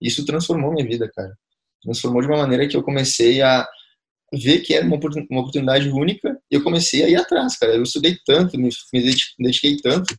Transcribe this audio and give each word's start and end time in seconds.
Isso 0.00 0.24
transformou 0.24 0.72
minha 0.72 0.86
vida, 0.86 1.10
cara. 1.14 1.32
Transformou 1.82 2.20
de 2.20 2.28
uma 2.28 2.38
maneira 2.38 2.68
que 2.68 2.76
eu 2.76 2.82
comecei 2.82 3.42
a 3.42 3.66
ver 4.32 4.60
que 4.60 4.74
era 4.74 4.84
uma 4.84 4.96
oportunidade 4.96 5.88
única 5.88 6.36
e 6.50 6.56
eu 6.56 6.62
comecei 6.62 7.04
a 7.04 7.08
ir 7.08 7.16
atrás, 7.16 7.56
cara. 7.56 7.74
Eu 7.74 7.82
estudei 7.82 8.16
tanto, 8.26 8.58
me 8.58 8.70
dediquei 9.38 9.76
tanto, 9.78 10.14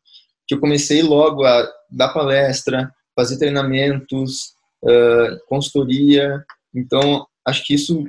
que 0.48 0.56
eu 0.56 0.60
comecei 0.60 1.04
logo 1.04 1.46
a 1.46 1.70
dar 1.92 2.10
palestra, 2.10 2.92
fazer 3.16 3.38
treinamentos, 3.38 4.54
uh, 4.84 5.38
consultoria. 5.48 6.44
Então, 6.74 7.28
acho 7.46 7.66
que 7.66 7.74
isso 7.74 8.04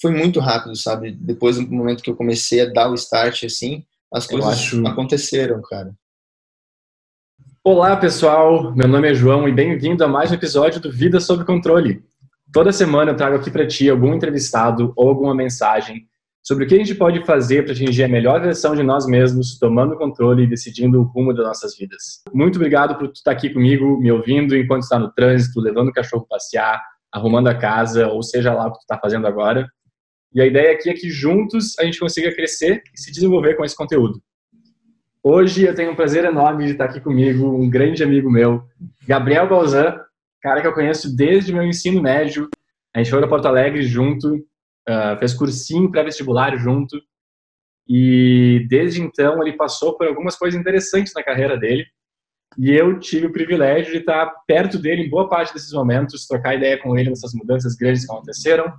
foi 0.00 0.12
muito 0.12 0.38
rápido, 0.38 0.76
sabe? 0.76 1.12
Depois 1.12 1.56
do 1.56 1.66
momento 1.66 2.02
que 2.02 2.10
eu 2.10 2.16
comecei 2.16 2.60
a 2.60 2.66
dar 2.66 2.90
o 2.90 2.94
start, 2.94 3.44
assim, 3.44 3.84
as 4.12 4.26
coisas 4.26 4.52
acho... 4.52 4.86
aconteceram, 4.86 5.60
cara. 5.62 5.92
Olá, 7.66 7.96
pessoal. 7.96 8.74
Meu 8.76 8.86
nome 8.86 9.10
é 9.10 9.14
João 9.14 9.48
e 9.48 9.52
bem-vindo 9.52 10.04
a 10.04 10.06
mais 10.06 10.30
um 10.30 10.34
episódio 10.34 10.82
do 10.82 10.92
Vida 10.92 11.18
sob 11.18 11.46
Controle. 11.46 12.04
Toda 12.52 12.70
semana 12.70 13.12
eu 13.12 13.16
trago 13.16 13.36
aqui 13.36 13.50
para 13.50 13.66
ti 13.66 13.88
algum 13.88 14.12
entrevistado 14.12 14.92
ou 14.94 15.08
alguma 15.08 15.34
mensagem 15.34 16.06
sobre 16.42 16.64
o 16.64 16.68
que 16.68 16.74
a 16.74 16.76
gente 16.76 16.94
pode 16.94 17.24
fazer 17.24 17.62
para 17.62 17.72
atingir 17.72 18.04
a 18.04 18.08
melhor 18.08 18.38
versão 18.42 18.76
de 18.76 18.82
nós 18.82 19.06
mesmos, 19.06 19.58
tomando 19.58 19.96
controle 19.96 20.42
e 20.42 20.46
decidindo 20.46 21.00
o 21.00 21.04
rumo 21.04 21.32
das 21.32 21.46
nossas 21.46 21.74
vidas. 21.74 22.20
Muito 22.34 22.56
obrigado 22.56 22.98
por 22.98 23.08
tu 23.08 23.14
estar 23.14 23.30
aqui 23.30 23.48
comigo, 23.48 23.98
me 23.98 24.12
ouvindo 24.12 24.54
enquanto 24.54 24.82
está 24.82 24.98
no 24.98 25.10
trânsito, 25.10 25.58
levando 25.58 25.88
o 25.88 25.92
cachorro 25.92 26.26
passear, 26.28 26.82
arrumando 27.10 27.48
a 27.48 27.54
casa, 27.54 28.08
ou 28.08 28.22
seja 28.22 28.52
lá 28.52 28.66
o 28.66 28.72
que 28.72 28.80
tu 28.80 28.82
está 28.82 28.98
fazendo 28.98 29.26
agora. 29.26 29.66
E 30.34 30.42
a 30.42 30.46
ideia 30.46 30.72
aqui 30.72 30.90
é 30.90 30.92
que 30.92 31.08
juntos 31.08 31.78
a 31.78 31.84
gente 31.84 31.98
consiga 31.98 32.30
crescer 32.34 32.82
e 32.94 33.00
se 33.00 33.10
desenvolver 33.10 33.54
com 33.54 33.64
esse 33.64 33.74
conteúdo. 33.74 34.20
Hoje 35.26 35.64
eu 35.64 35.74
tenho 35.74 35.90
um 35.90 35.96
prazer 35.96 36.22
enorme 36.26 36.66
de 36.66 36.72
estar 36.72 36.84
aqui 36.84 37.00
comigo, 37.00 37.46
um 37.46 37.70
grande 37.70 38.04
amigo 38.04 38.30
meu, 38.30 38.62
Gabriel 39.08 39.48
Balzan, 39.48 39.98
cara 40.42 40.60
que 40.60 40.66
eu 40.66 40.74
conheço 40.74 41.16
desde 41.16 41.50
meu 41.50 41.62
ensino 41.62 42.02
médio. 42.02 42.46
A 42.94 42.98
gente 42.98 43.08
foi 43.08 43.20
para 43.20 43.28
Porto 43.30 43.48
Alegre 43.48 43.82
junto, 43.84 44.34
uh, 44.34 45.18
fez 45.18 45.32
cursinho 45.32 45.90
pré-vestibular 45.90 46.54
junto. 46.58 47.00
E 47.88 48.66
desde 48.68 49.00
então 49.00 49.40
ele 49.40 49.54
passou 49.54 49.96
por 49.96 50.06
algumas 50.06 50.36
coisas 50.36 50.60
interessantes 50.60 51.14
na 51.14 51.22
carreira 51.22 51.56
dele. 51.56 51.86
E 52.58 52.70
eu 52.70 53.00
tive 53.00 53.24
o 53.24 53.32
privilégio 53.32 53.92
de 53.92 54.00
estar 54.00 54.30
perto 54.46 54.78
dele 54.78 55.04
em 55.04 55.10
boa 55.10 55.26
parte 55.26 55.54
desses 55.54 55.72
momentos, 55.72 56.26
trocar 56.26 56.54
ideia 56.54 56.76
com 56.76 56.98
ele 56.98 57.08
nessas 57.08 57.32
mudanças 57.32 57.74
grandes 57.76 58.04
que 58.04 58.12
aconteceram. 58.12 58.70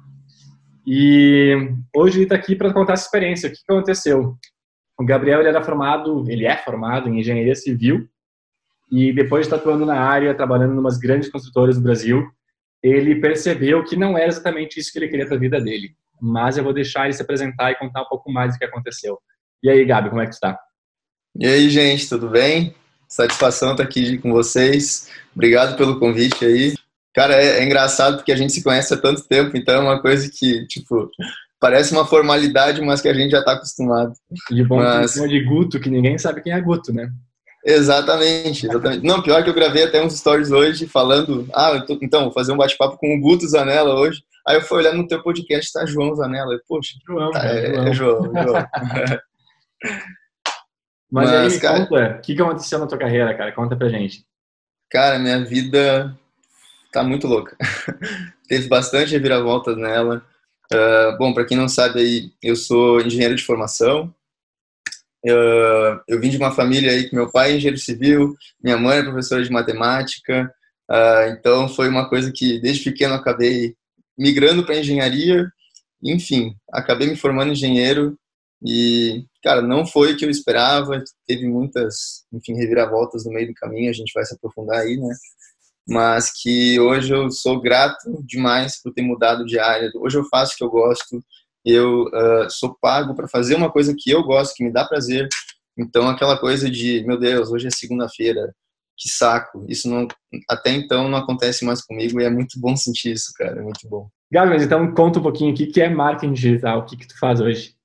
E 0.85 1.71
hoje 1.91 2.17
ele 2.17 2.25
está 2.25 2.35
aqui 2.35 2.55
para 2.55 2.71
contar 2.71 2.93
essa 2.93 3.05
experiência. 3.05 3.49
O 3.49 3.51
que 3.51 3.59
aconteceu? 3.67 4.37
O 4.97 5.05
Gabriel 5.05 5.39
ele 5.39 5.49
era 5.49 5.63
formado, 5.63 6.23
ele 6.29 6.45
é 6.45 6.55
formado 6.57 7.09
em 7.09 7.19
engenharia 7.19 7.55
civil 7.55 8.07
e 8.91 9.11
depois 9.11 9.41
de 9.41 9.47
estar 9.47 9.57
atuando 9.57 9.85
na 9.85 9.99
área, 9.99 10.33
trabalhando 10.33 10.73
em 10.75 10.77
umas 10.77 10.97
grandes 10.97 11.29
construtoras 11.29 11.75
do 11.75 11.81
Brasil, 11.81 12.25
ele 12.81 13.15
percebeu 13.15 13.83
que 13.83 13.95
não 13.95 14.17
era 14.17 14.27
exatamente 14.27 14.79
isso 14.79 14.91
que 14.91 14.99
ele 14.99 15.07
queria 15.07 15.25
para 15.25 15.35
a 15.35 15.39
vida 15.39 15.59
dele. 15.59 15.95
Mas 16.21 16.57
eu 16.57 16.63
vou 16.63 16.73
deixar 16.73 17.05
ele 17.05 17.13
se 17.13 17.21
apresentar 17.21 17.71
e 17.71 17.75
contar 17.75 18.03
um 18.03 18.07
pouco 18.07 18.31
mais 18.31 18.53
do 18.53 18.59
que 18.59 18.65
aconteceu. 18.65 19.19
E 19.63 19.69
aí, 19.69 19.83
Gabi, 19.83 20.09
como 20.09 20.21
é 20.21 20.27
que 20.27 20.33
está? 20.33 20.57
E 21.37 21.45
aí, 21.45 21.69
gente, 21.69 22.07
tudo 22.07 22.29
bem? 22.29 22.75
Satisfação 23.07 23.71
estar 23.71 23.83
aqui 23.83 24.17
com 24.19 24.31
vocês. 24.31 25.09
Obrigado 25.33 25.75
pelo 25.75 25.99
convite 25.99 26.45
aí. 26.45 26.75
Cara, 27.13 27.35
é, 27.35 27.59
é 27.59 27.63
engraçado 27.63 28.17
porque 28.17 28.31
a 28.31 28.35
gente 28.35 28.53
se 28.53 28.63
conhece 28.63 28.93
há 28.93 28.97
tanto 28.97 29.27
tempo, 29.27 29.57
então 29.57 29.75
é 29.75 29.79
uma 29.79 30.01
coisa 30.01 30.29
que, 30.31 30.65
tipo, 30.67 31.09
parece 31.65 31.91
uma 31.91 32.05
formalidade, 32.05 32.79
mas 32.79 33.01
que 33.01 33.07
a 33.07 33.13
gente 33.13 33.31
já 33.31 33.39
está 33.39 33.53
acostumado. 33.53 34.13
De 34.51 34.63
bom 34.63 34.77
mas... 34.77 35.15
de 35.15 35.43
Guto, 35.43 35.79
que 35.79 35.89
ninguém 35.89 36.15
sabe 36.15 36.43
quem 36.43 36.53
é 36.53 36.61
Guto, 36.61 36.93
né? 36.93 37.09
Exatamente, 37.65 38.67
exatamente. 38.67 39.03
Não, 39.03 39.23
pior 39.23 39.43
que 39.43 39.49
eu 39.49 39.53
gravei 39.53 39.83
até 39.83 40.03
uns 40.03 40.15
stories 40.15 40.51
hoje 40.51 40.85
falando, 40.85 41.47
ah, 41.51 41.81
tô, 41.81 41.97
então, 42.03 42.25
vou 42.25 42.31
fazer 42.31 42.51
um 42.51 42.57
bate-papo 42.57 42.99
com 42.99 43.15
o 43.15 43.19
Guto 43.19 43.47
Zanella 43.47 43.95
hoje. 43.95 44.21
Aí 44.47 44.57
eu 44.57 44.61
fui 44.61 44.77
olhar 44.77 44.93
no 44.93 45.07
teu 45.07 45.23
podcast, 45.23 45.73
tá 45.73 45.83
João 45.87 46.15
Zanella. 46.15 46.53
Eu, 46.53 46.59
Poxa, 46.67 46.93
João, 47.07 47.31
tá, 47.31 47.43
é, 47.47 47.73
João. 47.73 47.87
é 47.87 47.93
João, 47.93 48.23
João. 48.43 48.67
Mas, 51.11 51.31
Mas 51.31 51.53
aí, 51.53 51.59
cara, 51.59 51.87
conta, 51.87 52.17
o 52.19 52.21
que, 52.21 52.35
que 52.35 52.41
aconteceu 52.43 52.77
na 52.77 52.85
tua 52.85 52.99
carreira, 52.99 53.35
cara? 53.35 53.51
Conta 53.53 53.75
pra 53.75 53.89
gente. 53.89 54.23
Cara, 54.91 55.17
minha 55.17 55.43
vida 55.43 56.15
tá 56.93 57.03
muito 57.03 57.25
louca. 57.25 57.57
Teve 58.47 58.67
bastante 58.67 59.13
reviravoltas 59.13 59.75
nela. 59.75 60.23
Uh, 60.73 61.17
bom, 61.17 61.33
para 61.33 61.45
quem 61.45 61.57
não 61.57 61.67
sabe 61.67 61.99
aí, 61.99 62.31
eu 62.41 62.55
sou 62.55 62.99
engenheiro 63.01 63.35
de 63.35 63.43
formação, 63.43 64.13
eu, 65.23 65.35
eu 66.07 66.19
vim 66.19 66.29
de 66.29 66.37
uma 66.37 66.51
família 66.51 66.91
aí 66.91 67.09
que 67.09 67.15
meu 67.15 67.31
pai 67.31 67.51
é 67.51 67.55
engenheiro 67.55 67.79
civil, 67.79 68.35
minha 68.63 68.77
mãe 68.77 68.99
é 68.99 69.03
professora 69.03 69.43
de 69.43 69.51
matemática, 69.51 70.51
uh, 70.89 71.29
então 71.29 71.67
foi 71.67 71.87
uma 71.87 72.07
coisa 72.07 72.31
que 72.33 72.59
desde 72.59 72.83
pequeno 72.83 73.15
acabei 73.15 73.75
migrando 74.17 74.65
para 74.65 74.77
engenharia, 74.77 75.47
enfim, 76.03 76.55
acabei 76.71 77.07
me 77.07 77.15
formando 77.15 77.51
engenheiro 77.51 78.17
e, 78.63 79.25
cara, 79.43 79.61
não 79.61 79.85
foi 79.85 80.13
o 80.13 80.17
que 80.17 80.25
eu 80.25 80.29
esperava, 80.29 81.03
teve 81.27 81.47
muitas, 81.47 82.25
enfim, 82.31 82.53
reviravoltas 82.53 83.25
no 83.25 83.31
meio 83.31 83.47
do 83.47 83.53
caminho, 83.53 83.89
a 83.89 83.93
gente 83.93 84.13
vai 84.13 84.23
se 84.25 84.35
aprofundar 84.35 84.79
aí, 84.81 84.97
né? 84.97 85.13
Mas 85.87 86.31
que 86.31 86.79
hoje 86.79 87.13
eu 87.13 87.29
sou 87.29 87.61
grato 87.61 88.23
demais 88.23 88.81
por 88.81 88.91
ter 88.91 89.01
mudado 89.01 89.45
de 89.45 89.59
área. 89.59 89.91
Hoje 89.95 90.17
eu 90.17 90.25
faço 90.25 90.53
o 90.53 90.57
que 90.57 90.63
eu 90.63 90.69
gosto, 90.69 91.23
eu 91.63 92.05
uh, 92.05 92.49
sou 92.49 92.75
pago 92.79 93.15
para 93.15 93.27
fazer 93.27 93.55
uma 93.55 93.71
coisa 93.71 93.93
que 93.97 94.09
eu 94.09 94.23
gosto, 94.23 94.55
que 94.55 94.63
me 94.63 94.71
dá 94.71 94.85
prazer. 94.85 95.27
Então, 95.77 96.07
aquela 96.07 96.37
coisa 96.37 96.69
de, 96.69 97.03
meu 97.05 97.19
Deus, 97.19 97.51
hoje 97.51 97.67
é 97.67 97.71
segunda-feira, 97.71 98.53
que 98.97 99.09
saco. 99.09 99.65
Isso 99.67 99.89
não, 99.89 100.07
até 100.49 100.71
então 100.71 101.09
não 101.09 101.17
acontece 101.17 101.65
mais 101.65 101.81
comigo 101.81 102.21
e 102.21 102.23
é 102.23 102.29
muito 102.29 102.59
bom 102.59 102.75
sentir 102.77 103.13
isso, 103.13 103.31
cara, 103.35 103.59
é 103.59 103.63
muito 103.63 103.87
bom. 103.89 104.07
Gabi, 104.31 104.51
mas 104.51 104.63
então 104.63 104.93
conta 104.93 105.19
um 105.19 105.23
pouquinho 105.23 105.53
o 105.53 105.55
que 105.55 105.81
é 105.81 105.89
marketing 105.89 106.33
digital, 106.33 106.79
o 106.79 106.85
que, 106.85 106.95
que 106.97 107.07
tu 107.07 107.17
faz 107.19 107.41
hoje? 107.41 107.75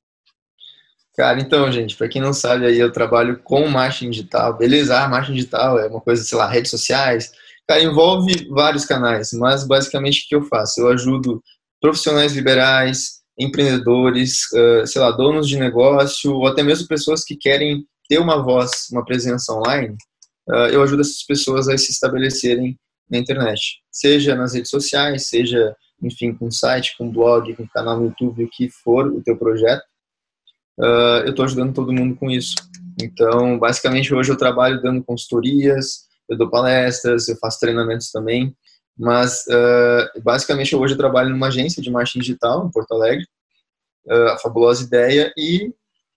Cara, 1.16 1.40
então, 1.40 1.70
gente, 1.70 1.96
para 1.96 2.08
quem 2.08 2.22
não 2.22 2.32
sabe, 2.32 2.64
aí 2.64 2.78
eu 2.78 2.92
trabalho 2.92 3.40
com 3.42 3.68
marketing 3.68 4.10
digital. 4.10 4.56
Beleza, 4.56 4.98
ah, 4.98 5.08
marketing 5.08 5.34
digital 5.34 5.78
é 5.78 5.88
uma 5.88 6.00
coisa, 6.00 6.22
sei 6.22 6.38
lá, 6.38 6.46
redes 6.46 6.70
sociais. 6.70 7.32
Cara, 7.70 7.84
envolve 7.84 8.48
vários 8.48 8.84
canais, 8.84 9.30
mas 9.32 9.64
basicamente 9.64 10.24
o 10.24 10.28
que 10.28 10.34
eu 10.34 10.42
faço? 10.42 10.80
Eu 10.80 10.88
ajudo 10.88 11.40
profissionais 11.80 12.32
liberais, 12.32 13.20
empreendedores, 13.38 14.40
sei 14.88 15.00
lá, 15.00 15.12
donos 15.12 15.48
de 15.48 15.56
negócio, 15.56 16.34
ou 16.34 16.48
até 16.48 16.64
mesmo 16.64 16.88
pessoas 16.88 17.22
que 17.22 17.36
querem 17.36 17.86
ter 18.08 18.18
uma 18.18 18.42
voz, 18.42 18.88
uma 18.90 19.04
presença 19.04 19.52
online, 19.52 19.96
eu 20.72 20.82
ajudo 20.82 21.02
essas 21.02 21.22
pessoas 21.22 21.68
a 21.68 21.78
se 21.78 21.92
estabelecerem 21.92 22.76
na 23.08 23.18
internet, 23.18 23.78
seja 23.88 24.34
nas 24.34 24.52
redes 24.52 24.70
sociais, 24.70 25.28
seja, 25.28 25.72
enfim, 26.02 26.34
com 26.34 26.50
site, 26.50 26.96
com 26.98 27.08
blog, 27.08 27.54
com 27.54 27.68
canal 27.68 28.00
no 28.00 28.06
YouTube, 28.06 28.42
o 28.42 28.50
que 28.50 28.68
for 28.68 29.06
o 29.06 29.22
teu 29.22 29.36
projeto, 29.36 29.84
eu 31.24 31.30
estou 31.30 31.44
ajudando 31.44 31.72
todo 31.72 31.92
mundo 31.92 32.16
com 32.16 32.28
isso. 32.28 32.56
Então, 33.00 33.60
basicamente, 33.60 34.12
hoje 34.12 34.32
eu 34.32 34.36
trabalho 34.36 34.82
dando 34.82 35.04
consultorias, 35.04 36.09
eu 36.30 36.38
dou 36.38 36.48
palestras, 36.48 37.28
eu 37.28 37.36
faço 37.36 37.58
treinamentos 37.58 38.10
também, 38.10 38.56
mas, 38.96 39.44
uh, 39.48 40.22
basicamente, 40.22 40.76
hoje 40.76 40.94
eu 40.94 40.98
trabalho 40.98 41.30
numa 41.30 41.48
agência 41.48 41.82
de 41.82 41.90
marketing 41.90 42.20
digital 42.20 42.66
em 42.66 42.70
Porto 42.70 42.92
Alegre, 42.92 43.26
uh, 44.06 44.28
a 44.28 44.38
Fabulosa 44.38 44.84
Ideia, 44.84 45.32
e, 45.36 45.72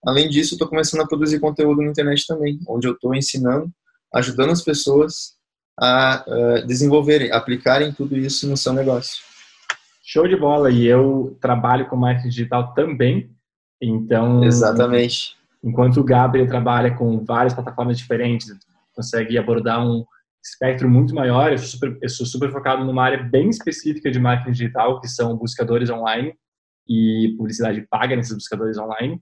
além 0.05 0.29
disso, 0.29 0.53
estou 0.53 0.67
começando 0.67 1.01
a 1.01 1.07
produzir 1.07 1.39
conteúdo 1.39 1.81
na 1.81 1.89
internet 1.89 2.25
também, 2.27 2.59
onde 2.67 2.87
eu 2.87 2.93
estou 2.93 3.15
ensinando, 3.15 3.71
ajudando 4.13 4.51
as 4.51 4.61
pessoas 4.61 5.33
a 5.79 6.23
uh, 6.27 6.67
desenvolverem, 6.67 7.31
aplicarem 7.31 7.91
tudo 7.91 8.15
isso 8.15 8.47
no 8.47 8.55
seu 8.55 8.73
negócio. 8.73 9.23
Show 10.05 10.27
de 10.27 10.35
bola! 10.35 10.69
E 10.69 10.85
eu 10.85 11.37
trabalho 11.41 11.87
com 11.87 11.95
marketing 11.95 12.29
digital 12.29 12.73
também, 12.73 13.31
então... 13.81 14.43
Exatamente. 14.43 15.35
Enquanto 15.63 16.01
o 16.01 16.03
Gabriel 16.03 16.45
trabalha 16.45 16.93
com 16.93 17.23
várias 17.23 17.53
plataformas 17.53 17.97
diferentes, 17.97 18.49
consegue 18.93 19.37
abordar 19.37 19.85
um 19.85 20.03
espectro 20.43 20.89
muito 20.89 21.15
maior. 21.15 21.51
Eu 21.51 21.57
sou, 21.57 21.67
super, 21.67 21.97
eu 22.01 22.09
sou 22.09 22.25
super 22.25 22.51
focado 22.51 22.83
numa 22.83 23.03
área 23.03 23.23
bem 23.23 23.49
específica 23.49 24.11
de 24.11 24.19
marketing 24.19 24.51
digital, 24.51 24.99
que 24.99 25.07
são 25.07 25.37
buscadores 25.37 25.89
online 25.89 26.33
e 26.87 27.33
publicidade 27.37 27.85
paga 27.89 28.15
nesses 28.15 28.33
buscadores 28.33 28.77
online. 28.77 29.21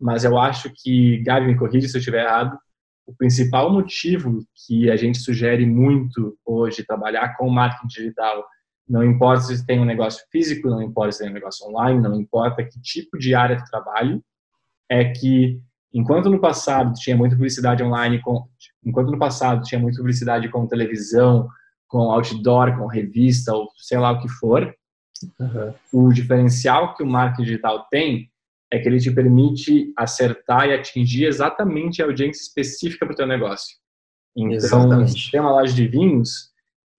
Mas 0.00 0.24
eu 0.24 0.38
acho 0.38 0.72
que, 0.74 1.18
Gabi, 1.22 1.46
me 1.46 1.58
corrija 1.58 1.88
se 1.88 1.96
eu 1.96 1.98
estiver 1.98 2.24
errado, 2.24 2.58
o 3.06 3.14
principal 3.14 3.72
motivo 3.72 4.38
que 4.54 4.90
a 4.90 4.96
gente 4.96 5.18
sugere 5.18 5.66
muito 5.66 6.38
hoje 6.46 6.84
trabalhar 6.84 7.36
com 7.36 7.50
marketing 7.50 7.88
digital, 7.88 8.46
não 8.88 9.04
importa 9.04 9.42
se 9.42 9.66
tem 9.66 9.80
um 9.80 9.84
negócio 9.84 10.24
físico, 10.30 10.68
não 10.68 10.80
importa 10.80 11.12
se 11.12 11.18
tem 11.18 11.30
um 11.30 11.34
negócio 11.34 11.66
online, 11.68 12.00
não 12.00 12.14
importa 12.14 12.64
que 12.64 12.80
tipo 12.80 13.18
de 13.18 13.34
área 13.34 13.56
de 13.56 13.68
trabalho, 13.68 14.22
é 14.88 15.04
que 15.12 15.60
enquanto 15.92 16.30
no 16.30 16.40
passado 16.40 16.94
tinha 16.94 17.16
muita 17.16 17.34
publicidade 17.34 17.82
online 17.82 18.20
Enquanto 18.84 19.10
no 19.10 19.18
passado 19.18 19.62
tinha 19.62 19.80
muita 19.80 19.98
publicidade 19.98 20.48
com 20.48 20.66
televisão, 20.66 21.48
com 21.86 22.10
outdoor, 22.10 22.76
com 22.78 22.86
revista, 22.86 23.52
ou 23.52 23.68
sei 23.76 23.98
lá 23.98 24.12
o 24.12 24.20
que 24.20 24.28
for, 24.28 24.74
uhum. 25.38 25.74
o 25.92 26.12
diferencial 26.12 26.94
que 26.94 27.02
o 27.02 27.06
marketing 27.06 27.42
digital 27.42 27.86
tem 27.90 28.30
é 28.70 28.78
que 28.78 28.88
ele 28.88 29.00
te 29.00 29.10
permite 29.10 29.92
acertar 29.96 30.68
e 30.68 30.72
atingir 30.72 31.24
exatamente 31.24 32.00
a 32.00 32.06
audiência 32.06 32.40
específica 32.40 33.04
para 33.04 33.12
o 33.12 33.16
teu 33.16 33.26
negócio. 33.26 33.76
Então, 34.36 34.52
exatamente. 34.52 35.20
se 35.20 35.30
tem 35.30 35.40
uma 35.40 35.50
loja 35.50 35.74
de 35.74 35.88
vinhos, 35.88 36.50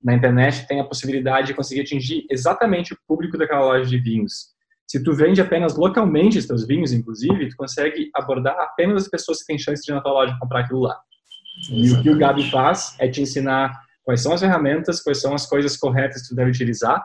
na 0.04 0.14
internet 0.14 0.68
tem 0.68 0.80
a 0.80 0.84
possibilidade 0.84 1.48
de 1.48 1.54
conseguir 1.54 1.82
atingir 1.82 2.26
exatamente 2.30 2.94
o 2.94 2.98
público 3.08 3.38
daquela 3.38 3.66
loja 3.66 3.90
de 3.90 3.98
vinhos. 3.98 4.52
Se 4.86 5.02
tu 5.02 5.14
vende 5.14 5.40
apenas 5.40 5.78
localmente 5.78 6.38
os 6.38 6.46
teus 6.46 6.68
vinhos, 6.68 6.92
inclusive, 6.92 7.48
tu 7.50 7.56
consegue 7.56 8.10
abordar 8.14 8.60
apenas 8.60 9.04
as 9.04 9.10
pessoas 9.10 9.40
que 9.40 9.46
têm 9.46 9.58
chance 9.58 9.82
de 9.82 9.92
ir 9.92 9.96
na 9.96 10.02
tua 10.02 10.12
loja 10.12 10.38
comprar 10.38 10.62
aquilo 10.62 10.82
lá. 10.82 11.00
Exatamente. 11.58 11.88
E 11.88 11.94
o 11.94 12.02
que 12.02 12.10
o 12.10 12.18
Gabi 12.18 12.50
faz 12.50 12.96
é 13.00 13.08
te 13.08 13.22
ensinar 13.22 13.80
quais 14.04 14.22
são 14.22 14.34
as 14.34 14.42
ferramentas, 14.42 15.02
quais 15.02 15.20
são 15.22 15.34
as 15.34 15.46
coisas 15.46 15.78
corretas 15.78 16.24
que 16.24 16.30
tu 16.30 16.36
deve 16.36 16.52
utilizar 16.52 17.04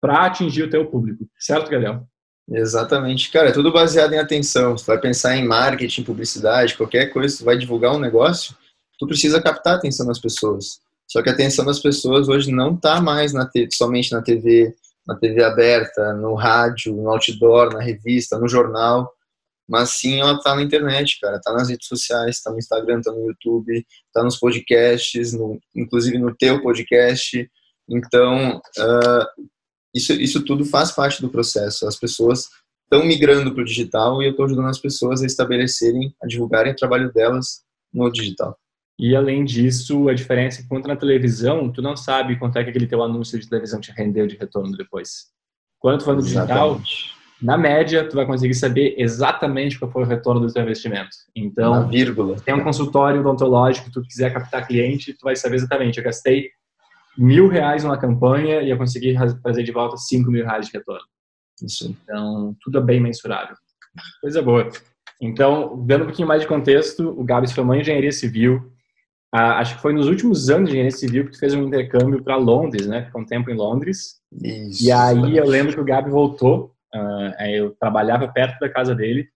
para 0.00 0.26
atingir 0.26 0.62
o 0.64 0.70
teu 0.70 0.86
público. 0.86 1.24
Certo, 1.38 1.70
Gabriel? 1.70 2.06
Exatamente. 2.50 3.30
Cara, 3.30 3.48
é 3.48 3.52
tudo 3.52 3.72
baseado 3.72 4.12
em 4.12 4.18
atenção. 4.18 4.76
Você 4.76 4.84
vai 4.86 5.00
pensar 5.00 5.36
em 5.36 5.46
marketing, 5.46 6.02
publicidade, 6.02 6.76
qualquer 6.76 7.06
coisa, 7.06 7.34
você 7.34 7.44
vai 7.44 7.56
divulgar 7.56 7.94
um 7.94 7.98
negócio, 7.98 8.54
tu 8.98 9.06
precisa 9.06 9.40
captar 9.40 9.74
a 9.74 9.76
atenção 9.76 10.06
das 10.06 10.18
pessoas. 10.18 10.80
Só 11.06 11.22
que 11.22 11.30
a 11.30 11.32
atenção 11.32 11.64
das 11.64 11.80
pessoas 11.80 12.28
hoje 12.28 12.50
não 12.50 12.74
está 12.74 13.00
mais 13.00 13.32
na 13.32 13.48
somente 13.72 14.12
na 14.12 14.20
TV, 14.20 14.74
na 15.06 15.14
TV 15.14 15.42
aberta, 15.42 16.12
no 16.14 16.34
rádio, 16.34 16.94
no 16.94 17.08
outdoor, 17.08 17.72
na 17.72 17.80
revista, 17.80 18.38
no 18.38 18.48
jornal, 18.48 19.10
mas 19.68 19.90
sim 19.90 20.20
ela 20.20 20.34
está 20.34 20.54
na 20.54 20.62
internet, 20.62 21.18
cara, 21.20 21.36
está 21.36 21.52
nas 21.52 21.68
redes 21.68 21.86
sociais, 21.86 22.36
está 22.36 22.50
no 22.50 22.58
Instagram, 22.58 22.98
está 22.98 23.12
no 23.12 23.26
YouTube, 23.26 23.86
está 24.06 24.22
nos 24.22 24.38
podcasts, 24.38 25.32
no, 25.32 25.58
inclusive 25.74 26.18
no 26.18 26.34
teu 26.34 26.62
podcast. 26.62 27.50
Então, 27.88 28.58
uh, 28.58 29.42
isso, 29.94 30.12
isso 30.12 30.44
tudo 30.44 30.64
faz 30.64 30.92
parte 30.92 31.20
do 31.22 31.30
processo. 31.30 31.86
As 31.86 31.96
pessoas 31.96 32.48
estão 32.84 33.04
migrando 33.04 33.52
para 33.52 33.62
o 33.62 33.66
digital 33.66 34.22
e 34.22 34.26
eu 34.26 34.32
estou 34.32 34.44
ajudando 34.44 34.68
as 34.68 34.78
pessoas 34.78 35.22
a 35.22 35.26
estabelecerem, 35.26 36.14
a 36.22 36.26
divulgarem 36.26 36.72
o 36.72 36.76
trabalho 36.76 37.12
delas 37.12 37.62
no 37.92 38.10
digital. 38.10 38.58
E 38.98 39.16
além 39.16 39.44
disso, 39.44 40.08
a 40.08 40.14
diferença 40.14 40.60
é 40.60 40.62
que 40.62 40.68
quando 40.68 40.86
na 40.86 40.96
televisão, 40.96 41.70
tu 41.72 41.82
não 41.82 41.96
sabe 41.96 42.38
quanto 42.38 42.58
é 42.58 42.64
que 42.64 42.70
aquele 42.70 42.86
teu 42.86 43.02
anúncio 43.02 43.38
de 43.38 43.48
televisão 43.48 43.80
te 43.80 43.90
rendeu 43.90 44.26
de 44.26 44.36
retorno 44.36 44.76
depois. 44.76 45.32
Quando 45.80 45.98
tu 45.98 46.04
for 46.04 46.14
no 46.14 46.22
digital, 46.22 46.80
na 47.42 47.58
média, 47.58 48.08
tu 48.08 48.16
vai 48.16 48.26
conseguir 48.26 48.54
saber 48.54 48.94
exatamente 48.96 49.78
qual 49.78 49.90
foi 49.90 50.02
o 50.02 50.06
retorno 50.06 50.40
do 50.40 50.52
teu 50.52 50.62
investimento. 50.62 51.10
Então, 51.34 51.72
na 51.72 51.82
vírgula. 51.82 52.36
tem 52.36 52.54
um 52.54 52.62
consultório 52.62 53.20
odontológico, 53.20 53.90
tu 53.90 54.02
quiser 54.02 54.32
captar 54.32 54.66
cliente, 54.66 55.12
tu 55.12 55.24
vai 55.24 55.36
saber 55.36 55.56
exatamente, 55.56 55.98
eu 55.98 56.04
gastei 56.04 56.50
mil 57.16 57.48
reais 57.48 57.84
numa 57.84 57.98
campanha 57.98 58.62
e 58.62 58.70
eu 58.70 58.78
consegui 58.78 59.14
trazer 59.42 59.62
de 59.62 59.72
volta 59.72 59.96
cinco 59.96 60.30
mil 60.30 60.44
reais 60.44 60.66
de 60.66 60.72
retorno. 60.72 61.04
Isso. 61.62 61.96
Então, 62.02 62.56
tudo 62.60 62.78
é 62.78 62.80
bem 62.80 63.00
mensurável. 63.00 63.56
Coisa 64.20 64.42
boa. 64.42 64.68
Então, 65.20 65.84
dando 65.86 66.02
um 66.02 66.06
pouquinho 66.06 66.28
mais 66.28 66.42
de 66.42 66.48
contexto, 66.48 67.08
o 67.08 67.22
Gabs 67.22 67.52
formou 67.52 67.74
em 67.74 67.80
engenharia 67.80 68.10
civil, 68.10 68.72
ah, 69.36 69.58
acho 69.58 69.74
que 69.74 69.82
foi 69.82 69.92
nos 69.92 70.06
últimos 70.06 70.48
anos 70.48 70.70
de 70.70 70.76
engenharia 70.76 70.96
civil 70.96 71.24
que 71.24 71.32
tu 71.32 71.40
fez 71.40 71.54
um 71.54 71.64
intercâmbio 71.64 72.22
para 72.22 72.36
Londres, 72.36 72.86
né? 72.86 73.06
Ficou 73.06 73.20
um 73.20 73.26
tempo 73.26 73.50
em 73.50 73.56
Londres. 73.56 74.20
Isso. 74.40 74.84
E 74.84 74.92
aí 74.92 75.36
eu 75.36 75.44
lembro 75.44 75.72
que 75.74 75.80
o 75.80 75.84
Gabi 75.84 76.08
voltou. 76.08 76.72
Uh, 76.94 77.42
eu 77.48 77.70
trabalhava 77.72 78.28
perto 78.28 78.58
da 78.60 78.68
casa 78.68 78.94
dele. 78.94 79.28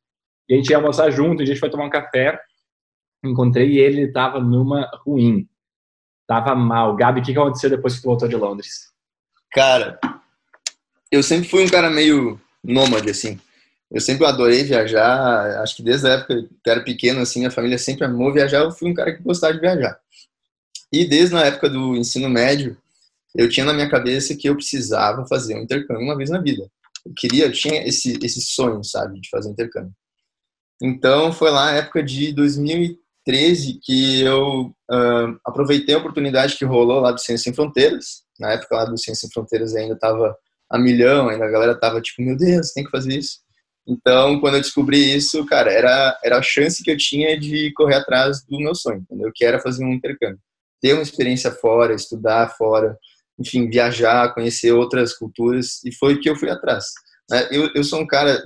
E 0.49 0.55
a 0.55 0.57
gente 0.57 0.71
ia 0.71 0.77
almoçar 0.77 1.11
junto. 1.11 1.43
A 1.43 1.47
gente 1.47 1.61
foi 1.61 1.71
tomar 1.71 1.85
um 1.85 1.91
café. 1.91 2.41
Encontrei 3.25 3.79
ele, 3.79 4.03
ele 4.03 4.09
estava 4.09 4.41
numa 4.41 4.89
ruim. 5.05 5.49
Tava 6.27 6.55
mal. 6.55 6.95
Gabi, 6.95 7.21
o 7.21 7.25
que 7.25 7.33
aconteceu 7.33 7.71
depois 7.71 7.97
que 7.97 8.03
tu 8.03 8.07
voltou 8.07 8.29
de 8.29 8.37
Londres? 8.37 8.93
Cara, 9.51 9.99
eu 11.11 11.23
sempre 11.23 11.49
fui 11.49 11.65
um 11.65 11.69
cara 11.69 11.91
meio 11.91 12.41
nômade, 12.63 13.11
assim. 13.11 13.41
Eu 13.91 14.01
sempre 14.01 14.27
adorei 14.27 14.63
viajar, 14.65 15.63
acho 15.63 15.77
que 15.77 15.83
desde 15.83 16.07
a 16.07 16.13
época 16.13 16.47
que 16.63 16.71
era 16.71 16.85
pequeno, 16.85 17.21
assim, 17.21 17.47
a 17.47 17.51
família 17.51 17.79
sempre 17.79 18.05
amou 18.05 18.33
viajar, 18.33 18.59
eu 18.59 18.71
fui 18.71 18.91
um 18.91 18.95
cara 18.95 19.17
que 19.17 19.23
gostava 19.23 19.55
de 19.55 19.61
viajar. 19.61 19.99
E 20.93 21.07
desde 21.07 21.35
na 21.35 21.45
época 21.45 21.71
do 21.71 21.97
ensino 21.97 22.29
médio, 22.29 22.77
eu 23.35 23.49
tinha 23.49 23.65
na 23.65 23.73
minha 23.73 23.89
cabeça 23.89 24.37
que 24.37 24.49
eu 24.49 24.55
precisava 24.55 25.27
fazer 25.27 25.55
um 25.55 25.63
intercâmbio 25.63 26.05
uma 26.05 26.17
vez 26.17 26.29
na 26.29 26.39
vida. 26.39 26.71
Eu 27.09 27.15
queria, 27.17 27.47
eu 27.47 27.53
tinha 27.53 27.87
esse, 27.87 28.19
esse 28.23 28.41
sonho, 28.43 28.85
sabe, 28.85 29.21
de 29.21 29.29
fazer 29.31 29.51
intercâmbio. 29.51 29.93
Então, 30.81 31.33
foi 31.33 31.51
lá 31.51 31.73
época 31.73 32.03
de 32.03 32.33
2013 32.33 33.81
que 33.83 34.21
eu 34.21 34.67
uh, 34.91 35.39
aproveitei 35.45 35.95
a 35.95 35.99
oportunidade 35.99 36.57
que 36.57 36.65
rolou 36.65 37.01
lá 37.01 37.11
do 37.11 37.21
Ciência 37.21 37.45
Sem 37.45 37.55
Fronteiras. 37.55 38.23
Na 38.39 38.53
época 38.53 38.77
lá 38.77 38.85
do 38.85 38.99
Ciência 38.99 39.23
Sem 39.23 39.31
Fronteiras 39.31 39.75
ainda 39.75 39.95
estava 39.95 40.37
a 40.71 40.79
milhão, 40.79 41.29
ainda 41.29 41.47
a 41.47 41.51
galera 41.51 41.79
tava 41.79 42.01
tipo, 42.01 42.23
meu 42.23 42.37
Deus, 42.37 42.73
tem 42.73 42.85
que 42.85 42.91
fazer 42.91 43.17
isso. 43.17 43.39
Então, 43.87 44.39
quando 44.39 44.55
eu 44.57 44.61
descobri 44.61 45.17
isso, 45.17 45.47
cara, 45.47 45.73
era, 45.73 46.19
era 46.23 46.39
a 46.39 46.43
chance 46.43 46.85
que 46.85 46.91
eu 46.91 46.97
tinha 46.97 47.39
de 47.41 47.73
correr 47.73 47.95
atrás 47.95 48.45
do 48.45 48.59
meu 48.59 48.75
sonho, 48.75 48.99
entendeu? 48.99 49.33
Que 49.35 49.47
era 49.47 49.59
fazer 49.59 49.83
um 49.83 49.95
intercâmbio. 49.95 50.39
Ter 50.81 50.93
uma 50.93 51.03
experiência 51.03 51.51
fora, 51.51 51.95
estudar 51.95 52.55
fora, 52.57 52.99
enfim, 53.39 53.69
viajar, 53.69 54.35
conhecer 54.35 54.73
outras 54.73 55.15
culturas, 55.15 55.83
e 55.85 55.95
foi 55.95 56.19
que 56.19 56.29
eu 56.29 56.37
fui 56.37 56.51
atrás. 56.51 56.87
Né? 57.31 57.49
Eu, 57.51 57.71
eu 57.75 57.85
sou 57.85 58.01
um 58.01 58.07
cara, 58.07 58.43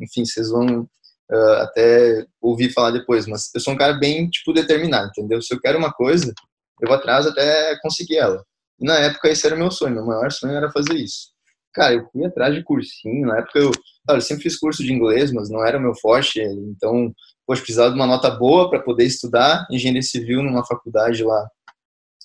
enfim, 0.00 0.24
vocês 0.24 0.50
vão 0.50 0.82
uh, 0.82 1.52
até 1.62 2.24
ouvir 2.40 2.72
falar 2.72 2.90
depois, 2.90 3.26
mas 3.26 3.50
eu 3.54 3.60
sou 3.60 3.74
um 3.74 3.76
cara 3.76 3.94
bem, 3.94 4.28
tipo, 4.28 4.52
determinado, 4.52 5.08
entendeu? 5.08 5.40
Se 5.42 5.52
eu 5.54 5.60
quero 5.60 5.78
uma 5.78 5.92
coisa, 5.92 6.32
eu 6.80 6.88
vou 6.88 6.96
atrás 6.96 7.26
até 7.26 7.78
conseguir 7.80 8.18
ela. 8.18 8.44
E 8.78 8.84
na 8.84 8.98
época 8.98 9.28
esse 9.28 9.46
era 9.46 9.56
o 9.56 9.58
meu 9.58 9.70
sonho, 9.70 9.94
meu 9.94 10.04
maior 10.04 10.30
sonho 10.30 10.54
era 10.54 10.70
fazer 10.70 10.94
isso. 10.94 11.30
Cara, 11.72 11.94
eu 11.94 12.08
fui 12.10 12.24
atrás 12.24 12.54
de 12.54 12.62
cursinho, 12.62 13.26
na 13.26 13.38
época 13.38 13.58
eu 13.58 13.70
Claro, 14.06 14.18
eu 14.18 14.22
sempre 14.22 14.44
fiz 14.44 14.56
curso 14.56 14.84
de 14.84 14.92
inglês, 14.92 15.32
mas 15.32 15.50
não 15.50 15.66
era 15.66 15.78
o 15.78 15.80
meu 15.80 15.92
forte, 15.96 16.40
então, 16.40 17.12
poxa, 17.44 17.60
precisava 17.60 17.90
de 17.90 17.96
uma 17.96 18.06
nota 18.06 18.30
boa 18.30 18.70
para 18.70 18.80
poder 18.80 19.04
estudar 19.04 19.66
engenharia 19.68 20.02
civil 20.02 20.44
numa 20.44 20.64
faculdade 20.64 21.24
lá 21.24 21.48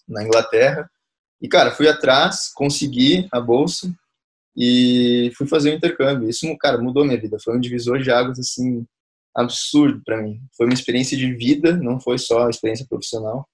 na 0.07 0.23
Inglaterra. 0.23 0.87
E, 1.41 1.47
cara, 1.47 1.71
fui 1.71 1.87
atrás, 1.87 2.51
consegui 2.53 3.27
a 3.31 3.39
bolsa 3.39 3.91
e 4.55 5.31
fui 5.35 5.47
fazer 5.47 5.71
o 5.71 5.75
intercâmbio. 5.75 6.29
Isso, 6.29 6.45
cara, 6.57 6.77
mudou 6.77 7.03
minha 7.03 7.19
vida. 7.19 7.37
Foi 7.43 7.57
um 7.57 7.59
divisor 7.59 7.99
de 7.99 8.11
águas, 8.11 8.39
assim, 8.39 8.85
absurdo 9.35 10.01
para 10.05 10.21
mim. 10.21 10.39
Foi 10.55 10.65
uma 10.65 10.73
experiência 10.73 11.17
de 11.17 11.33
vida, 11.33 11.75
não 11.77 11.99
foi 11.99 12.17
só 12.17 12.49
experiência 12.49 12.85
profissional. 12.87 13.47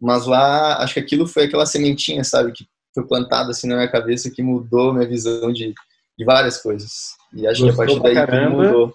Mas 0.00 0.26
lá, 0.26 0.82
acho 0.82 0.94
que 0.94 1.00
aquilo 1.00 1.26
foi 1.26 1.44
aquela 1.44 1.66
sementinha, 1.66 2.24
sabe, 2.24 2.52
que 2.52 2.66
foi 2.94 3.06
plantada 3.06 3.50
assim 3.50 3.68
na 3.68 3.76
minha 3.76 3.90
cabeça 3.90 4.30
que 4.30 4.42
mudou 4.42 4.92
minha 4.92 5.06
visão 5.06 5.52
de, 5.52 5.74
de 6.18 6.24
várias 6.24 6.60
coisas. 6.60 7.16
E 7.34 7.46
acho 7.46 7.62
Gostou 7.62 7.84
que 7.84 7.92
a 7.92 8.00
partir 8.00 8.02
daí 8.02 8.14
caramba, 8.14 8.62
mudou. 8.64 8.94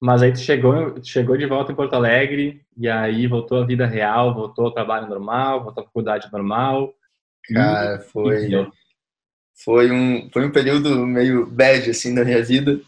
Mas 0.00 0.22
aí 0.22 0.32
tu 0.32 0.38
chegou, 0.38 1.02
chegou 1.02 1.36
de 1.36 1.46
volta 1.46 1.72
em 1.72 1.74
Porto 1.74 1.94
Alegre 1.94 2.62
e 2.76 2.88
aí 2.88 3.26
voltou 3.26 3.58
à 3.58 3.66
vida 3.66 3.86
real, 3.86 4.34
voltou 4.34 4.66
ao 4.66 4.70
trabalho 4.70 5.08
normal, 5.08 5.64
voltou 5.64 5.82
à 5.82 5.86
faculdade 5.86 6.30
normal. 6.30 6.94
Cara, 7.52 8.00
foi 8.00 8.50
foi 9.64 9.90
um 9.90 10.30
foi 10.30 10.46
um 10.46 10.52
período 10.52 11.06
meio 11.06 11.46
bad 11.46 11.90
assim 11.90 12.14
da 12.14 12.24
minha 12.24 12.42
vida, 12.42 12.80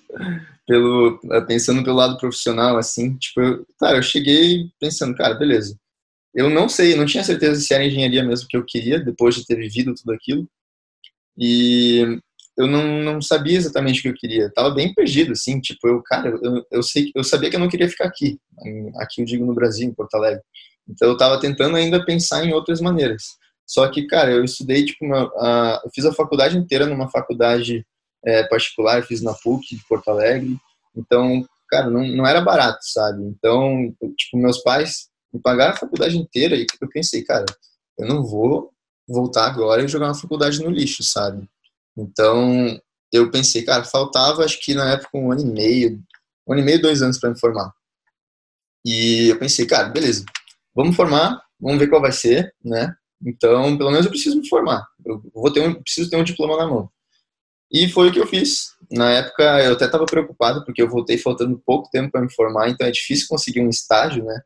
pelo 0.67 1.19
pensando 1.47 1.83
pelo 1.83 1.97
lado 1.97 2.19
profissional 2.19 2.77
assim, 2.77 3.17
tipo, 3.17 3.41
eu, 3.41 3.67
cara, 3.79 3.99
eu 3.99 4.03
cheguei 4.03 4.71
pensando, 4.81 5.17
cara, 5.17 5.35
beleza. 5.35 5.79
Eu 6.35 6.51
não 6.51 6.69
sei, 6.69 6.95
não 6.95 7.07
tinha 7.07 7.25
certeza 7.25 7.61
se 7.61 7.73
era 7.75 7.85
engenharia 7.85 8.23
mesmo 8.23 8.49
que 8.49 8.57
eu 8.57 8.65
queria 8.65 9.01
depois 9.01 9.35
de 9.35 9.47
ter 9.47 9.57
vivido 9.57 9.95
tudo 9.95 10.13
aquilo. 10.13 10.49
E 11.37 12.21
eu 12.57 12.67
não, 12.67 13.03
não 13.03 13.23
sabia 13.23 13.57
exatamente 13.57 14.01
o 14.01 14.03
que 14.03 14.09
eu 14.09 14.15
queria. 14.15 14.43
Eu 14.43 14.53
tava 14.53 14.71
bem 14.71 14.93
perdido, 14.93 15.33
assim, 15.33 15.61
tipo, 15.61 15.87
eu, 15.89 16.03
cara, 16.03 16.29
eu, 16.43 16.67
eu, 16.71 16.83
sei, 16.83 17.13
eu 17.15 17.25
sabia 17.25 17.49
que 17.49 17.57
eu 17.57 17.61
não 17.61 17.69
queria 17.69 17.89
ficar 17.89 18.07
aqui, 18.07 18.39
aqui 18.97 19.23
eu 19.23 19.25
digo 19.25 19.47
no 19.47 19.55
Brasil, 19.55 19.89
em 19.89 19.95
Porto 19.95 20.15
Alegre. 20.17 20.43
Então 20.89 21.09
eu 21.09 21.17
tava 21.17 21.41
tentando 21.41 21.77
ainda 21.77 22.05
pensar 22.05 22.45
em 22.45 22.53
outras 22.53 22.81
maneiras. 22.81 23.39
Só 23.69 23.87
que, 23.89 24.07
cara, 24.07 24.31
eu 24.31 24.43
estudei, 24.43 24.83
tipo, 24.87 25.05
uma, 25.05 25.31
a, 25.37 25.83
eu 25.85 25.91
fiz 25.95 26.07
a 26.07 26.13
faculdade 26.13 26.57
inteira 26.57 26.87
numa 26.87 27.11
faculdade 27.11 27.87
é, 28.25 28.43
particular, 28.45 29.03
fiz 29.03 29.21
na 29.21 29.35
PUC 29.35 29.77
de 29.77 29.85
Porto 29.87 30.09
Alegre. 30.09 30.57
Então, 30.97 31.47
cara, 31.69 31.91
não, 31.91 32.03
não 32.07 32.27
era 32.27 32.41
barato, 32.41 32.79
sabe? 32.83 33.23
Então, 33.25 33.95
tipo, 34.17 34.39
meus 34.39 34.59
pais 34.63 35.11
me 35.31 35.39
pagaram 35.39 35.75
a 35.75 35.77
faculdade 35.77 36.17
inteira 36.17 36.57
e 36.57 36.67
eu 36.81 36.89
pensei, 36.89 37.23
cara, 37.23 37.45
eu 37.99 38.09
não 38.09 38.25
vou 38.25 38.73
voltar 39.07 39.47
agora 39.47 39.85
e 39.85 39.89
jogar 39.89 40.07
uma 40.07 40.15
faculdade 40.15 40.63
no 40.63 40.71
lixo, 40.71 41.03
sabe? 41.03 41.47
Então, 41.95 42.81
eu 43.13 43.31
pensei, 43.31 43.63
cara, 43.65 43.85
faltava 43.85 44.45
acho 44.45 44.59
que 44.61 44.75
na 44.75 44.93
época 44.93 45.19
um 45.19 45.31
ano 45.31 45.43
e 45.43 45.47
meio, 45.47 46.03
um 46.47 46.53
ano 46.55 46.63
e 46.63 46.65
meio, 46.65 46.81
dois 46.81 47.03
anos 47.03 47.19
para 47.19 47.31
me 47.31 47.39
formar. 47.39 47.71
E 48.83 49.29
eu 49.29 49.39
pensei, 49.39 49.67
cara, 49.67 49.91
beleza, 49.91 50.25
vamos 50.75 50.97
formar, 50.97 51.43
vamos 51.61 51.79
ver 51.79 51.89
qual 51.89 52.01
vai 52.01 52.13
ser, 52.13 52.55
né? 52.65 52.95
Então, 53.25 53.77
pelo 53.77 53.91
menos 53.91 54.07
eu 54.07 54.11
preciso 54.11 54.39
me 54.39 54.49
formar. 54.49 54.87
Eu 55.05 55.23
vou 55.35 55.53
ter 55.53 55.61
um, 55.67 55.75
preciso 55.75 56.09
ter 56.09 56.17
um 56.17 56.25
diploma 56.25 56.57
na 56.57 56.67
mão. 56.67 56.91
E 57.71 57.89
foi 57.89 58.09
o 58.09 58.13
que 58.13 58.21
eu 58.21 58.27
fiz. 58.27 58.71
Na 58.91 59.11
época 59.11 59.43
eu 59.63 59.73
até 59.73 59.85
estava 59.85 60.07
preocupado 60.07 60.65
porque 60.65 60.81
eu 60.81 60.89
voltei 60.89 61.19
faltando 61.19 61.61
pouco 61.65 61.91
tempo 61.91 62.11
para 62.11 62.23
me 62.23 62.33
formar, 62.33 62.69
então 62.69 62.87
é 62.87 62.91
difícil 62.91 63.27
conseguir 63.29 63.61
um 63.61 63.69
estágio, 63.69 64.25
né? 64.25 64.41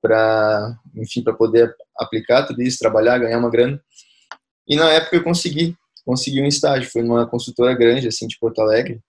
Para, 0.00 0.78
enfim, 0.96 1.22
para 1.22 1.32
poder 1.32 1.74
aplicar 1.96 2.46
tudo 2.46 2.62
isso, 2.62 2.78
trabalhar, 2.78 3.18
ganhar 3.18 3.38
uma 3.38 3.50
grana. 3.50 3.82
E 4.68 4.76
na 4.76 4.90
época 4.90 5.16
eu 5.16 5.24
consegui 5.24 5.76
consegui 6.04 6.40
um 6.40 6.46
estágio, 6.46 6.90
foi 6.90 7.02
numa 7.02 7.26
consultora 7.26 7.74
grande, 7.74 8.08
assim, 8.08 8.26
de 8.26 8.38
Porto 8.38 8.60
Alegre. 8.60 9.00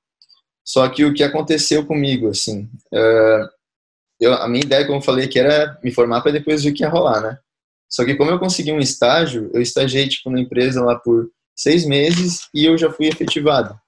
Só 0.64 0.88
que 0.88 1.04
o 1.04 1.14
que 1.14 1.24
aconteceu 1.24 1.86
comigo, 1.86 2.30
assim, 2.30 2.70
uh, 2.94 3.50
eu, 4.20 4.34
a 4.34 4.48
minha 4.48 4.64
ideia, 4.64 4.86
como 4.86 5.00
eu 5.00 5.02
falei, 5.02 5.28
que 5.28 5.40
era 5.40 5.78
me 5.84 5.92
formar 5.92 6.22
para 6.22 6.32
depois 6.32 6.64
ver 6.64 6.72
o 6.72 6.74
que 6.74 6.84
ia 6.84 6.90
rolar, 6.90 7.22
né? 7.22 7.40
Só 7.94 8.04
que 8.04 8.16
como 8.16 8.32
eu 8.32 8.40
consegui 8.40 8.72
um 8.72 8.80
estágio, 8.80 9.52
eu 9.54 9.62
estagiei 9.62 10.10
tipo 10.10 10.32
na 10.32 10.40
empresa 10.40 10.84
lá 10.84 10.98
por 10.98 11.30
seis 11.56 11.86
meses 11.86 12.50
e 12.52 12.66
eu 12.66 12.76
já 12.76 12.92
fui 12.92 13.06
efetivado. 13.06 13.80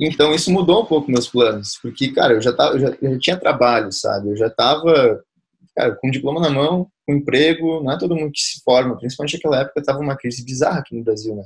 Então 0.00 0.34
isso 0.34 0.50
mudou 0.50 0.82
um 0.82 0.86
pouco 0.86 1.10
meus 1.10 1.28
planos, 1.28 1.78
porque 1.82 2.12
cara, 2.12 2.32
eu 2.32 2.40
já 2.40 2.54
tava, 2.54 2.76
eu 2.76 2.80
já, 2.80 2.98
eu 3.02 3.12
já 3.12 3.18
tinha 3.18 3.36
trabalho, 3.38 3.92
sabe? 3.92 4.30
Eu 4.30 4.36
já 4.38 4.48
tava 4.48 5.22
cara, 5.74 5.94
com 5.96 6.10
diploma 6.10 6.40
na 6.40 6.48
mão, 6.48 6.90
com 7.06 7.12
emprego, 7.12 7.82
não 7.82 7.92
é 7.92 7.98
todo 7.98 8.16
mundo 8.16 8.32
que 8.32 8.40
se 8.40 8.62
forma, 8.64 8.96
principalmente 8.96 9.34
naquela 9.34 9.60
época 9.60 9.82
tava 9.82 9.98
uma 9.98 10.16
crise 10.16 10.42
bizarra 10.42 10.78
aqui 10.78 10.96
no 10.96 11.04
Brasil, 11.04 11.36
né? 11.36 11.44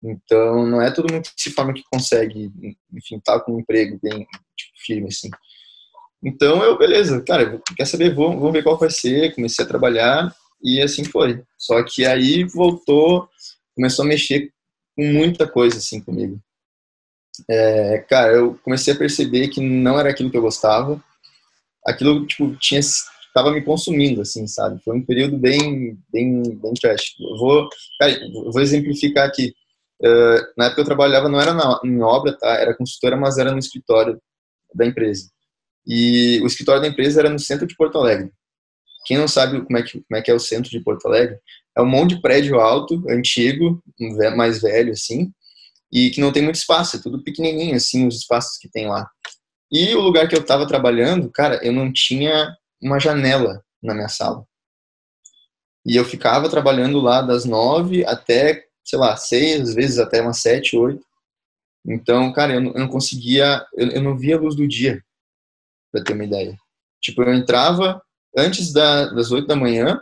Então 0.00 0.64
não 0.64 0.80
é 0.80 0.92
todo 0.92 1.12
mundo 1.12 1.24
que 1.24 1.42
se 1.42 1.50
forma 1.50 1.74
que 1.74 1.82
consegue, 1.92 2.52
enfim, 2.92 3.16
estar 3.16 3.40
tá 3.40 3.40
com 3.40 3.56
um 3.56 3.60
emprego 3.60 3.98
bem 4.00 4.24
tipo, 4.56 4.72
firme 4.86 5.08
assim. 5.08 5.28
Então 6.22 6.62
eu, 6.62 6.76
beleza, 6.76 7.22
cara, 7.22 7.60
quer 7.76 7.86
saber, 7.86 8.14
vamos, 8.14 8.52
ver 8.52 8.62
qual 8.62 8.78
vai 8.78 8.90
ser, 8.90 9.34
comecei 9.34 9.64
a 9.64 9.68
trabalhar 9.68 10.34
e 10.62 10.80
assim 10.80 11.04
foi. 11.04 11.42
Só 11.58 11.82
que 11.82 12.04
aí 12.04 12.44
voltou, 12.44 13.28
começou 13.74 14.04
a 14.04 14.08
mexer 14.08 14.52
com 14.96 15.04
muita 15.04 15.48
coisa 15.48 15.78
assim 15.78 16.00
comigo 16.00 16.40
é, 17.48 17.98
cara, 18.08 18.32
eu 18.32 18.58
comecei 18.62 18.92
a 18.92 18.96
perceber 18.96 19.48
que 19.48 19.60
não 19.60 19.98
era 19.98 20.10
aquilo 20.10 20.30
que 20.30 20.36
eu 20.36 20.42
gostava. 20.42 21.02
Aquilo, 21.86 22.26
tipo, 22.26 22.54
tinha 22.56 22.80
estava 22.80 23.52
me 23.52 23.62
consumindo, 23.62 24.20
assim, 24.20 24.46
sabe? 24.46 24.82
Foi 24.84 24.96
um 24.96 25.04
período 25.04 25.38
bem, 25.38 25.96
bem, 26.12 26.42
bem 26.42 26.74
trash. 26.74 27.14
Eu 27.20 27.36
vou, 27.38 27.68
cara, 27.98 28.12
eu 28.12 28.50
vou 28.50 28.60
exemplificar 28.60 29.26
aqui. 29.26 29.54
Uh, 30.02 30.40
na 30.56 30.66
época 30.66 30.80
eu 30.80 30.86
trabalhava, 30.86 31.28
não 31.28 31.40
era 31.40 31.54
na, 31.54 31.80
em 31.84 32.02
obra, 32.02 32.36
tá? 32.36 32.54
Era 32.54 32.76
consultora, 32.76 33.16
mas 33.16 33.38
era 33.38 33.52
no 33.52 33.58
escritório 33.58 34.20
da 34.74 34.86
empresa. 34.86 35.30
E 35.86 36.40
o 36.42 36.46
escritório 36.46 36.82
da 36.82 36.88
empresa 36.88 37.20
era 37.20 37.30
no 37.30 37.38
centro 37.38 37.66
de 37.66 37.76
Porto 37.76 37.98
Alegre. 37.98 38.30
Quem 39.06 39.16
não 39.16 39.26
sabe 39.26 39.62
como 39.64 39.78
é 39.78 39.82
que, 39.82 39.92
como 39.92 40.18
é, 40.18 40.22
que 40.22 40.30
é 40.30 40.34
o 40.34 40.38
centro 40.38 40.70
de 40.70 40.80
Porto 40.80 41.06
Alegre, 41.06 41.38
é 41.76 41.80
um 41.80 41.86
monte 41.86 42.14
de 42.14 42.20
prédio 42.20 42.60
alto, 42.60 43.02
antigo, 43.08 43.82
mais 44.36 44.60
velho, 44.60 44.92
assim, 44.92 45.32
e 45.92 46.10
que 46.10 46.20
não 46.20 46.32
tem 46.32 46.42
muito 46.42 46.56
espaço, 46.56 46.96
é 46.96 47.02
tudo 47.02 47.22
pequenininho, 47.22 47.74
assim, 47.74 48.06
os 48.06 48.16
espaços 48.16 48.58
que 48.58 48.68
tem 48.68 48.86
lá. 48.86 49.08
E 49.72 49.94
o 49.94 50.00
lugar 50.00 50.28
que 50.28 50.34
eu 50.34 50.40
estava 50.40 50.66
trabalhando, 50.66 51.30
cara, 51.30 51.60
eu 51.64 51.72
não 51.72 51.92
tinha 51.92 52.54
uma 52.82 52.98
janela 52.98 53.62
na 53.82 53.94
minha 53.94 54.08
sala. 54.08 54.44
E 55.86 55.96
eu 55.96 56.04
ficava 56.04 56.48
trabalhando 56.48 57.00
lá 57.00 57.22
das 57.22 57.44
nove 57.44 58.04
até, 58.04 58.64
sei 58.84 58.98
lá, 58.98 59.16
seis, 59.16 59.60
às 59.60 59.74
vezes 59.74 59.98
até 59.98 60.20
umas 60.20 60.38
sete, 60.38 60.76
oito. 60.76 61.04
Então, 61.86 62.32
cara, 62.32 62.54
eu 62.54 62.60
não, 62.60 62.88
conseguia, 62.88 63.64
eu, 63.74 63.88
eu, 63.88 64.02
não 64.02 64.16
via 64.16 64.36
a 64.36 64.40
luz 64.40 64.54
do 64.54 64.68
dia, 64.68 65.02
pra 65.90 66.02
ter 66.02 66.12
uma 66.12 66.24
ideia. 66.24 66.56
Tipo, 67.00 67.22
eu 67.22 67.34
entrava 67.34 68.00
antes 68.36 68.72
da, 68.72 69.06
das 69.06 69.30
oito 69.30 69.46
da 69.46 69.56
manhã, 69.56 70.00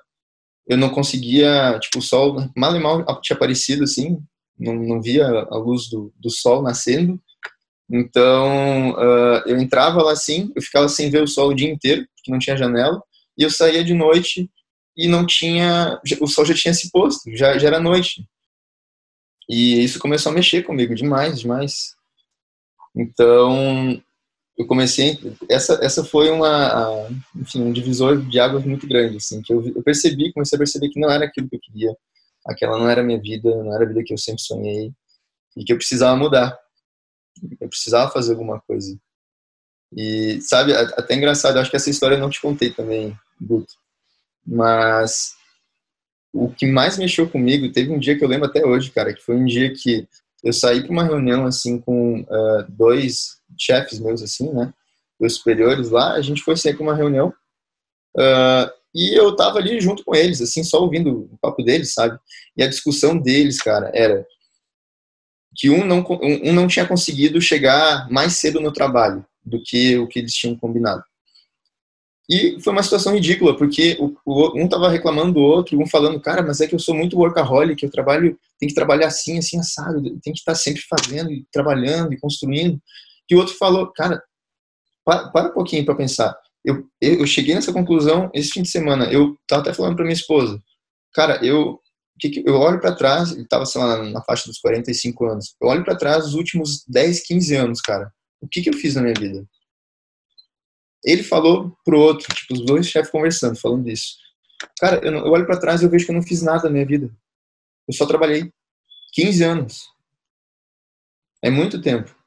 eu 0.67 0.77
não 0.77 0.91
conseguia, 0.91 1.79
tipo, 1.81 1.99
o 1.99 2.03
sol 2.03 2.37
mal 2.57 2.77
e 2.77 2.79
mal 2.79 3.05
tinha 3.23 3.37
aparecido, 3.37 3.85
assim, 3.85 4.19
não, 4.59 4.75
não 4.75 5.01
via 5.01 5.27
a 5.27 5.57
luz 5.57 5.89
do, 5.89 6.13
do 6.17 6.31
sol 6.31 6.63
nascendo. 6.63 7.21
Então, 7.91 8.91
uh, 8.91 9.43
eu 9.47 9.59
entrava 9.59 10.03
lá 10.03 10.13
assim, 10.13 10.53
eu 10.55 10.61
ficava 10.61 10.89
sem 10.89 11.11
ver 11.11 11.23
o 11.23 11.29
sol 11.29 11.51
o 11.51 11.55
dia 11.55 11.71
inteiro, 11.71 12.07
porque 12.17 12.31
não 12.31 12.39
tinha 12.39 12.57
janela, 12.57 13.03
e 13.37 13.43
eu 13.43 13.51
saía 13.51 13.83
de 13.83 13.95
noite 13.95 14.51
e 14.95 15.09
não 15.09 15.25
tinha, 15.25 15.99
o 16.21 16.27
sol 16.27 16.45
já 16.45 16.55
tinha 16.55 16.75
se 16.75 16.91
posto, 16.91 17.35
já, 17.35 17.57
já 17.57 17.69
era 17.69 17.81
noite. 17.81 18.29
E 19.49 19.83
isso 19.83 19.99
começou 19.99 20.31
a 20.31 20.35
mexer 20.35 20.65
comigo 20.65 20.95
demais, 20.95 21.41
demais. 21.41 21.95
Então, 22.95 24.03
eu 24.59 24.67
comecei, 24.67 25.19
essa, 25.49 25.79
essa 25.83 26.05
foi 26.05 26.31
uma, 26.31 27.09
enfim, 27.37 27.63
um 27.63 27.73
divisor 27.73 28.21
de 28.21 28.41
águas 28.41 28.65
muito 28.65 28.87
grande, 28.89 29.19
assim, 29.19 29.41
que 29.41 29.53
eu, 29.53 29.65
eu 29.69 29.83
percebi, 29.83 30.33
comecei 30.33 30.57
a 30.57 30.59
perceber 30.59 30.89
que 30.89 31.01
não 31.01 31.11
era 31.11 31.25
aquilo 31.25 31.49
que 31.49 31.57
eu 31.57 31.61
queria 31.61 31.93
aquela 32.49 32.79
não 32.79 32.89
era 32.89 33.03
a 33.03 33.05
minha 33.05 33.21
vida, 33.21 33.51
não 33.63 33.75
era 33.75 33.85
a 33.85 33.89
vida 33.89 34.03
que 34.03 34.13
eu 34.13 34.19
sempre 34.19 34.43
sonhei 34.43 34.93
e 35.57 35.65
que 35.65 35.73
eu 35.73 35.77
precisava 35.77 36.17
mudar. 36.17 36.59
Eu 37.61 37.69
precisava 37.69 38.11
fazer 38.11 38.33
alguma 38.33 38.61
coisa. 38.61 38.99
E, 39.95 40.41
sabe, 40.41 40.75
até 40.75 41.15
engraçado, 41.15 41.59
acho 41.59 41.71
que 41.71 41.77
essa 41.77 41.91
história 41.91 42.15
eu 42.15 42.21
não 42.21 42.31
te 42.31 42.41
contei 42.41 42.71
também, 42.71 43.17
Guto. 43.41 43.73
Mas 44.47 45.35
o 46.33 46.51
que 46.51 46.67
mais 46.67 46.99
mexeu 46.99 47.29
comigo, 47.29 47.73
teve 47.73 47.91
um 47.91 47.99
dia 47.99 48.17
que 48.17 48.25
eu 48.25 48.29
lembro 48.29 48.49
até 48.49 48.65
hoje, 48.65 48.91
cara, 48.91 49.15
que 49.15 49.23
foi 49.23 49.37
um 49.37 49.45
dia 49.45 49.73
que 49.73 50.07
eu 50.43 50.53
saí 50.53 50.83
para 50.83 50.93
uma 50.93 51.05
reunião, 51.05 51.47
assim, 51.47 51.81
com 51.81 52.21
uh, 52.21 52.65
dois 52.69 53.38
chefes 53.59 53.99
meus, 53.99 54.23
assim, 54.23 54.53
né, 54.53 54.73
dois 55.19 55.35
superiores 55.35 55.91
lá, 55.91 56.15
a 56.15 56.23
gente 56.23 56.43
foi 56.43 56.57
sair 56.57 56.75
para 56.75 56.83
uma 56.83 56.95
reunião, 56.95 57.33
uh, 58.17 58.71
e 58.95 59.15
eu 59.15 59.35
tava 59.37 59.59
ali 59.59 59.81
junto 59.81 60.05
com 60.05 60.15
eles, 60.15 60.41
assim, 60.41 60.65
só 60.65 60.81
ouvindo 60.81 61.29
o 61.33 61.39
papo 61.41 61.63
deles, 61.63 61.93
sabe? 61.93 62.19
E 62.57 62.63
a 62.63 62.69
discussão 62.69 63.17
deles, 63.17 63.61
cara, 63.61 63.91
era 63.95 64.27
que 65.55 65.69
um 65.69 65.85
não, 65.85 66.07
um 66.21 66.53
não 66.53 66.69
tinha 66.69 66.87
conseguido 66.87 67.41
chegar 67.41 68.09
mais 68.11 68.35
cedo 68.35 68.61
no 68.61 68.73
trabalho 68.73 69.25
do 69.45 69.63
que 69.63 69.99
o 69.99 70.07
que 70.07 70.21
eles 70.21 70.33
tinham 70.33 70.57
combinado. 70.57 71.03
E 72.31 72.61
foi 72.61 72.73
uma 72.75 72.83
situação 72.83 73.15
ridícula, 73.15 73.57
porque 73.57 73.97
o, 73.99 74.15
o, 74.25 74.63
um 74.63 74.69
tava 74.69 74.91
reclamando 74.91 75.33
do 75.33 75.41
outro, 75.41 75.81
um 75.81 75.87
falando, 75.87 76.21
cara, 76.21 76.43
mas 76.43 76.61
é 76.61 76.67
que 76.67 76.75
eu 76.75 76.79
sou 76.79 76.95
muito 76.95 77.17
workaholic, 77.17 77.83
eu 77.83 77.91
trabalho, 77.91 78.39
tem 78.59 78.69
que 78.69 78.75
trabalhar 78.75 79.07
assim, 79.07 79.39
assim, 79.39 79.59
assado, 79.59 80.03
tem 80.21 80.33
que 80.33 80.39
estar 80.39 80.55
sempre 80.55 80.83
fazendo, 80.83 81.33
e 81.33 81.47
trabalhando 81.51 82.13
e 82.13 82.21
construindo. 82.21 82.79
E 83.31 83.35
o 83.35 83.39
outro 83.39 83.55
falou, 83.55 83.93
cara, 83.93 84.23
para, 85.05 85.29
para 85.31 85.51
um 85.51 85.55
pouquinho 85.55 85.85
para 85.85 85.95
pensar 85.95 86.39
eu, 86.65 86.87
eu 87.01 87.27
cheguei 87.27 87.55
nessa 87.55 87.73
conclusão 87.73 88.31
esse 88.35 88.51
fim 88.51 88.63
de 88.63 88.69
semana. 88.69 89.11
Eu 89.11 89.37
tava 89.47 89.63
até 89.63 89.73
falando 89.73 89.97
para 89.97 90.05
minha 90.05 90.15
esposa, 90.15 90.63
cara, 91.15 91.45
eu 91.45 91.81
eu 92.45 92.57
olho 92.57 92.81
para 92.81 92.97
trás, 92.97 93.31
ele 93.31 93.47
tava 93.47 93.65
sei 93.65 93.81
lá, 93.81 94.03
na 94.03 94.21
faixa 94.25 94.49
dos 94.49 94.59
45 94.59 95.25
anos. 95.25 95.55
Eu 95.63 95.69
olho 95.69 95.85
para 95.85 95.97
trás 95.97 96.27
os 96.27 96.35
últimos 96.35 96.85
10, 96.89 97.25
15 97.25 97.55
anos, 97.55 97.81
cara. 97.81 98.13
O 98.41 98.49
que 98.49 98.61
que 98.61 98.69
eu 98.69 98.75
fiz 98.75 98.97
na 98.97 99.03
minha 99.03 99.15
vida? 99.15 99.47
Ele 101.05 101.23
falou 101.23 101.79
pro 101.85 102.01
outro, 102.01 102.27
tipo, 102.35 102.55
os 102.55 102.67
dois 102.67 102.89
chefes 102.89 103.13
conversando, 103.13 103.57
falando 103.57 103.85
disso. 103.85 104.17
Cara, 104.81 104.97
eu, 104.97 105.13
eu 105.13 105.31
olho 105.31 105.47
para 105.47 105.61
trás 105.61 105.81
e 105.81 105.85
eu 105.85 105.91
vejo 105.91 106.07
que 106.07 106.11
eu 106.11 106.17
não 106.17 106.23
fiz 106.23 106.43
nada 106.43 106.65
na 106.65 106.71
minha 106.71 106.85
vida. 106.85 107.09
Eu 107.87 107.95
só 107.95 108.05
trabalhei 108.05 108.53
15 109.13 109.45
anos. 109.45 109.85
É 111.41 111.49
muito 111.49 111.81
tempo. 111.81 112.18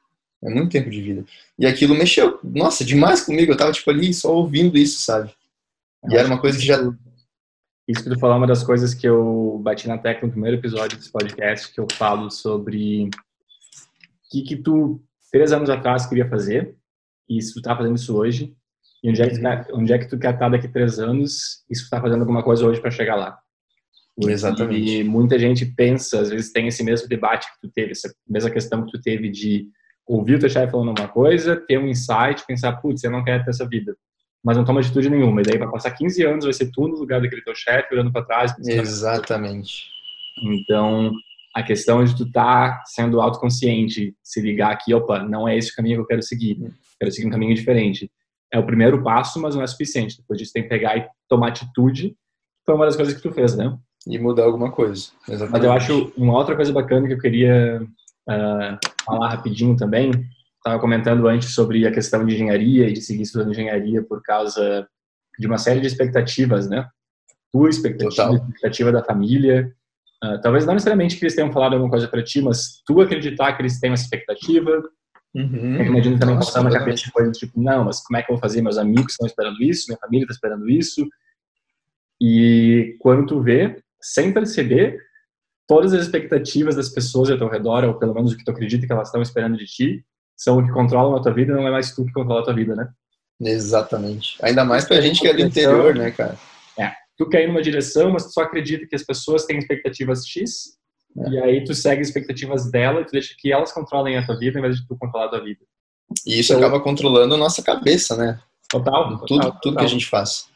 É 0.42 0.50
muito 0.50 0.72
tempo 0.72 0.90
de 0.90 1.00
vida. 1.00 1.24
E 1.58 1.66
aquilo 1.66 1.94
mexeu, 1.94 2.40
nossa, 2.42 2.84
demais 2.84 3.20
comigo. 3.20 3.52
Eu 3.52 3.56
tava, 3.56 3.72
tipo, 3.72 3.88
ali 3.90 4.12
só 4.12 4.34
ouvindo 4.34 4.76
isso, 4.76 5.00
sabe? 5.02 5.32
E 6.10 6.16
era 6.16 6.26
uma 6.26 6.40
coisa 6.40 6.58
que 6.58 6.66
já. 6.66 6.78
Isso 7.86 8.02
que 8.02 8.10
tu 8.10 8.18
falou 8.18 8.36
é 8.36 8.38
uma 8.38 8.46
das 8.46 8.64
coisas 8.64 8.94
que 8.94 9.06
eu 9.06 9.60
bati 9.62 9.86
na 9.86 9.98
tecla 9.98 10.26
no 10.26 10.32
primeiro 10.32 10.56
episódio 10.56 10.96
desse 10.96 11.12
podcast, 11.12 11.72
que 11.72 11.80
eu 11.80 11.86
falo 11.92 12.30
sobre 12.30 13.04
o 13.04 13.10
que, 14.30 14.42
que 14.42 14.56
tu, 14.56 15.02
três 15.30 15.52
anos 15.52 15.68
atrás, 15.68 16.06
queria 16.06 16.28
fazer, 16.28 16.74
e 17.28 17.40
se 17.40 17.52
tu 17.54 17.60
tá 17.60 17.76
fazendo 17.76 17.96
isso 17.96 18.16
hoje, 18.16 18.54
e 19.02 19.10
onde 19.10 19.20
é 19.20 19.28
que 19.28 19.38
tu, 19.38 19.44
uhum. 19.44 19.80
onde 19.80 19.92
é 19.92 19.98
que 19.98 20.08
tu 20.08 20.18
quer 20.18 20.34
estar 20.34 20.48
daqui 20.48 20.66
a 20.66 20.72
três 20.72 20.98
anos, 20.98 21.64
e 21.68 21.76
se 21.76 21.84
tu 21.84 21.90
tá 21.90 22.00
fazendo 22.00 22.20
alguma 22.20 22.42
coisa 22.42 22.64
hoje 22.66 22.80
para 22.80 22.90
chegar 22.90 23.16
lá. 23.16 23.38
Exatamente. 24.20 25.00
E 25.00 25.04
muita 25.04 25.38
gente 25.38 25.66
pensa, 25.66 26.20
às 26.20 26.30
vezes 26.30 26.52
tem 26.52 26.68
esse 26.68 26.82
mesmo 26.84 27.08
debate 27.08 27.46
que 27.52 27.66
tu 27.66 27.72
teve, 27.72 27.92
essa 27.92 28.12
mesma 28.28 28.50
questão 28.50 28.84
que 28.84 28.92
tu 28.92 29.00
teve 29.00 29.28
de 29.28 29.68
ouvir 30.06 30.36
o 30.36 30.38
teu 30.38 30.48
chefe 30.48 30.72
falando 30.72 30.98
uma 30.98 31.08
coisa, 31.08 31.56
ter 31.56 31.78
um 31.78 31.86
insight, 31.86 32.44
pensar, 32.46 32.72
putz, 32.76 33.02
eu 33.04 33.10
não 33.10 33.24
quero 33.24 33.44
ter 33.44 33.50
essa 33.50 33.66
vida. 33.66 33.96
Mas 34.44 34.56
não 34.56 34.64
toma 34.64 34.80
atitude 34.80 35.08
nenhuma. 35.08 35.40
E 35.40 35.44
daí 35.44 35.58
vai 35.58 35.70
passar 35.70 35.92
15 35.92 36.22
anos, 36.24 36.44
vai 36.44 36.52
ser 36.52 36.70
tu 36.72 36.88
no 36.88 36.96
lugar 36.96 37.20
daquele 37.20 37.42
teu 37.42 37.54
chefe, 37.54 37.94
olhando 37.94 38.12
para 38.12 38.24
trás. 38.24 38.54
Exatamente. 38.58 39.86
Então, 40.42 41.12
a 41.54 41.62
questão 41.62 42.02
de 42.04 42.16
tu 42.16 42.24
estar 42.24 42.78
tá 42.78 42.82
sendo 42.86 43.20
autoconsciente, 43.20 44.16
se 44.22 44.40
ligar 44.40 44.72
aqui, 44.72 44.92
opa, 44.92 45.22
não 45.22 45.46
é 45.46 45.56
esse 45.56 45.70
o 45.70 45.74
caminho 45.74 45.96
que 45.96 46.02
eu 46.02 46.06
quero 46.06 46.22
seguir. 46.22 46.58
Quero 46.98 47.12
seguir 47.12 47.28
um 47.28 47.30
caminho 47.30 47.54
diferente. 47.54 48.10
É 48.52 48.58
o 48.58 48.66
primeiro 48.66 49.02
passo, 49.02 49.40
mas 49.40 49.54
não 49.54 49.62
é 49.62 49.66
suficiente. 49.66 50.18
Depois 50.18 50.38
disso 50.38 50.52
tem 50.52 50.64
que 50.64 50.68
pegar 50.68 50.96
e 50.96 51.06
tomar 51.28 51.48
atitude. 51.48 52.16
Foi 52.66 52.74
uma 52.74 52.86
das 52.86 52.96
coisas 52.96 53.14
que 53.14 53.22
tu 53.22 53.32
fez, 53.32 53.56
né? 53.56 53.76
E 54.06 54.18
mudar 54.18 54.44
alguma 54.44 54.72
coisa. 54.72 55.10
Exatamente. 55.28 55.52
Mas 55.52 55.64
eu 55.64 55.72
acho 55.72 56.12
uma 56.16 56.36
outra 56.36 56.56
coisa 56.56 56.72
bacana 56.72 57.06
que 57.06 57.14
eu 57.14 57.18
queria 57.18 57.80
uh, 58.28 58.78
falar 59.04 59.28
rapidinho 59.30 59.76
também. 59.76 60.10
Estava 60.56 60.80
comentando 60.80 61.26
antes 61.26 61.54
sobre 61.54 61.86
a 61.86 61.92
questão 61.92 62.24
de 62.24 62.34
engenharia 62.34 62.88
e 62.88 62.92
de 62.92 63.00
seguir 63.00 63.22
estudando 63.22 63.50
engenharia 63.50 64.02
por 64.02 64.22
causa 64.22 64.86
de 65.38 65.46
uma 65.46 65.58
série 65.58 65.80
de 65.80 65.86
expectativas, 65.86 66.68
né? 66.68 66.88
Tua 67.52 67.68
expectativa, 67.68 68.30
a 68.30 68.34
expectativa 68.34 68.92
da 68.92 69.04
família. 69.04 69.72
Uh, 70.24 70.40
talvez 70.40 70.64
não 70.64 70.74
necessariamente 70.74 71.16
que 71.16 71.24
eles 71.24 71.34
tenham 71.34 71.52
falado 71.52 71.72
alguma 71.72 71.90
coisa 71.90 72.06
para 72.06 72.22
ti, 72.22 72.40
mas 72.40 72.80
tu 72.86 73.00
acreditar 73.00 73.52
que 73.54 73.62
eles 73.62 73.80
têm 73.80 73.90
uma 73.90 73.96
expectativa. 73.96 74.82
Uhum. 75.34 75.76
Eu 75.76 75.86
imagino 75.86 76.18
também 76.18 76.36
Nossa, 76.36 76.52
passar 76.52 76.62
na 76.62 76.78
cabeça 76.78 77.04
de 77.04 77.10
coisas 77.10 77.36
tipo, 77.36 77.60
não, 77.60 77.84
mas 77.84 78.00
como 78.00 78.18
é 78.18 78.22
que 78.22 78.30
eu 78.30 78.36
vou 78.36 78.40
fazer? 78.40 78.62
Meus 78.62 78.78
amigos 78.78 79.12
estão 79.12 79.26
esperando 79.26 79.60
isso, 79.62 79.86
minha 79.88 79.98
família 79.98 80.24
está 80.24 80.34
esperando 80.34 80.68
isso. 80.70 81.06
E 82.20 82.96
quando 83.00 83.26
tu 83.26 83.42
vê, 83.42 83.82
sem 84.00 84.32
perceber, 84.32 84.96
todas 85.66 85.92
as 85.92 86.02
expectativas 86.02 86.76
das 86.76 86.88
pessoas 86.88 87.30
ao 87.30 87.38
teu 87.38 87.48
redor, 87.48 87.84
ou 87.84 87.94
pelo 87.94 88.14
menos 88.14 88.32
o 88.32 88.36
que 88.36 88.44
tu 88.44 88.50
acredita 88.50 88.86
que 88.86 88.92
elas 88.92 89.08
estão 89.08 89.22
esperando 89.22 89.56
de 89.56 89.66
ti, 89.66 90.04
são 90.36 90.58
o 90.58 90.64
que 90.64 90.72
controlam 90.72 91.16
a 91.16 91.22
tua 91.22 91.32
vida, 91.32 91.54
não 91.54 91.66
é 91.66 91.70
mais 91.70 91.94
tu 91.94 92.04
que 92.04 92.12
controla 92.12 92.40
a 92.40 92.44
tua 92.44 92.54
vida, 92.54 92.74
né? 92.74 92.88
Exatamente. 93.40 94.36
Ainda 94.42 94.64
mais 94.64 94.84
pra 94.84 95.00
gente 95.00 95.20
que 95.20 95.28
é 95.28 95.34
do 95.34 95.40
interior, 95.40 95.94
né, 95.94 96.10
cara? 96.10 96.38
É. 96.78 96.92
tu 97.16 97.28
quer 97.28 97.44
ir 97.44 97.48
numa 97.48 97.62
direção, 97.62 98.10
mas 98.10 98.26
tu 98.26 98.32
só 98.32 98.42
acredita 98.42 98.86
que 98.86 98.94
as 98.94 99.02
pessoas 99.02 99.44
têm 99.44 99.58
expectativas 99.58 100.26
X, 100.26 100.76
é. 101.16 101.28
e 101.30 101.38
aí 101.38 101.64
tu 101.64 101.74
segue 101.74 102.00
as 102.00 102.08
expectativas 102.08 102.70
dela 102.70 103.00
e 103.00 103.04
tu 103.04 103.12
deixa 103.12 103.34
que 103.38 103.52
elas 103.52 103.72
controlem 103.72 104.16
a 104.16 104.24
tua 104.24 104.38
vida 104.38 104.58
em 104.58 104.62
vez 104.62 104.76
de 104.76 104.86
tu 104.86 104.96
controlar 104.96 105.26
a 105.26 105.30
tua 105.30 105.44
vida. 105.44 105.60
E 106.26 106.38
isso 106.38 106.52
então, 106.52 106.66
acaba 106.66 106.82
controlando 106.82 107.34
a 107.34 107.38
nossa 107.38 107.62
cabeça, 107.62 108.16
né? 108.16 108.38
Total. 108.68 109.18
Tudo, 109.18 109.26
total, 109.26 109.58
tudo 109.62 109.76
que 109.76 109.84
a 109.84 109.88
gente 109.88 110.06
faz. 110.06 110.48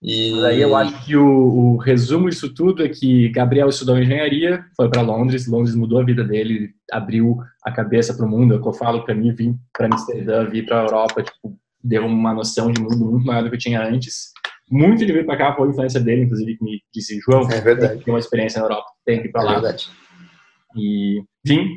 E 0.00 0.30
Mas 0.32 0.44
aí 0.44 0.60
eu 0.60 0.76
acho 0.76 1.04
que 1.04 1.16
o, 1.16 1.26
o, 1.26 1.76
resumo 1.76 2.30
disso 2.30 2.54
tudo 2.54 2.84
é 2.84 2.88
que 2.88 3.28
Gabriel 3.30 3.68
estudou 3.68 3.98
engenharia, 3.98 4.64
foi 4.76 4.88
para 4.88 5.02
Londres, 5.02 5.48
Londres 5.48 5.74
mudou 5.74 6.00
a 6.00 6.04
vida 6.04 6.22
dele, 6.22 6.70
abriu 6.92 7.38
a 7.64 7.72
cabeça 7.72 8.14
para 8.14 8.24
o 8.24 8.28
mundo. 8.28 8.54
É 8.54 8.56
o 8.56 8.62
que 8.62 8.68
eu 8.68 8.72
falo 8.72 9.04
para 9.04 9.14
mim, 9.14 9.32
vim 9.32 9.58
para 9.76 9.86
Amsterdã, 9.86 10.48
vir 10.48 10.66
para 10.66 10.80
a 10.80 10.84
Europa, 10.84 11.22
tipo, 11.22 11.58
deu 11.82 12.06
uma 12.06 12.32
noção 12.32 12.70
de 12.70 12.80
mundo 12.80 12.96
muito 12.96 13.26
maior 13.26 13.42
do 13.42 13.50
que 13.50 13.56
eu 13.56 13.60
tinha 13.60 13.82
antes. 13.82 14.30
Muito 14.70 15.04
de 15.04 15.12
vir 15.12 15.26
para 15.26 15.36
cá 15.36 15.56
foi 15.56 15.66
a 15.66 15.70
influência 15.70 16.00
dele, 16.00 16.22
inclusive, 16.22 16.56
que 16.56 16.64
me 16.64 16.80
disse, 16.94 17.18
João, 17.20 17.50
é 17.50 17.60
verdade. 17.60 18.04
tem 18.04 18.12
uma 18.12 18.20
experiência 18.20 18.60
na 18.60 18.66
Europa, 18.66 18.86
tem 19.04 19.20
que 19.20 19.28
ir 19.28 19.32
para 19.32 19.42
é 19.42 19.44
lá. 19.44 19.50
É 19.50 19.54
verdade. 19.54 19.90
E 20.76 21.22
vim, 21.44 21.76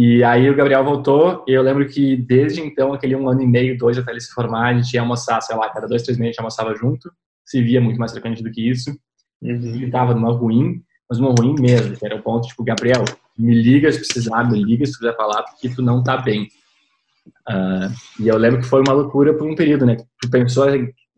e 0.00 0.22
aí 0.22 0.48
o 0.48 0.54
Gabriel 0.54 0.84
voltou, 0.84 1.44
e 1.44 1.52
eu 1.52 1.60
lembro 1.60 1.84
que 1.88 2.16
desde 2.16 2.60
então, 2.60 2.92
aquele 2.92 3.16
um 3.16 3.28
ano 3.28 3.42
e 3.42 3.46
meio, 3.48 3.76
dois 3.76 3.98
até 3.98 4.12
ele 4.12 4.20
se 4.20 4.30
formar, 4.30 4.68
a 4.68 4.74
gente 4.74 4.94
ia 4.94 5.00
almoçar, 5.00 5.40
sei 5.40 5.56
lá, 5.56 5.68
cada 5.70 5.88
dois, 5.88 6.04
três 6.04 6.16
meses 6.16 6.28
a 6.28 6.32
gente 6.34 6.38
almoçava 6.38 6.72
junto, 6.76 7.10
se 7.44 7.60
via 7.60 7.80
muito 7.80 7.98
mais 7.98 8.12
frequente 8.12 8.40
do 8.40 8.48
que 8.48 8.70
isso. 8.70 8.96
Uhum. 9.42 9.50
Ele 9.50 9.90
tava 9.90 10.14
numa 10.14 10.30
ruim, 10.30 10.80
mas 11.10 11.18
numa 11.18 11.34
ruim 11.36 11.56
mesmo, 11.60 11.96
que 11.96 12.06
era 12.06 12.14
o 12.14 12.22
ponto, 12.22 12.46
tipo, 12.46 12.62
Gabriel, 12.62 13.04
me 13.36 13.60
liga 13.60 13.90
se 13.90 13.98
precisar, 13.98 14.48
me 14.48 14.62
liga 14.62 14.86
se 14.86 14.96
quiser 14.96 15.16
falar, 15.16 15.42
porque 15.42 15.68
tu 15.68 15.82
não 15.82 16.00
tá 16.00 16.16
bem. 16.16 16.46
Uh, 17.50 18.22
e 18.22 18.28
eu 18.28 18.36
lembro 18.36 18.60
que 18.60 18.68
foi 18.68 18.80
uma 18.82 18.92
loucura 18.92 19.34
por 19.34 19.50
um 19.50 19.56
período, 19.56 19.84
né? 19.84 19.96
Tu 20.22 20.30
pensou, 20.30 20.66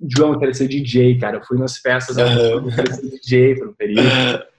João, 0.09 0.33
eu 0.33 0.39
quero 0.39 0.55
ser 0.55 0.69
DJ, 0.69 1.19
cara. 1.19 1.37
Eu 1.37 1.45
fui 1.45 1.59
nas 1.59 1.77
festas, 1.77 2.17
eu 2.17 2.65
quero 2.75 2.95
ser 2.95 3.11
DJ 3.11 3.57
por 3.57 3.69
um 3.69 3.75
período. 3.75 4.09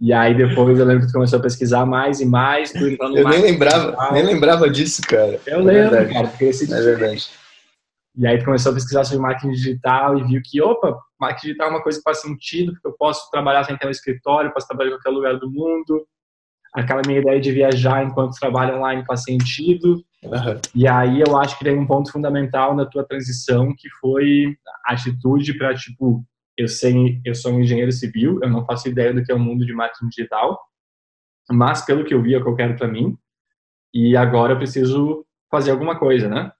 E 0.00 0.12
aí 0.12 0.34
depois 0.34 0.78
eu 0.78 0.84
lembro 0.84 1.02
que 1.02 1.08
tu 1.08 1.12
começou 1.12 1.38
a 1.38 1.42
pesquisar 1.42 1.86
mais 1.86 2.20
e 2.20 2.26
mais. 2.26 2.72
Tu 2.72 2.96
eu 3.00 3.28
nem 3.28 3.42
lembrava, 3.42 4.12
nem 4.12 4.24
lembrava 4.24 4.68
disso, 4.68 5.02
cara. 5.02 5.38
Eu 5.46 5.60
é 5.60 5.62
lembro, 5.62 5.90
verdade. 5.90 6.12
cara. 6.12 6.32
Esse 6.40 6.72
é 6.72 6.80
verdade. 6.80 7.28
E 8.16 8.26
aí 8.26 8.38
tu 8.38 8.44
começou 8.44 8.72
a 8.72 8.74
pesquisar 8.74 9.04
sobre 9.04 9.22
marketing 9.22 9.52
digital 9.52 10.18
e 10.18 10.24
viu 10.24 10.40
que, 10.44 10.60
opa, 10.60 10.98
marketing 11.20 11.46
digital 11.46 11.68
é 11.68 11.70
uma 11.70 11.82
coisa 11.82 11.98
que 11.98 12.04
faz 12.04 12.20
sentido, 12.20 12.72
porque 12.72 12.88
eu 12.88 12.96
posso 12.98 13.30
trabalhar 13.30 13.62
sem 13.64 13.76
ter 13.76 13.86
um 13.86 13.90
escritório, 13.90 14.52
posso 14.52 14.66
trabalhar 14.66 14.90
em 14.90 14.94
qualquer 14.94 15.10
lugar 15.10 15.38
do 15.38 15.50
mundo. 15.50 16.04
Aquela 16.74 17.02
minha 17.06 17.20
ideia 17.20 17.40
de 17.40 17.52
viajar 17.52 18.04
enquanto 18.04 18.38
trabalho 18.38 18.76
online 18.76 19.04
faz 19.06 19.22
sentido. 19.22 20.02
Uhum. 20.24 20.60
E 20.74 20.86
aí 20.88 21.20
eu 21.20 21.36
acho 21.38 21.58
que 21.58 21.64
tem 21.64 21.78
um 21.78 21.86
ponto 21.86 22.10
fundamental 22.10 22.74
na 22.74 22.84
tua 22.84 23.04
transição, 23.04 23.74
que 23.76 23.88
foi 24.00 24.56
a 24.86 24.92
atitude 24.92 25.54
para, 25.56 25.74
tipo, 25.74 26.24
eu 26.60 26.68
sei, 26.68 27.20
eu 27.24 27.34
sou 27.34 27.52
um 27.52 27.60
engenheiro 27.60 27.90
civil, 27.90 28.38
eu 28.42 28.50
não 28.50 28.66
faço 28.66 28.86
ideia 28.86 29.14
do 29.14 29.24
que 29.24 29.32
é 29.32 29.34
o 29.34 29.38
mundo 29.38 29.64
de 29.64 29.72
marketing 29.72 30.08
digital, 30.08 30.60
mas 31.50 31.84
pelo 31.86 32.04
que 32.04 32.12
eu 32.12 32.22
vi 32.22 32.34
é 32.34 32.38
o 32.38 32.42
que 32.42 32.50
eu 32.50 32.54
quero 32.54 32.76
para 32.76 32.86
mim. 32.86 33.16
E 33.94 34.14
agora 34.14 34.52
eu 34.52 34.58
preciso 34.58 35.24
fazer 35.50 35.70
alguma 35.70 35.98
coisa, 35.98 36.28
né? 36.28 36.52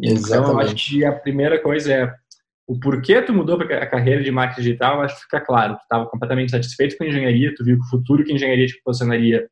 Exatamente. 0.00 0.28
Então, 0.28 0.52
eu 0.52 0.58
acho 0.60 0.74
que 0.74 1.04
a 1.04 1.12
primeira 1.12 1.60
coisa 1.60 1.92
é 1.92 2.14
o 2.66 2.80
porquê 2.80 3.20
tu 3.20 3.34
mudou 3.34 3.60
a 3.60 3.86
carreira 3.86 4.22
de 4.22 4.30
marketing 4.30 4.62
digital, 4.62 5.02
acho 5.02 5.14
que 5.16 5.22
fica 5.24 5.40
claro. 5.42 5.76
Tu 5.76 5.82
estava 5.82 6.06
completamente 6.06 6.50
satisfeito 6.50 6.96
com 6.96 7.04
a 7.04 7.06
engenharia, 7.06 7.54
tu 7.54 7.62
viu 7.62 7.76
que 7.76 7.84
o 7.84 7.90
futuro 7.90 8.24
que 8.24 8.32
a 8.32 8.34
engenharia 8.34 8.66
te 8.66 8.74
proporcionaria 8.76 9.46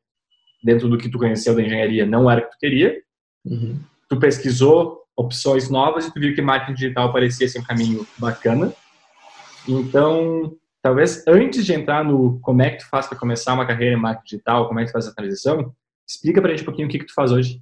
dentro 0.63 0.89
do 0.89 0.97
que 0.97 1.07
tu 1.07 1.19
conheceu 1.19 1.55
da 1.55 1.61
engenharia 1.61 2.03
não 2.03 2.29
era 2.29 2.41
o 2.41 2.45
que 2.45 2.51
tu 2.51 2.57
queria. 2.59 2.99
Uhum. 3.45 3.79
Tu 4.09 4.19
pesquisou 4.19 5.03
opções 5.15 5.69
novas 5.69 6.07
e 6.07 6.11
tu 6.11 6.19
viu 6.19 6.33
que 6.33 6.41
marketing 6.41 6.73
digital 6.73 7.13
parecia 7.13 7.47
ser 7.47 7.59
um 7.59 7.63
caminho 7.63 8.07
bacana. 8.17 8.73
Então, 9.67 10.55
talvez 10.81 11.23
antes 11.27 11.65
de 11.65 11.73
entrar 11.73 12.03
no 12.03 12.39
como 12.41 12.61
é 12.61 12.71
que 12.71 12.83
tu 12.83 12.89
faz 12.89 13.07
para 13.07 13.17
começar 13.17 13.53
uma 13.53 13.65
carreira 13.65 13.95
em 13.95 13.99
marketing 13.99 14.35
digital, 14.35 14.67
como 14.67 14.79
é 14.79 14.83
que 14.83 14.89
tu 14.89 14.93
faz 14.93 15.07
a 15.07 15.13
transição, 15.13 15.73
explica 16.07 16.41
para 16.41 16.51
a 16.51 16.55
gente 16.55 16.63
um 16.63 16.65
pouquinho 16.65 16.87
o 16.87 16.91
que, 16.91 16.99
que 16.99 17.05
tu 17.05 17.13
faz 17.13 17.31
hoje. 17.31 17.61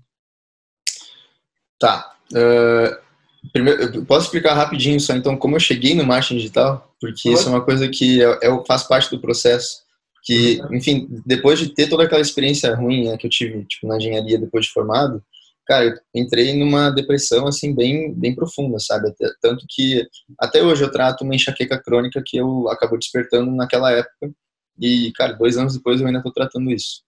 Tá. 1.79 2.13
Uh, 2.31 3.49
primeiro, 3.51 3.95
eu 3.95 4.05
posso 4.05 4.25
explicar 4.25 4.53
rapidinho 4.53 4.99
só 4.99 5.13
então 5.13 5.35
como 5.35 5.55
eu 5.55 5.59
cheguei 5.59 5.95
no 5.95 6.05
marketing 6.05 6.37
digital, 6.37 6.93
porque 6.99 7.29
isso 7.29 7.47
é 7.47 7.51
uma 7.51 7.61
coisa 7.61 7.87
que 7.87 8.19
eu, 8.19 8.37
eu 8.41 8.65
faz 8.65 8.83
parte 8.83 9.09
do 9.09 9.19
processo. 9.19 9.81
Que, 10.23 10.61
uhum. 10.61 10.75
enfim, 10.75 11.07
depois 11.25 11.57
de 11.57 11.69
ter 11.69 11.89
toda 11.89 12.03
aquela 12.03 12.21
experiência 12.21 12.75
ruim 12.75 13.05
né, 13.07 13.17
que 13.17 13.25
eu 13.25 13.31
tive 13.31 13.65
tipo, 13.65 13.87
na 13.87 13.97
engenharia 13.97 14.37
depois 14.37 14.65
de 14.65 14.71
formado, 14.71 15.23
cara, 15.65 15.85
eu 15.85 15.95
entrei 16.15 16.57
numa 16.57 16.89
depressão, 16.89 17.47
assim, 17.47 17.73
bem, 17.73 18.13
bem 18.13 18.35
profunda, 18.35 18.79
sabe? 18.79 19.09
Até, 19.09 19.29
tanto 19.41 19.65
que 19.69 20.07
até 20.39 20.61
hoje 20.61 20.83
eu 20.83 20.91
trato 20.91 21.23
uma 21.23 21.35
enxaqueca 21.35 21.81
crônica 21.81 22.21
que 22.25 22.37
eu 22.37 22.69
acabou 22.69 22.97
despertando 22.97 23.51
naquela 23.51 23.91
época. 23.91 24.31
E, 24.79 25.11
cara, 25.13 25.33
dois 25.33 25.57
anos 25.57 25.75
depois 25.75 26.01
eu 26.01 26.07
ainda 26.07 26.19
estou 26.19 26.33
tratando 26.33 26.71
isso. 26.71 27.01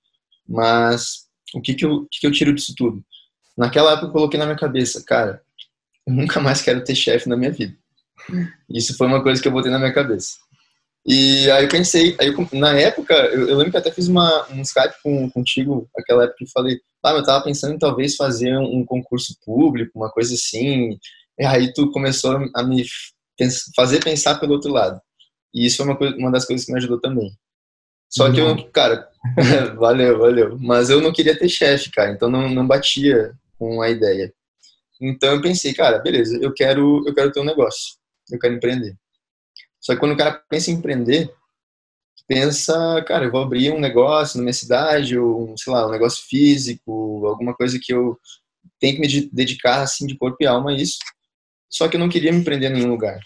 Mas 0.47 1.27
o 1.53 1.61
que 1.61 1.73
que 1.73 1.85
eu, 1.85 1.93
o 1.93 2.07
que 2.07 2.19
que 2.21 2.27
eu 2.27 2.31
tiro 2.31 2.53
disso 2.53 2.73
tudo? 2.77 3.03
Naquela 3.57 3.93
época 3.93 4.07
eu 4.07 4.11
coloquei 4.11 4.39
na 4.39 4.45
minha 4.45 4.57
cabeça, 4.57 5.03
cara, 5.05 5.41
eu 6.05 6.13
nunca 6.13 6.39
mais 6.39 6.61
quero 6.61 6.83
ter 6.83 6.95
chefe 6.95 7.29
na 7.29 7.37
minha 7.37 7.51
vida. 7.51 7.75
Isso 8.69 8.95
foi 8.97 9.07
uma 9.07 9.21
coisa 9.21 9.41
que 9.41 9.47
eu 9.47 9.51
botei 9.51 9.71
na 9.71 9.79
minha 9.79 9.93
cabeça. 9.93 10.37
E 11.05 11.51
aí 11.51 11.65
eu 11.65 11.69
pensei, 11.69 12.15
aí 12.19 12.27
eu, 12.27 12.47
na 12.53 12.79
época, 12.79 13.13
eu, 13.13 13.49
eu, 13.49 13.57
lembro 13.57 13.71
que 13.71 13.77
até 13.77 13.91
fiz 13.91 14.07
uma, 14.07 14.47
um 14.49 14.61
Skype 14.61 14.95
com, 15.03 15.29
contigo, 15.31 15.89
aquela 15.97 16.23
época, 16.23 16.43
e 16.43 16.49
falei, 16.49 16.79
ah, 17.03 17.11
eu 17.11 17.23
tava 17.23 17.43
pensando 17.43 17.73
em 17.73 17.79
talvez 17.79 18.15
fazer 18.15 18.57
um, 18.57 18.79
um 18.79 18.85
concurso 18.85 19.35
público, 19.45 19.91
uma 19.95 20.09
coisa 20.09 20.33
assim. 20.33 20.97
E 21.37 21.45
aí 21.45 21.73
tu 21.73 21.91
começou 21.91 22.37
a 22.55 22.63
me 22.63 22.85
fazer 23.75 24.01
pensar 24.01 24.39
pelo 24.39 24.53
outro 24.53 24.71
lado. 24.71 24.99
E 25.53 25.65
isso 25.65 25.77
foi 25.77 25.85
uma, 25.85 25.97
coisa, 25.97 26.15
uma 26.15 26.31
das 26.31 26.45
coisas 26.45 26.65
que 26.65 26.71
me 26.71 26.77
ajudou 26.77 26.99
também. 26.99 27.31
Só 28.09 28.31
que 28.31 28.39
eu, 28.39 28.47
uhum. 28.47 28.71
cara, 28.71 29.09
valeu, 29.75 30.19
valeu. 30.19 30.57
Mas 30.59 30.89
eu 30.89 31.01
não 31.01 31.11
queria 31.11 31.37
ter 31.37 31.49
chefe, 31.49 31.91
cara, 31.91 32.11
então 32.11 32.29
não, 32.29 32.47
não 32.47 32.65
batia 32.65 33.33
com 33.57 33.81
a 33.81 33.89
ideia. 33.89 34.33
Então 35.01 35.33
eu 35.33 35.41
pensei, 35.41 35.73
cara, 35.73 35.99
beleza, 35.99 36.37
eu 36.41 36.53
quero, 36.53 37.03
eu 37.05 37.13
quero 37.13 37.31
ter 37.31 37.39
um 37.41 37.45
negócio, 37.45 37.95
eu 38.31 38.39
quero 38.39 38.53
empreender. 38.53 38.95
Só 39.84 39.93
que 39.93 40.00
quando 40.00 40.13
o 40.13 40.17
cara 40.17 40.41
pensa 40.50 40.72
em 40.72 40.76
empreender, 40.76 41.30
pensa, 42.26 43.04
cara, 43.06 43.26
eu 43.26 43.32
vou 43.32 43.41
abrir 43.41 43.72
um 43.72 43.80
negócio 43.80 44.38
na 44.38 44.43
minha 44.43 44.54
cidade, 44.54 45.17
ou, 45.17 45.56
sei 45.58 45.74
lá, 45.74 45.86
um 45.86 45.91
negócio 45.91 46.26
físico, 46.26 47.26
alguma 47.28 47.54
coisa 47.54 47.78
que 47.82 47.93
eu 47.93 48.17
tenho 48.80 48.96
que 48.96 49.02
me 49.02 49.30
dedicar, 49.32 49.82
assim, 49.82 50.08
de 50.08 50.17
corpo 50.17 50.38
e 50.39 50.48
alma 50.48 50.72
a 50.72 50.74
isso. 50.74 50.98
Só 51.69 51.89
que 51.89 51.98
eu 51.98 52.00
não 52.00 52.08
queria 52.08 52.32
me 52.32 52.39
empreender 52.39 52.67
em 52.69 52.76
nenhum 52.76 52.89
lugar. 52.91 53.19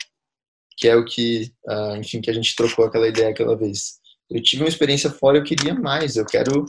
Que 0.76 0.88
é 0.88 0.96
o 0.96 1.06
que, 1.06 1.52
uh, 1.68 1.96
enfim, 1.98 2.22
que 2.22 2.30
a 2.30 2.34
gente 2.34 2.56
trocou 2.56 2.86
aquela 2.86 3.08
ideia 3.08 3.30
aquela 3.30 3.56
vez. 3.56 4.00
Eu 4.30 4.42
tive 4.42 4.64
uma 4.64 4.70
experiência 4.70 5.12
fora, 5.12 5.38
eu 5.38 5.44
queria 5.44 5.76
mais, 5.76 6.16
eu 6.16 6.26
quero... 6.26 6.66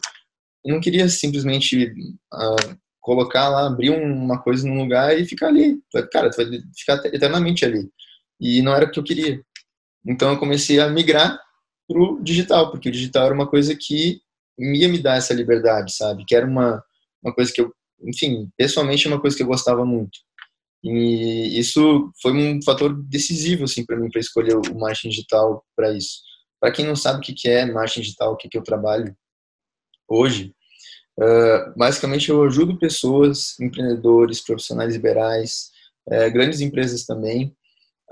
Eu 0.64 0.74
não 0.74 0.80
queria 0.80 1.08
simplesmente 1.08 1.86
uh, 2.34 2.78
colocar 3.00 3.48
lá, 3.48 3.66
abrir 3.66 3.90
uma 3.90 4.42
coisa 4.42 4.66
num 4.68 4.82
lugar 4.82 5.18
e 5.18 5.24
ficar 5.24 5.48
ali. 5.48 5.80
Cara, 6.12 6.30
tu 6.30 6.36
vai 6.36 6.60
ficar 6.76 7.02
eternamente 7.06 7.64
ali. 7.64 7.88
E 8.40 8.60
não 8.60 8.74
era 8.74 8.84
o 8.84 8.90
que 8.90 8.98
eu 8.98 9.04
queria. 9.04 9.42
Então 10.08 10.32
eu 10.32 10.38
comecei 10.38 10.80
a 10.80 10.88
migrar 10.88 11.38
pro 11.86 12.18
digital, 12.22 12.70
porque 12.70 12.88
o 12.88 12.92
digital 12.92 13.26
era 13.26 13.34
uma 13.34 13.46
coisa 13.46 13.76
que 13.76 14.20
ia 14.58 14.88
me 14.88 14.98
dar 14.98 15.16
essa 15.16 15.34
liberdade, 15.34 15.94
sabe? 15.94 16.24
Que 16.26 16.34
era 16.34 16.46
uma, 16.46 16.82
uma 17.22 17.34
coisa 17.34 17.52
que 17.52 17.60
eu, 17.60 17.72
enfim, 18.02 18.50
pessoalmente 18.56 19.06
é 19.06 19.10
uma 19.10 19.20
coisa 19.20 19.36
que 19.36 19.42
eu 19.42 19.46
gostava 19.46 19.84
muito. 19.84 20.18
E 20.82 21.58
isso 21.58 22.10
foi 22.22 22.32
um 22.32 22.62
fator 22.62 22.94
decisivo, 23.04 23.64
assim, 23.64 23.84
para 23.84 23.96
mim, 23.96 24.10
para 24.10 24.20
escolher 24.20 24.56
o 24.56 24.78
marketing 24.78 25.10
digital 25.10 25.64
para 25.76 25.92
isso. 25.92 26.20
Para 26.60 26.72
quem 26.72 26.86
não 26.86 26.96
sabe 26.96 27.18
o 27.18 27.20
que 27.22 27.48
é 27.48 27.66
marketing 27.66 28.00
digital, 28.00 28.32
o 28.32 28.36
que, 28.36 28.48
que 28.48 28.56
eu 28.56 28.62
trabalho 28.62 29.14
hoje, 30.08 30.54
uh, 31.18 31.76
basicamente 31.76 32.30
eu 32.30 32.42
ajudo 32.44 32.78
pessoas, 32.78 33.58
empreendedores, 33.60 34.40
profissionais 34.40 34.94
liberais, 34.94 35.70
uh, 36.08 36.32
grandes 36.32 36.60
empresas 36.60 37.04
também, 37.04 37.54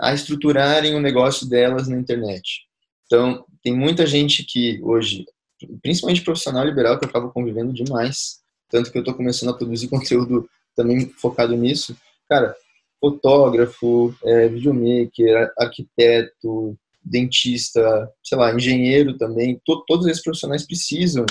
a 0.01 0.13
estruturarem 0.13 0.95
o 0.95 1.01
negócio 1.01 1.49
delas 1.49 1.89
na 1.89 1.97
internet. 1.97 2.63
Então, 3.07 3.45
tem 3.63 3.75
muita 3.75 4.07
gente 4.07 4.45
que 4.45 4.81
hoje, 4.83 5.25
principalmente 5.83 6.23
profissional 6.23 6.65
liberal, 6.65 6.99
que 6.99 7.05
acaba 7.05 7.31
convivendo 7.31 7.73
demais, 7.73 8.41
tanto 8.69 8.91
que 8.91 8.99
eu 8.99 9.03
estou 9.03 9.15
começando 9.15 9.51
a 9.51 9.55
produzir 9.57 9.89
conteúdo 9.89 10.49
também 10.75 11.09
focado 11.11 11.57
nisso. 11.57 11.97
Cara, 12.29 12.55
fotógrafo, 13.01 14.15
é, 14.25 14.49
videomaker, 14.49 15.53
arquiteto, 15.59 16.77
dentista, 17.03 18.11
sei 18.23 18.37
lá, 18.37 18.53
engenheiro 18.53 19.17
também, 19.17 19.61
to 19.65 19.85
todos 19.87 20.07
esses 20.07 20.23
profissionais 20.23 20.67
precisam 20.67 21.25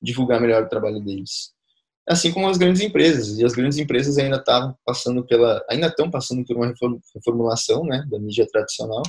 divulgar 0.00 0.40
melhor 0.40 0.62
o 0.62 0.68
trabalho 0.68 0.98
deles. 1.00 1.52
Assim 2.10 2.32
como 2.32 2.48
as 2.48 2.58
grandes 2.58 2.82
empresas, 2.82 3.38
e 3.38 3.44
as 3.44 3.52
grandes 3.52 3.78
empresas 3.78 4.18
ainda 4.18 4.36
estavam 4.36 4.74
passando 4.84 5.24
pela, 5.24 5.64
ainda 5.70 5.86
estão 5.86 6.10
passando 6.10 6.44
por 6.44 6.56
uma 6.56 6.74
reformulação, 7.14 7.84
né, 7.84 8.04
da 8.10 8.18
mídia 8.18 8.48
tradicional, 8.50 9.02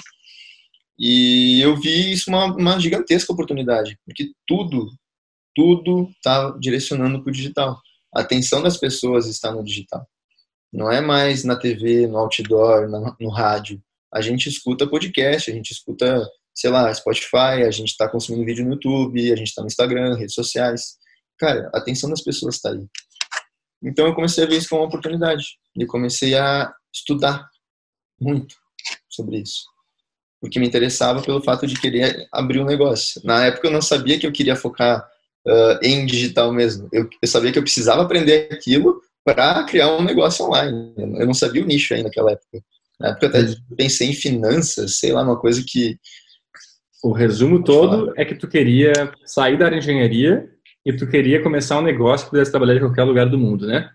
e 0.99 1.59
eu 1.61 1.75
vi 1.75 2.11
isso 2.11 2.29
uma, 2.29 2.45
uma 2.45 2.79
gigantesca 2.79 3.33
oportunidade, 3.33 3.97
porque 4.05 4.29
tudo, 4.45 4.87
tudo 5.55 6.11
está 6.11 6.51
direcionando 6.59 7.23
para 7.23 7.31
o 7.31 7.33
digital. 7.33 7.81
A 8.13 8.21
atenção 8.21 8.61
das 8.61 8.77
pessoas 8.77 9.25
está 9.25 9.51
no 9.51 9.63
digital. 9.63 10.07
Não 10.71 10.91
é 10.91 11.01
mais 11.01 11.43
na 11.43 11.55
TV, 11.55 12.05
no 12.05 12.19
outdoor, 12.19 12.87
no, 12.87 13.15
no 13.19 13.29
rádio. 13.29 13.81
a 14.13 14.21
gente 14.21 14.47
escuta 14.47 14.87
podcast, 14.87 15.49
a 15.49 15.53
gente 15.53 15.71
escuta, 15.71 16.23
sei 16.53 16.69
lá, 16.69 16.93
Spotify, 16.93 17.63
a 17.65 17.71
gente 17.71 17.89
está 17.89 18.07
consumindo 18.07 18.45
vídeo 18.45 18.63
no 18.63 18.73
YouTube, 18.73 19.31
a 19.31 19.35
gente 19.35 19.47
está 19.47 19.63
no 19.63 19.67
Instagram, 19.67 20.15
redes 20.15 20.35
sociais. 20.35 21.00
Cara, 21.41 21.71
a 21.73 21.79
atenção 21.79 22.07
das 22.07 22.21
pessoas 22.21 22.55
está 22.55 22.69
aí. 22.69 22.85
Então 23.83 24.05
eu 24.05 24.13
comecei 24.13 24.43
a 24.43 24.47
ver 24.47 24.57
isso 24.57 24.69
como 24.69 24.83
uma 24.83 24.87
oportunidade 24.87 25.57
e 25.75 25.87
comecei 25.87 26.37
a 26.37 26.71
estudar 26.93 27.49
muito 28.19 28.53
sobre 29.09 29.39
isso. 29.39 29.63
Porque 30.39 30.59
me 30.59 30.67
interessava 30.67 31.19
pelo 31.19 31.41
fato 31.41 31.65
de 31.65 31.81
querer 31.81 32.27
abrir 32.31 32.59
um 32.59 32.65
negócio. 32.65 33.19
Na 33.25 33.43
época 33.47 33.67
eu 33.67 33.71
não 33.71 33.81
sabia 33.81 34.19
que 34.19 34.27
eu 34.27 34.31
queria 34.31 34.55
focar 34.55 35.03
uh, 35.47 35.79
em 35.81 36.05
digital 36.05 36.53
mesmo. 36.53 36.87
Eu, 36.93 37.09
eu 37.19 37.27
sabia 37.27 37.51
que 37.51 37.57
eu 37.57 37.63
precisava 37.63 38.03
aprender 38.03 38.49
aquilo 38.51 39.01
para 39.25 39.63
criar 39.63 39.91
um 39.95 40.03
negócio 40.03 40.45
online. 40.45 40.93
Eu 40.95 41.25
não 41.25 41.33
sabia 41.33 41.63
o 41.63 41.65
nicho 41.65 41.95
ainda 41.95 42.09
naquela 42.09 42.33
época. 42.33 42.63
Na 42.99 43.09
época 43.09 43.25
eu 43.25 43.29
até 43.29 43.55
pensei 43.75 44.11
em 44.11 44.13
finanças, 44.13 44.99
sei 44.99 45.11
lá, 45.11 45.23
uma 45.23 45.39
coisa 45.39 45.63
que. 45.67 45.97
O 47.03 47.11
resumo 47.11 47.63
todo 47.63 48.13
é 48.15 48.23
que 48.23 48.35
tu 48.35 48.47
queria 48.47 48.93
sair 49.25 49.57
da 49.57 49.75
engenharia 49.75 50.47
e 50.85 50.93
tu 50.93 51.07
queria 51.07 51.41
começar 51.41 51.79
um 51.79 51.83
negócio 51.83 52.25
que 52.25 52.31
pudesse 52.31 52.51
trabalhar 52.51 52.75
em 52.75 52.79
qualquer 52.79 53.03
lugar 53.03 53.29
do 53.29 53.37
mundo, 53.37 53.67
né? 53.67 53.89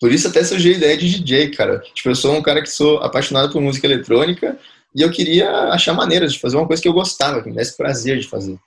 Por 0.00 0.10
isso 0.10 0.28
até 0.28 0.42
surgiu 0.42 0.72
a 0.72 0.76
ideia 0.76 0.96
de 0.96 1.20
DJ, 1.20 1.50
cara. 1.50 1.80
Tipo, 1.80 2.08
eu 2.08 2.14
sou 2.14 2.34
um 2.34 2.42
cara 2.42 2.62
que 2.62 2.70
sou 2.70 2.98
apaixonado 2.98 3.52
por 3.52 3.60
música 3.60 3.86
eletrônica 3.86 4.58
e 4.94 5.02
eu 5.02 5.10
queria 5.10 5.68
achar 5.68 5.92
maneiras 5.92 6.32
de 6.32 6.40
fazer 6.40 6.56
uma 6.56 6.66
coisa 6.66 6.82
que 6.82 6.88
eu 6.88 6.92
gostava, 6.92 7.42
que 7.42 7.50
me 7.50 7.56
desse 7.56 7.76
prazer 7.76 8.18
de 8.18 8.26
fazer. 8.26 8.58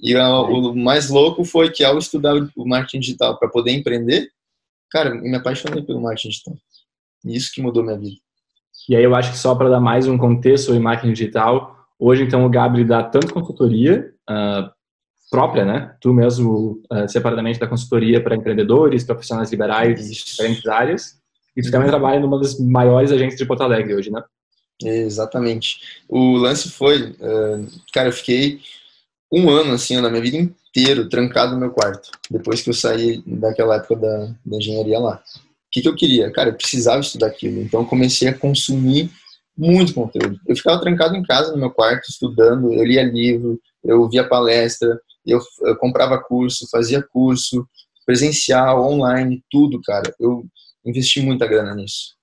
E 0.00 0.16
o 0.16 0.74
mais 0.74 1.08
louco 1.08 1.44
foi 1.44 1.70
que 1.70 1.84
ao 1.84 1.98
estudar 1.98 2.34
o 2.56 2.68
marketing 2.68 3.00
digital 3.00 3.38
para 3.38 3.48
poder 3.48 3.72
empreender, 3.72 4.28
cara, 4.90 5.14
me 5.14 5.36
apaixonei 5.36 5.82
pelo 5.82 6.00
marketing 6.00 6.28
digital. 6.28 6.56
E 7.24 7.36
isso 7.36 7.52
que 7.52 7.60
mudou 7.60 7.82
minha 7.82 7.98
vida. 7.98 8.16
E 8.88 8.96
aí 8.96 9.02
eu 9.02 9.14
acho 9.14 9.32
que 9.32 9.38
só 9.38 9.54
para 9.54 9.68
dar 9.68 9.80
mais 9.80 10.06
um 10.06 10.16
contexto 10.16 10.72
em 10.72 10.80
marketing 10.80 11.12
digital, 11.12 11.76
hoje 11.98 12.22
então 12.22 12.44
o 12.44 12.50
Gabriel 12.50 12.86
dá 12.86 13.02
tanto 13.02 13.34
consultoria 13.34 14.12
uh, 14.30 14.70
própria, 15.30 15.64
né? 15.64 15.94
Tu 16.00 16.12
mesmo 16.12 16.80
uh, 16.90 17.08
separadamente 17.08 17.58
da 17.58 17.66
consultoria 17.66 18.22
para 18.22 18.36
empreendedores, 18.36 19.04
profissionais 19.04 19.50
liberais, 19.50 20.10
isso. 20.10 20.26
diferentes 20.26 20.66
áreas. 20.66 21.18
E 21.56 21.62
tu 21.62 21.70
também 21.70 21.86
uhum. 21.86 21.92
trabalha 21.92 22.20
numa 22.20 22.38
das 22.38 22.58
maiores 22.58 23.10
agências 23.10 23.38
de 23.38 23.46
Porto 23.46 23.62
Alegre 23.62 23.94
hoje, 23.94 24.10
né? 24.10 24.22
Exatamente. 24.82 25.80
O 26.08 26.36
lance 26.36 26.70
foi, 26.70 27.10
uh, 27.10 27.66
cara, 27.92 28.08
eu 28.08 28.12
fiquei 28.12 28.60
um 29.30 29.50
ano 29.50 29.72
assim 29.72 30.00
na 30.00 30.08
minha 30.08 30.22
vida 30.22 30.36
inteiro 30.36 31.08
trancado 31.08 31.52
no 31.52 31.60
meu 31.60 31.70
quarto 31.70 32.10
depois 32.30 32.62
que 32.62 32.70
eu 32.70 32.74
saí 32.74 33.22
daquela 33.26 33.76
época 33.76 33.96
da, 33.96 34.30
da 34.46 34.56
engenharia 34.56 34.98
lá 34.98 35.22
o 35.68 35.70
que, 35.70 35.82
que 35.82 35.88
eu 35.88 35.94
queria? 35.94 36.32
Cara, 36.32 36.48
eu 36.48 36.54
precisava 36.54 37.00
estudar 37.00 37.26
aquilo. 37.26 37.60
Então, 37.60 37.80
eu 37.80 37.86
comecei 37.86 38.26
a 38.26 38.34
consumir 38.34 39.10
muito 39.56 39.92
conteúdo. 39.92 40.40
Eu 40.46 40.56
ficava 40.56 40.80
trancado 40.80 41.14
em 41.14 41.22
casa, 41.22 41.52
no 41.52 41.58
meu 41.58 41.70
quarto, 41.70 42.08
estudando. 42.08 42.72
Eu 42.72 42.84
lia 42.84 43.02
livro, 43.02 43.60
eu 43.84 44.08
via 44.08 44.26
palestra, 44.26 44.98
eu, 45.26 45.40
eu 45.62 45.76
comprava 45.76 46.22
curso, 46.22 46.68
fazia 46.70 47.02
curso, 47.02 47.66
presencial, 48.06 48.82
online, 48.82 49.42
tudo, 49.50 49.80
cara. 49.82 50.14
Eu 50.18 50.44
investi 50.84 51.20
muita 51.20 51.46
grana 51.46 51.74
nisso. 51.74 52.16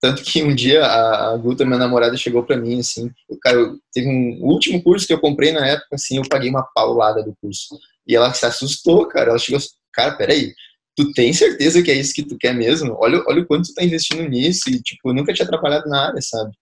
Tanto 0.00 0.22
que 0.22 0.42
um 0.42 0.54
dia 0.54 0.84
a, 0.84 1.32
a 1.32 1.36
Guta, 1.36 1.64
minha 1.64 1.78
namorada, 1.78 2.16
chegou 2.16 2.44
para 2.44 2.56
mim 2.56 2.80
assim, 2.80 3.10
eu, 3.28 3.38
cara, 3.40 3.56
eu, 3.56 3.78
teve 3.92 4.08
um 4.08 4.38
último 4.42 4.82
curso 4.82 5.06
que 5.06 5.12
eu 5.12 5.20
comprei 5.20 5.52
na 5.52 5.66
época, 5.66 5.88
assim, 5.94 6.18
eu 6.18 6.22
paguei 6.28 6.50
uma 6.50 6.66
paulada 6.74 7.22
do 7.22 7.34
curso. 7.40 7.78
E 8.06 8.14
ela 8.14 8.32
se 8.32 8.46
assustou, 8.46 9.06
cara. 9.08 9.30
Ela 9.30 9.38
chegou, 9.38 9.60
cara, 9.92 10.16
peraí, 10.16 10.52
tu 10.94 11.12
tem 11.12 11.32
certeza 11.32 11.82
que 11.82 11.90
é 11.90 11.94
isso 11.94 12.14
que 12.14 12.22
tu 12.22 12.36
quer 12.38 12.54
mesmo? 12.54 12.96
Olha, 12.98 13.22
olha 13.26 13.42
o 13.42 13.46
quanto 13.46 13.68
tu 13.68 13.74
tá 13.74 13.84
investindo 13.84 14.28
nisso 14.28 14.70
e, 14.70 14.80
tipo, 14.80 15.12
nunca 15.12 15.32
te 15.32 15.42
atrapalhado 15.42 15.88
na 15.88 16.08
área, 16.08 16.20
sabe? 16.22 16.52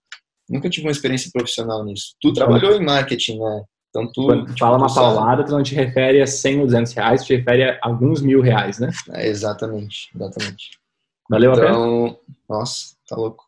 Nunca 0.49 0.71
tive 0.71 0.87
uma 0.87 0.93
experiência 0.93 1.31
profissional 1.33 1.85
nisso. 1.85 2.15
Tu 2.21 2.33
trabalhou 2.33 2.75
em 2.75 2.85
marketing, 2.85 3.39
né? 3.39 3.63
Então 3.95 4.11
tu. 4.11 4.27
Quando 4.27 4.47
tipo, 4.47 4.59
fala 4.59 4.77
uma 4.77 4.89
tu 4.89 4.95
paulada, 4.95 5.37
sabe. 5.37 5.49
tu 5.49 5.53
não 5.53 5.63
te 5.63 5.75
refere 5.77 6.21
a 6.21 6.27
100 6.27 6.61
ou 6.61 6.67
200 6.67 6.93
reais, 6.95 7.23
tu 7.23 7.27
te 7.27 7.37
refere 7.37 7.63
a 7.63 7.79
alguns 7.81 8.21
mil 8.21 8.41
reais, 8.41 8.81
né? 8.81 8.91
É, 9.13 9.29
exatamente, 9.29 10.11
exatamente. 10.13 10.71
Valeu 11.31 11.53
então, 11.53 11.63
a 11.63 11.67
pena? 11.67 11.79
Então, 11.79 12.19
nossa, 12.49 12.97
tá 13.09 13.15
louco. 13.15 13.45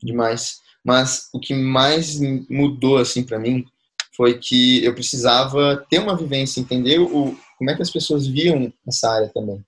Demais. 0.00 0.60
Mas 0.84 1.28
o 1.34 1.40
que 1.40 1.54
mais 1.54 2.18
mudou, 2.48 2.98
assim, 2.98 3.24
para 3.24 3.38
mim, 3.38 3.64
foi 4.16 4.38
que 4.38 4.82
eu 4.84 4.94
precisava 4.94 5.84
ter 5.90 5.98
uma 5.98 6.16
vivência, 6.16 6.60
entender 6.60 7.00
o, 7.00 7.36
como 7.58 7.70
é 7.70 7.74
que 7.74 7.82
as 7.82 7.90
pessoas 7.90 8.26
viam 8.26 8.72
essa 8.86 9.10
área 9.10 9.28
também. 9.28 9.62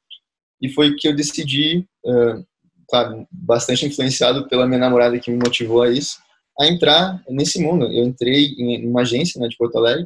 E 0.61 0.68
foi 0.68 0.94
que 0.94 1.08
eu 1.08 1.16
decidi, 1.16 1.85
uh, 2.06 2.46
claro, 2.88 3.26
bastante 3.30 3.85
influenciado 3.85 4.48
pela 4.48 4.66
minha 4.66 4.78
namorada 4.78 5.18
que 5.18 5.30
me 5.30 5.37
motivou 5.37 5.82
a 5.82 5.90
isso, 5.90 6.18
a 6.59 6.67
entrar 6.67 7.23
nesse 7.29 7.61
mundo. 7.61 7.87
Eu 7.87 8.05
entrei 8.05 8.55
em 8.59 8.87
uma 8.87 9.03
agência 9.03 9.41
né, 9.41 9.49
de 9.49 9.57
Porto 9.57 9.77
Alegre 9.77 10.05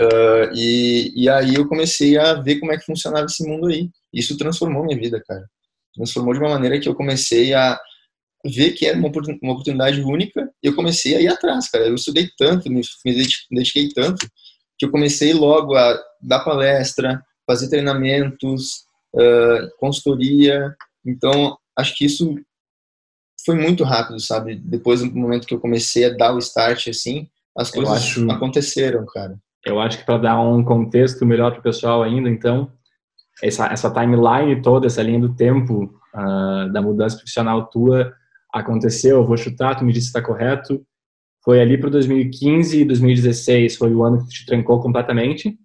uh, 0.00 0.54
e, 0.54 1.12
e 1.14 1.28
aí 1.28 1.54
eu 1.54 1.66
comecei 1.68 2.16
a 2.16 2.34
ver 2.34 2.58
como 2.60 2.72
é 2.72 2.78
que 2.78 2.84
funcionava 2.84 3.26
esse 3.26 3.46
mundo 3.46 3.66
aí. 3.66 3.88
Isso 4.12 4.36
transformou 4.38 4.84
minha 4.84 4.98
vida, 4.98 5.22
cara. 5.26 5.44
Transformou 5.94 6.32
de 6.32 6.40
uma 6.40 6.50
maneira 6.50 6.78
que 6.80 6.88
eu 6.88 6.94
comecei 6.94 7.52
a 7.54 7.78
ver 8.44 8.72
que 8.72 8.86
era 8.86 8.96
uma 8.96 9.08
oportunidade 9.08 10.00
única 10.00 10.48
e 10.62 10.68
eu 10.68 10.74
comecei 10.74 11.16
a 11.16 11.20
ir 11.20 11.28
atrás, 11.28 11.68
cara. 11.68 11.86
Eu 11.86 11.94
estudei 11.94 12.28
tanto, 12.38 12.70
me 12.70 12.82
dediquei 13.50 13.88
tanto, 13.90 14.26
que 14.78 14.86
eu 14.86 14.90
comecei 14.90 15.34
logo 15.34 15.74
a 15.74 16.00
dar 16.22 16.44
palestra, 16.44 17.20
fazer 17.46 17.68
treinamentos, 17.68 18.84
uh, 19.14 19.68
consultoria. 19.78 20.74
Então, 21.04 21.58
acho 21.76 21.96
que 21.96 22.04
isso 22.04 22.36
foi 23.48 23.56
muito 23.56 23.82
rápido, 23.82 24.20
sabe? 24.20 24.56
Depois 24.56 25.00
do 25.00 25.10
momento 25.10 25.46
que 25.46 25.54
eu 25.54 25.58
comecei 25.58 26.04
a 26.04 26.10
dar 26.10 26.34
o 26.34 26.38
start, 26.38 26.88
assim, 26.88 27.26
as 27.56 27.70
coisas 27.70 27.94
acho, 27.94 28.30
aconteceram, 28.30 29.06
cara. 29.06 29.38
Eu 29.64 29.80
acho 29.80 29.98
que 29.98 30.04
para 30.04 30.18
dar 30.18 30.38
um 30.38 30.62
contexto 30.62 31.24
melhor 31.24 31.52
para 31.52 31.60
o 31.60 31.62
pessoal 31.62 32.02
ainda, 32.02 32.28
então, 32.28 32.70
essa, 33.42 33.66
essa 33.68 33.90
timeline 33.90 34.60
toda, 34.60 34.86
essa 34.86 35.02
linha 35.02 35.18
do 35.18 35.34
tempo 35.34 35.84
uh, 36.14 36.70
da 36.70 36.82
mudança 36.82 37.16
profissional 37.16 37.70
tua 37.70 38.12
aconteceu, 38.52 39.16
eu 39.16 39.24
vou 39.24 39.38
chutar, 39.38 39.76
tu 39.76 39.82
me 39.82 39.94
disse 39.94 40.12
que 40.12 40.18
está 40.18 40.26
correto, 40.26 40.84
foi 41.42 41.58
ali 41.58 41.78
para 41.78 41.88
2015 41.88 42.82
e 42.82 42.84
2016, 42.84 43.76
foi 43.76 43.94
o 43.94 44.04
ano 44.04 44.26
que 44.26 44.28
te 44.28 44.44
trancou 44.44 44.78
completamente? 44.78 45.58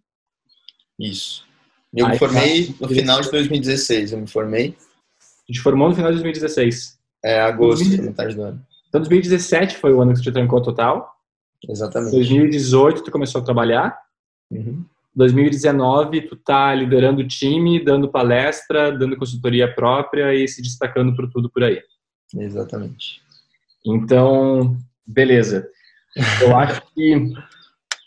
Isso. 0.97 1.45
Eu 1.93 2.07
me 2.07 2.17
formei 2.17 2.67
tá. 2.67 2.75
no 2.79 2.87
final 2.87 3.19
de 3.19 3.29
2016, 3.29 4.13
eu 4.13 4.19
me 4.19 4.27
formei. 4.27 4.73
A 5.19 5.51
gente 5.51 5.61
formou 5.61 5.89
no 5.89 5.95
final 5.95 6.11
de 6.11 6.21
2016. 6.21 7.02
É, 7.23 7.39
agosto, 7.41 7.85
2000... 7.85 8.05
metade 8.05 8.35
do 8.35 8.43
ano. 8.43 8.61
Então, 8.89 9.01
2017 9.01 9.77
foi 9.77 9.93
o 9.93 10.01
ano 10.01 10.13
que 10.13 10.19
tu 10.19 10.23
te 10.23 10.31
trancou 10.31 10.61
total. 10.61 11.13
Exatamente. 11.67 12.11
2018 12.11 13.03
tu 13.03 13.11
começou 13.11 13.41
a 13.41 13.43
trabalhar. 13.43 13.97
Uhum. 14.51 14.83
2019 15.15 16.21
tu 16.21 16.35
tá 16.35 16.73
liderando 16.73 17.21
o 17.21 17.27
time, 17.27 17.83
dando 17.83 18.09
palestra, 18.09 18.91
dando 18.91 19.17
consultoria 19.17 19.73
própria 19.73 20.33
e 20.33 20.47
se 20.47 20.61
destacando 20.61 21.15
por 21.15 21.29
tudo 21.29 21.49
por 21.49 21.63
aí. 21.63 21.81
Exatamente. 22.35 23.21
Então, 23.85 24.77
beleza. 25.05 25.67
Eu 26.41 26.55
acho 26.57 26.81
que 26.93 27.31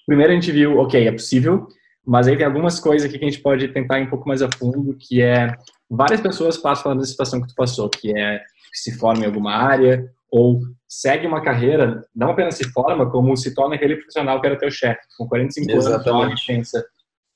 primeiro 0.06 0.32
a 0.32 0.34
gente 0.34 0.52
viu, 0.52 0.78
ok, 0.78 1.06
é 1.06 1.12
possível, 1.12 1.68
mas 2.04 2.28
aí 2.28 2.36
tem 2.36 2.46
algumas 2.46 2.78
coisas 2.78 3.08
aqui 3.08 3.18
que 3.18 3.24
a 3.24 3.28
gente 3.28 3.42
pode 3.42 3.68
tentar 3.68 3.98
ir 3.98 4.04
um 4.04 4.10
pouco 4.10 4.28
mais 4.28 4.42
a 4.42 4.50
fundo, 4.50 4.96
que 4.98 5.20
é 5.20 5.56
várias 5.90 6.20
pessoas 6.20 6.56
passam 6.56 6.92
pela 6.92 7.04
situação 7.04 7.40
que 7.40 7.48
tu 7.48 7.54
passou, 7.54 7.88
que 7.88 8.16
é 8.16 8.40
que 8.76 8.80
se 8.80 8.98
forma 8.98 9.22
em 9.22 9.26
alguma 9.26 9.52
área 9.52 10.12
ou 10.30 10.60
segue 10.86 11.26
uma 11.26 11.40
carreira, 11.40 12.04
não 12.14 12.30
apenas 12.30 12.56
se 12.56 12.70
forma, 12.70 13.10
como 13.10 13.34
se 13.36 13.54
torna 13.54 13.74
aquele 13.74 13.96
profissional 13.96 14.38
que 14.38 14.46
era 14.46 14.58
teu 14.58 14.70
chefe, 14.70 15.00
com 15.16 15.26
45 15.26 15.72
Exatamente. 15.72 16.26
anos, 16.26 16.42
e 16.42 16.46
pensa, 16.46 16.86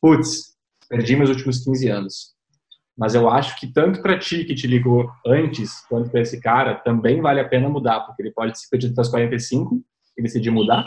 putz, 0.00 0.55
perdi 0.88 1.16
meus 1.16 1.31
últimos 1.31 1.64
15 1.64 1.88
anos. 1.88 2.35
Mas 2.96 3.14
eu 3.14 3.31
acho 3.31 3.59
que 3.59 3.72
tanto 3.72 4.03
para 4.03 4.18
ti 4.18 4.44
que 4.44 4.55
te 4.55 4.66
ligou 4.66 5.11
antes, 5.26 5.81
quanto 5.88 6.11
para 6.11 6.20
esse 6.20 6.38
cara, 6.40 6.74
também 6.74 7.22
vale 7.22 7.40
a 7.40 7.48
pena 7.48 7.68
mudar, 7.68 8.00
porque 8.00 8.20
ele 8.22 8.33
pode 8.33 8.59
se 8.59 8.68
pedir 8.68 8.88
até 8.92 9.00
os 9.00 9.09
45 9.09 9.81
e 10.18 10.22
decidir 10.22 10.50
mudar, 10.50 10.87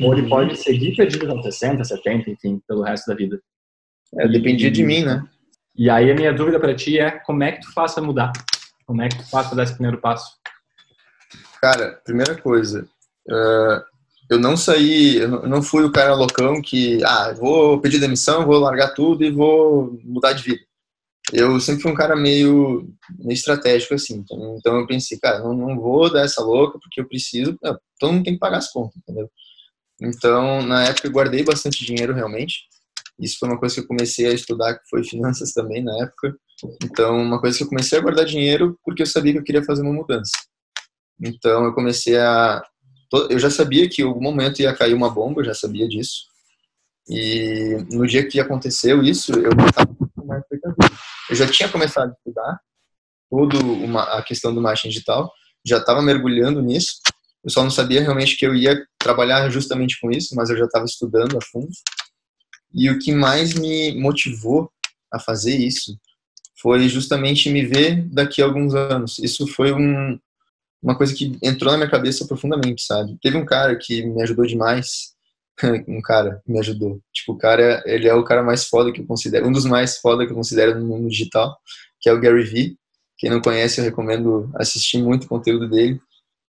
ou 0.00 0.16
ele 0.16 0.26
pode 0.28 0.56
seguir 0.56 0.96
perdido 0.96 1.30
aos 1.30 1.42
60, 1.42 1.84
70, 1.84 2.30
enfim, 2.30 2.62
pelo 2.66 2.82
resto 2.82 3.06
da 3.06 3.14
vida. 3.14 3.38
É, 4.18 4.26
dependia 4.26 4.70
de 4.70 4.82
mim, 4.82 5.04
né? 5.04 5.22
E 5.76 5.90
aí 5.90 6.10
a 6.10 6.14
minha 6.14 6.32
dúvida 6.32 6.58
para 6.58 6.74
ti 6.74 6.98
é 6.98 7.10
como 7.10 7.42
é 7.42 7.52
que 7.52 7.60
tu 7.60 7.72
faz 7.72 7.94
mudar? 7.98 8.32
Como 8.86 9.02
é 9.02 9.08
que 9.08 9.18
tu 9.18 9.30
faz 9.30 9.46
para 9.46 9.56
dar 9.56 9.62
esse 9.64 9.74
primeiro 9.74 10.00
passo? 10.00 10.36
Cara, 11.60 12.00
primeira 12.04 12.40
coisa, 12.40 12.88
uh, 13.28 13.82
eu 14.28 14.38
não 14.38 14.56
saí, 14.56 15.16
eu 15.18 15.46
não 15.46 15.62
fui 15.62 15.84
o 15.84 15.92
cara 15.92 16.14
loucão 16.14 16.60
que, 16.60 17.02
ah, 17.04 17.32
vou 17.32 17.80
pedir 17.80 18.00
demissão, 18.00 18.46
vou 18.46 18.58
largar 18.58 18.94
tudo 18.94 19.22
e 19.24 19.30
vou 19.30 19.98
mudar 20.02 20.32
de 20.32 20.42
vida. 20.42 20.60
Eu 21.32 21.60
sempre 21.60 21.82
fui 21.82 21.92
um 21.92 21.94
cara 21.94 22.16
meio, 22.16 22.88
meio 23.18 23.34
estratégico, 23.34 23.94
assim. 23.94 24.24
Então, 24.58 24.80
eu 24.80 24.86
pensei, 24.86 25.18
cara, 25.18 25.38
não, 25.38 25.54
não 25.54 25.78
vou 25.78 26.10
dar 26.10 26.24
essa 26.24 26.42
louca 26.42 26.78
porque 26.80 27.00
eu 27.00 27.08
preciso, 27.08 27.56
não, 27.62 27.78
todo 27.98 28.12
mundo 28.12 28.24
tem 28.24 28.34
que 28.34 28.40
pagar 28.40 28.58
as 28.58 28.70
contas, 28.70 28.96
entendeu? 28.96 29.30
Então, 30.00 30.62
na 30.62 30.84
época, 30.84 31.06
eu 31.06 31.12
guardei 31.12 31.44
bastante 31.44 31.84
dinheiro 31.84 32.12
realmente. 32.12 32.64
Isso 33.18 33.38
foi 33.38 33.48
uma 33.48 33.58
coisa 33.58 33.74
que 33.74 33.80
eu 33.82 33.86
comecei 33.86 34.26
a 34.26 34.32
estudar, 34.32 34.74
que 34.74 34.88
foi 34.90 35.04
finanças 35.04 35.52
também 35.52 35.82
na 35.82 35.96
época. 36.02 36.34
Então, 36.84 37.20
uma 37.20 37.40
coisa 37.40 37.56
que 37.56 37.64
eu 37.64 37.68
comecei 37.68 37.98
a 37.98 38.02
guardar 38.02 38.24
dinheiro 38.24 38.78
porque 38.84 39.02
eu 39.02 39.06
sabia 39.06 39.32
que 39.32 39.38
eu 39.38 39.44
queria 39.44 39.64
fazer 39.64 39.82
uma 39.82 39.92
mudança. 39.92 40.32
Então 41.22 41.64
eu 41.64 41.72
comecei 41.72 42.18
a. 42.18 42.62
Eu 43.30 43.38
já 43.38 43.50
sabia 43.50 43.88
que 43.88 44.02
em 44.02 44.04
algum 44.04 44.22
momento 44.22 44.60
ia 44.60 44.74
cair 44.74 44.94
uma 44.94 45.10
bomba, 45.10 45.40
eu 45.40 45.44
já 45.44 45.54
sabia 45.54 45.88
disso. 45.88 46.24
E 47.08 47.76
no 47.90 48.06
dia 48.06 48.26
que 48.26 48.40
aconteceu 48.40 49.02
isso, 49.02 49.32
eu 49.32 49.50
estava 49.50 49.90
mais 50.24 50.42
Eu 51.30 51.36
já 51.36 51.46
tinha 51.46 51.68
começado 51.68 52.10
a 52.10 52.12
estudar 52.12 52.60
toda 53.30 53.58
uma, 53.58 54.02
a 54.18 54.22
questão 54.22 54.54
do 54.54 54.60
marketing 54.60 54.88
digital, 54.88 55.32
já 55.64 55.78
estava 55.78 56.02
mergulhando 56.02 56.60
nisso. 56.60 56.96
Eu 57.44 57.50
só 57.50 57.62
não 57.62 57.70
sabia 57.70 58.00
realmente 58.00 58.36
que 58.36 58.46
eu 58.46 58.54
ia 58.54 58.84
trabalhar 58.98 59.48
justamente 59.50 59.98
com 60.00 60.10
isso, 60.10 60.34
mas 60.34 60.48
eu 60.50 60.56
já 60.56 60.64
estava 60.64 60.84
estudando 60.84 61.36
a 61.36 61.40
fundo. 61.40 61.70
E 62.72 62.90
o 62.90 62.98
que 62.98 63.12
mais 63.12 63.54
me 63.54 63.98
motivou 64.00 64.70
a 65.12 65.18
fazer 65.18 65.56
isso 65.56 65.98
foi 66.62 66.88
justamente 66.88 67.50
me 67.50 67.66
ver 67.66 68.02
daqui 68.08 68.40
a 68.40 68.44
alguns 68.44 68.72
anos. 68.72 69.18
Isso 69.18 69.48
foi 69.48 69.72
um, 69.72 70.16
uma 70.80 70.96
coisa 70.96 71.12
que 71.12 71.36
entrou 71.42 71.72
na 71.72 71.78
minha 71.78 71.90
cabeça 71.90 72.24
profundamente, 72.24 72.84
sabe? 72.84 73.18
Teve 73.20 73.36
um 73.36 73.44
cara 73.44 73.76
que 73.76 74.06
me 74.06 74.22
ajudou 74.22 74.46
demais, 74.46 75.12
um 75.88 76.00
cara 76.00 76.40
que 76.44 76.52
me 76.52 76.60
ajudou. 76.60 77.00
Tipo, 77.12 77.32
o 77.32 77.38
cara, 77.38 77.82
ele 77.84 78.06
é 78.06 78.14
o 78.14 78.22
cara 78.22 78.44
mais 78.44 78.64
foda 78.64 78.92
que 78.92 79.00
eu 79.00 79.06
considero, 79.06 79.48
um 79.48 79.52
dos 79.52 79.64
mais 79.64 79.98
foda 79.98 80.24
que 80.24 80.30
eu 80.30 80.36
considero 80.36 80.78
no 80.78 80.86
mundo 80.86 81.08
digital, 81.08 81.58
que 82.00 82.08
é 82.08 82.12
o 82.12 82.20
Gary 82.20 82.44
Vee. 82.44 82.76
Quem 83.18 83.28
não 83.28 83.40
conhece, 83.40 83.80
eu 83.80 83.84
recomendo 83.84 84.48
assistir 84.54 85.02
muito 85.02 85.24
o 85.24 85.28
conteúdo 85.28 85.68
dele. 85.68 86.00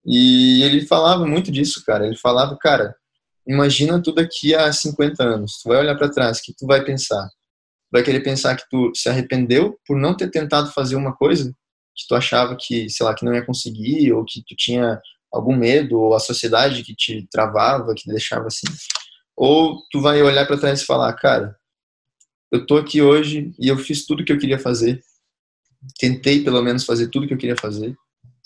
E 0.06 0.62
ele 0.62 0.86
falava 0.86 1.26
muito 1.26 1.52
disso, 1.52 1.82
cara. 1.84 2.06
Ele 2.06 2.16
falava, 2.16 2.56
cara, 2.56 2.94
imagina 3.46 4.02
tu 4.02 4.12
daqui 4.12 4.54
a 4.54 4.72
50 4.72 5.22
anos. 5.22 5.60
Tu 5.62 5.68
vai 5.68 5.78
olhar 5.78 5.96
para 5.96 6.10
trás, 6.10 6.40
que 6.40 6.54
tu 6.54 6.66
vai 6.66 6.82
pensar? 6.82 7.28
Vai 7.90 8.02
querer 8.02 8.20
pensar 8.20 8.56
que 8.56 8.68
tu 8.70 8.92
se 8.94 9.08
arrependeu 9.08 9.78
por 9.86 9.98
não 9.98 10.16
ter 10.16 10.30
tentado 10.30 10.70
fazer 10.72 10.96
uma 10.96 11.14
coisa 11.14 11.52
que 11.96 12.06
tu 12.06 12.14
achava 12.14 12.56
que, 12.58 12.88
sei 12.88 13.04
lá, 13.04 13.14
que 13.14 13.24
não 13.24 13.34
ia 13.34 13.44
conseguir 13.44 14.12
ou 14.12 14.24
que 14.24 14.42
tu 14.46 14.54
tinha 14.56 15.00
algum 15.32 15.56
medo 15.56 15.98
ou 15.98 16.14
a 16.14 16.20
sociedade 16.20 16.82
que 16.82 16.94
te 16.94 17.26
travava, 17.30 17.94
que 17.94 18.02
te 18.02 18.10
deixava 18.10 18.46
assim. 18.46 18.66
Ou 19.36 19.82
tu 19.90 20.00
vai 20.00 20.22
olhar 20.22 20.46
para 20.46 20.58
trás 20.58 20.82
e 20.82 20.86
falar, 20.86 21.12
cara, 21.14 21.56
eu 22.52 22.66
tô 22.66 22.76
aqui 22.76 23.02
hoje 23.02 23.52
e 23.58 23.68
eu 23.68 23.76
fiz 23.76 24.06
tudo 24.06 24.24
que 24.24 24.32
eu 24.32 24.38
queria 24.38 24.58
fazer. 24.58 25.02
Tentei 25.98 26.42
pelo 26.42 26.62
menos 26.62 26.84
fazer 26.84 27.08
tudo 27.08 27.26
que 27.26 27.34
eu 27.34 27.38
queria 27.38 27.56
fazer 27.56 27.96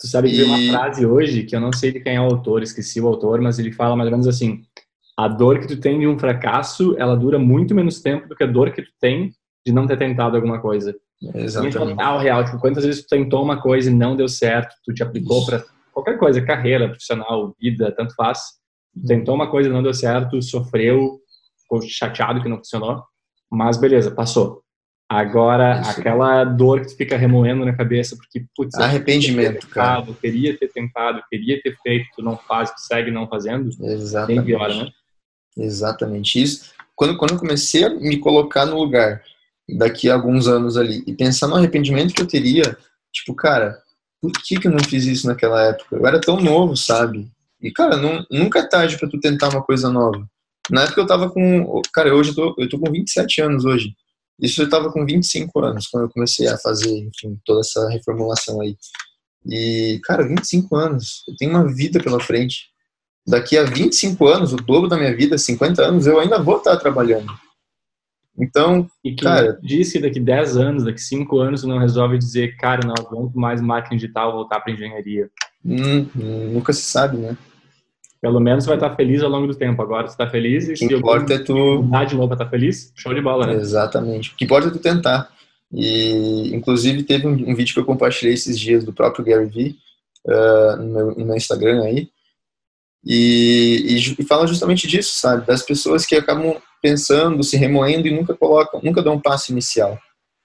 Tu 0.02 0.08
sabe 0.08 0.30
que 0.30 0.40
e... 0.40 0.42
uma 0.42 0.78
frase 0.78 1.06
hoje, 1.06 1.44
que 1.44 1.54
eu 1.54 1.60
não 1.60 1.72
sei 1.72 1.92
de 1.92 2.00
quem 2.00 2.16
é 2.16 2.20
o 2.20 2.24
autor, 2.24 2.60
esqueci 2.60 3.00
o 3.00 3.06
autor, 3.06 3.40
mas 3.40 3.60
ele 3.60 3.70
fala 3.70 3.94
mais 3.94 4.08
ou 4.08 4.10
menos 4.10 4.26
assim: 4.26 4.64
a 5.16 5.28
dor 5.28 5.60
que 5.60 5.68
tu 5.68 5.78
tem 5.78 6.00
de 6.00 6.06
um 6.06 6.18
fracasso, 6.18 6.96
ela 6.98 7.16
dura 7.16 7.38
muito 7.38 7.74
menos 7.74 8.00
tempo 8.00 8.28
do 8.28 8.34
que 8.34 8.44
a 8.44 8.46
dor 8.46 8.70
que 8.72 8.82
tu 8.82 8.90
tem 9.00 9.32
de 9.64 9.72
não 9.72 9.86
ter 9.86 9.98
tentado 9.98 10.36
alguma 10.36 10.60
coisa. 10.60 10.94
Exatamente. 11.34 11.76
E 11.76 11.78
total 11.78 12.18
real, 12.18 12.44
tipo, 12.44 12.58
quantas 12.58 12.84
vezes 12.84 13.02
tu 13.02 13.08
tentou 13.08 13.42
uma 13.42 13.60
coisa 13.60 13.90
e 13.90 13.94
não 13.94 14.16
deu 14.16 14.28
certo, 14.28 14.74
tu 14.84 14.92
te 14.92 15.02
aplicou 15.02 15.44
para 15.46 15.64
qualquer 15.92 16.18
coisa, 16.18 16.42
carreira, 16.42 16.88
profissional, 16.88 17.54
vida, 17.60 17.92
tanto 17.92 18.14
faz. 18.14 18.40
Tu 18.94 19.06
tentou 19.06 19.34
uma 19.34 19.50
coisa 19.50 19.68
e 19.68 19.72
não 19.72 19.82
deu 19.82 19.94
certo, 19.94 20.42
sofreu, 20.42 21.20
ficou 21.62 21.80
chateado 21.82 22.42
que 22.42 22.48
não 22.48 22.56
funcionou, 22.56 23.02
mas 23.50 23.76
beleza, 23.76 24.10
passou. 24.10 24.62
Agora, 25.08 25.80
Isso. 25.80 26.00
aquela 26.00 26.42
dor 26.42 26.80
que 26.80 26.86
tu 26.88 26.96
fica 26.96 27.18
remoendo 27.18 27.66
na 27.66 27.76
cabeça, 27.76 28.16
porque, 28.16 28.46
putz, 28.56 28.74
arrependimento, 28.78 29.68
cara. 29.68 30.06
Queria 30.20 30.56
ter 30.56 30.68
tentado, 30.68 31.22
queria 31.28 31.60
ter 31.60 31.76
feito, 31.82 32.06
tu 32.16 32.22
não 32.22 32.36
faz, 32.36 32.70
tu 32.70 32.80
segue 32.80 33.10
não 33.10 33.28
fazendo, 33.28 33.68
Exatamente. 33.82 34.36
Bem 34.38 34.46
pior, 34.46 34.68
né? 34.70 34.90
Exatamente 35.56 36.42
isso. 36.42 36.72
Quando, 36.94 37.16
quando 37.16 37.32
eu 37.32 37.38
comecei 37.38 37.84
a 37.84 37.90
me 37.90 38.18
colocar 38.18 38.66
no 38.66 38.78
lugar 38.78 39.22
daqui 39.68 40.10
a 40.10 40.14
alguns 40.14 40.48
anos 40.48 40.76
ali 40.76 41.02
e 41.06 41.14
pensar 41.14 41.46
no 41.48 41.56
arrependimento 41.56 42.14
que 42.14 42.22
eu 42.22 42.26
teria, 42.26 42.76
tipo, 43.12 43.34
cara, 43.34 43.80
por 44.20 44.30
que, 44.32 44.58
que 44.58 44.68
eu 44.68 44.72
não 44.72 44.82
fiz 44.84 45.04
isso 45.04 45.26
naquela 45.26 45.62
época? 45.62 45.96
Eu 45.96 46.06
era 46.06 46.20
tão 46.20 46.40
novo, 46.40 46.76
sabe? 46.76 47.30
E, 47.60 47.70
cara, 47.70 47.96
não, 47.96 48.24
nunca 48.30 48.60
é 48.60 48.68
tarde 48.68 48.98
para 48.98 49.08
tu 49.08 49.18
tentar 49.20 49.48
uma 49.48 49.62
coisa 49.62 49.90
nova. 49.90 50.26
Na 50.70 50.82
época 50.82 51.00
eu 51.00 51.06
tava 51.06 51.30
com. 51.30 51.82
Cara, 51.92 52.14
hoje 52.14 52.30
eu 52.30 52.34
tô, 52.34 52.54
eu 52.58 52.68
tô 52.68 52.78
com 52.78 52.90
27 52.90 53.40
anos 53.40 53.64
hoje. 53.64 53.94
Isso 54.40 54.60
eu 54.60 54.64
estava 54.64 54.92
com 54.92 55.04
25 55.04 55.60
anos, 55.60 55.86
quando 55.86 56.04
eu 56.04 56.10
comecei 56.10 56.48
a 56.48 56.58
fazer, 56.58 56.90
enfim, 56.90 57.38
toda 57.44 57.60
essa 57.60 57.88
reformulação 57.88 58.60
aí. 58.60 58.76
E, 59.46 60.00
cara, 60.04 60.26
25 60.26 60.74
anos, 60.74 61.22
eu 61.28 61.36
tenho 61.36 61.50
uma 61.50 61.72
vida 61.72 62.00
pela 62.02 62.20
frente. 62.20 62.71
Daqui 63.26 63.56
a 63.56 63.64
25 63.64 64.26
anos, 64.26 64.52
o 64.52 64.56
dobro 64.56 64.88
da 64.88 64.96
minha 64.96 65.14
vida, 65.14 65.38
50 65.38 65.82
anos, 65.82 66.06
eu 66.06 66.18
ainda 66.18 66.42
vou 66.42 66.56
estar 66.56 66.76
trabalhando. 66.76 67.32
Então, 68.36 68.88
e 69.04 69.14
que 69.14 69.24
cara, 69.24 69.58
diz 69.62 69.92
que 69.92 70.00
daqui 70.00 70.18
10 70.18 70.56
anos, 70.56 70.84
daqui 70.84 71.00
5 71.00 71.38
anos, 71.38 71.62
não 71.64 71.78
resolve 71.78 72.18
dizer, 72.18 72.56
cara, 72.56 72.80
não 72.86 72.94
vamos 73.10 73.34
mais 73.34 73.60
marketing 73.60 73.96
digital, 73.96 74.32
voltar 74.32 74.60
para 74.60 74.72
engenharia. 74.72 75.30
Hum, 75.64 76.08
nunca 76.52 76.72
se 76.72 76.82
sabe, 76.82 77.16
né? 77.16 77.36
Pelo 78.20 78.40
menos 78.40 78.64
vai 78.64 78.76
estar 78.76 78.94
feliz 78.94 79.22
ao 79.22 79.28
longo 79.28 79.48
do 79.48 79.54
tempo. 79.54 79.82
Agora 79.82 80.06
você 80.06 80.14
está 80.14 80.28
feliz 80.28 80.68
e 80.68 80.74
que 80.74 80.94
importa 80.94 81.34
é 81.34 81.38
tu 81.38 81.82
mudar 81.82 82.04
de 82.04 82.14
novo 82.14 82.28
para 82.28 82.36
estar 82.36 82.48
feliz, 82.48 82.92
show 82.94 83.12
de 83.12 83.20
bola, 83.20 83.46
né? 83.46 83.54
Exatamente. 83.54 84.30
O 84.30 84.36
que 84.36 84.44
importa 84.44 84.68
é 84.68 84.70
tu 84.70 84.78
tentar. 84.78 85.28
E 85.72 86.54
inclusive 86.54 87.02
teve 87.02 87.26
um, 87.26 87.32
um 87.32 87.54
vídeo 87.54 87.74
que 87.74 87.80
eu 87.80 87.84
compartilhei 87.84 88.34
esses 88.34 88.58
dias 88.58 88.84
do 88.84 88.92
próprio 88.92 89.24
Gary 89.24 89.46
Vee 89.46 89.76
uh, 90.26 90.76
no, 90.76 90.84
meu, 90.84 91.06
no, 91.16 91.26
meu, 91.26 91.36
Instagram 91.36 91.82
aí. 91.82 92.08
E, 93.04 93.84
e, 93.88 94.22
e, 94.22 94.24
fala 94.24 94.46
justamente 94.46 94.86
disso, 94.86 95.14
sabe? 95.14 95.46
Das 95.46 95.62
pessoas 95.62 96.06
que 96.06 96.14
acabam 96.14 96.56
pensando, 96.80 97.42
se 97.42 97.56
remoendo 97.56 98.06
e 98.06 98.12
nunca 98.12 98.34
colocam, 98.34 98.80
nunca 98.82 99.02
dão 99.02 99.14
um 99.14 99.20
passo 99.20 99.52
inicial. 99.52 99.98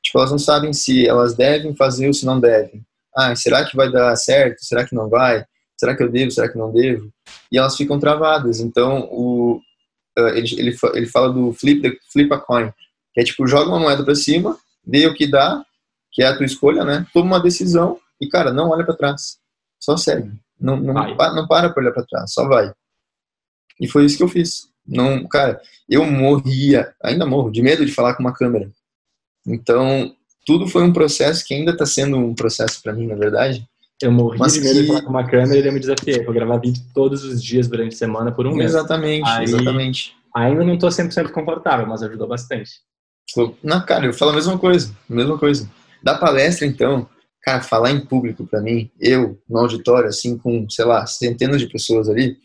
Tipo, 0.03 0.19
elas 0.19 0.31
não 0.31 0.39
sabem 0.39 0.73
se 0.73 1.07
elas 1.07 1.35
devem 1.35 1.75
fazer 1.75 2.07
ou 2.07 2.13
se 2.13 2.25
não 2.25 2.39
devem. 2.39 2.83
Ah, 3.15 3.35
será 3.35 3.65
que 3.65 3.75
vai 3.75 3.91
dar 3.91 4.15
certo? 4.15 4.63
Será 4.63 4.85
que 4.85 4.95
não 4.95 5.09
vai? 5.09 5.45
será 5.79 5.95
que 5.95 6.03
eu 6.03 6.09
devo, 6.09 6.31
será 6.31 6.49
que 6.49 6.57
não 6.57 6.71
devo? 6.71 7.11
E 7.51 7.57
elas 7.57 7.77
ficam 7.77 7.99
travadas. 7.99 8.59
Então, 8.59 9.07
o, 9.11 9.61
uh, 10.17 10.27
ele, 10.29 10.47
ele, 10.59 10.77
ele 10.93 11.05
fala 11.05 11.31
do 11.31 11.53
flip, 11.53 11.81
the, 11.81 11.95
flip 12.11 12.33
a 12.33 12.39
coin, 12.39 12.71
que 13.13 13.21
é 13.21 13.23
tipo, 13.23 13.47
joga 13.47 13.69
uma 13.69 13.79
moeda 13.79 14.03
para 14.03 14.15
cima, 14.15 14.57
vê 14.85 15.05
o 15.07 15.13
que 15.13 15.27
dá, 15.27 15.63
que 16.11 16.23
é 16.23 16.27
a 16.27 16.35
tua 16.35 16.45
escolha, 16.45 16.83
né? 16.83 17.05
Toma 17.13 17.35
uma 17.35 17.39
decisão 17.39 17.99
e, 18.19 18.27
cara, 18.27 18.51
não 18.51 18.69
olha 18.69 18.83
para 18.83 18.95
trás. 18.95 19.37
Só 19.79 19.95
segue. 19.95 20.31
Não, 20.59 20.77
não, 20.77 20.93
não 20.93 21.17
para 21.17 21.47
para 21.47 21.73
olhar 21.77 21.91
para 21.91 22.05
trás, 22.05 22.33
só 22.33 22.47
vai. 22.47 22.71
E 23.79 23.87
foi 23.87 24.05
isso 24.05 24.17
que 24.17 24.23
eu 24.23 24.27
fiz. 24.27 24.69
Não, 24.85 25.27
cara, 25.27 25.59
eu 25.89 26.05
morria, 26.05 26.93
ainda 27.03 27.25
morro, 27.25 27.51
de 27.51 27.61
medo 27.61 27.85
de 27.85 27.91
falar 27.91 28.15
com 28.15 28.23
uma 28.23 28.33
câmera. 28.33 28.71
Então, 29.45 30.13
tudo 30.45 30.67
foi 30.67 30.83
um 30.83 30.93
processo 30.93 31.45
que 31.45 31.53
ainda 31.53 31.71
está 31.71 31.85
sendo 31.85 32.17
um 32.17 32.33
processo 32.33 32.81
para 32.81 32.93
mim, 32.93 33.05
na 33.05 33.15
verdade, 33.15 33.67
eu 34.01 34.11
morri 34.11 34.37
Mas 34.37 34.53
de 34.53 34.61
medo 34.61 34.75
que... 34.75 34.81
de 34.81 34.87
falar 34.87 35.01
com 35.01 35.09
uma 35.09 35.27
câmera 35.27 35.59
e 35.59 35.67
eu 35.67 35.73
me 35.73 35.79
desafiei. 35.79 36.23
Vou 36.23 36.33
gravar 36.33 36.57
vídeo 36.57 36.83
todos 36.93 37.23
os 37.23 37.41
dias 37.41 37.67
durante 37.67 37.95
a 37.95 37.97
semana 37.97 38.31
por 38.31 38.45
um 38.45 38.53
mês. 38.53 38.71
Exatamente, 38.71 39.27
Aí, 39.27 39.43
exatamente. 39.43 40.15
Ainda 40.35 40.63
não 40.63 40.75
estou 40.75 40.89
100% 40.89 41.31
confortável, 41.31 41.87
mas 41.87 42.03
ajudou 42.03 42.27
bastante. 42.27 42.71
Na 43.63 43.81
cara, 43.81 44.05
eu 44.05 44.13
falo 44.13 44.31
a 44.31 44.35
mesma 44.35 44.57
coisa, 44.57 44.95
mesma 45.09 45.37
coisa. 45.37 45.69
Da 46.03 46.15
palestra, 46.15 46.67
então, 46.67 47.09
cara, 47.47 47.61
falar 47.61 47.91
em 47.91 48.05
público 48.05 48.45
para 48.45 48.59
mim, 48.59 48.91
eu, 48.99 49.41
no 49.47 49.59
auditório, 49.59 50.09
assim, 50.09 50.37
com, 50.37 50.69
sei 50.69 50.83
lá, 50.83 51.05
centenas 51.07 51.61
de 51.61 51.67
pessoas 51.67 52.09
ali, 52.09 52.37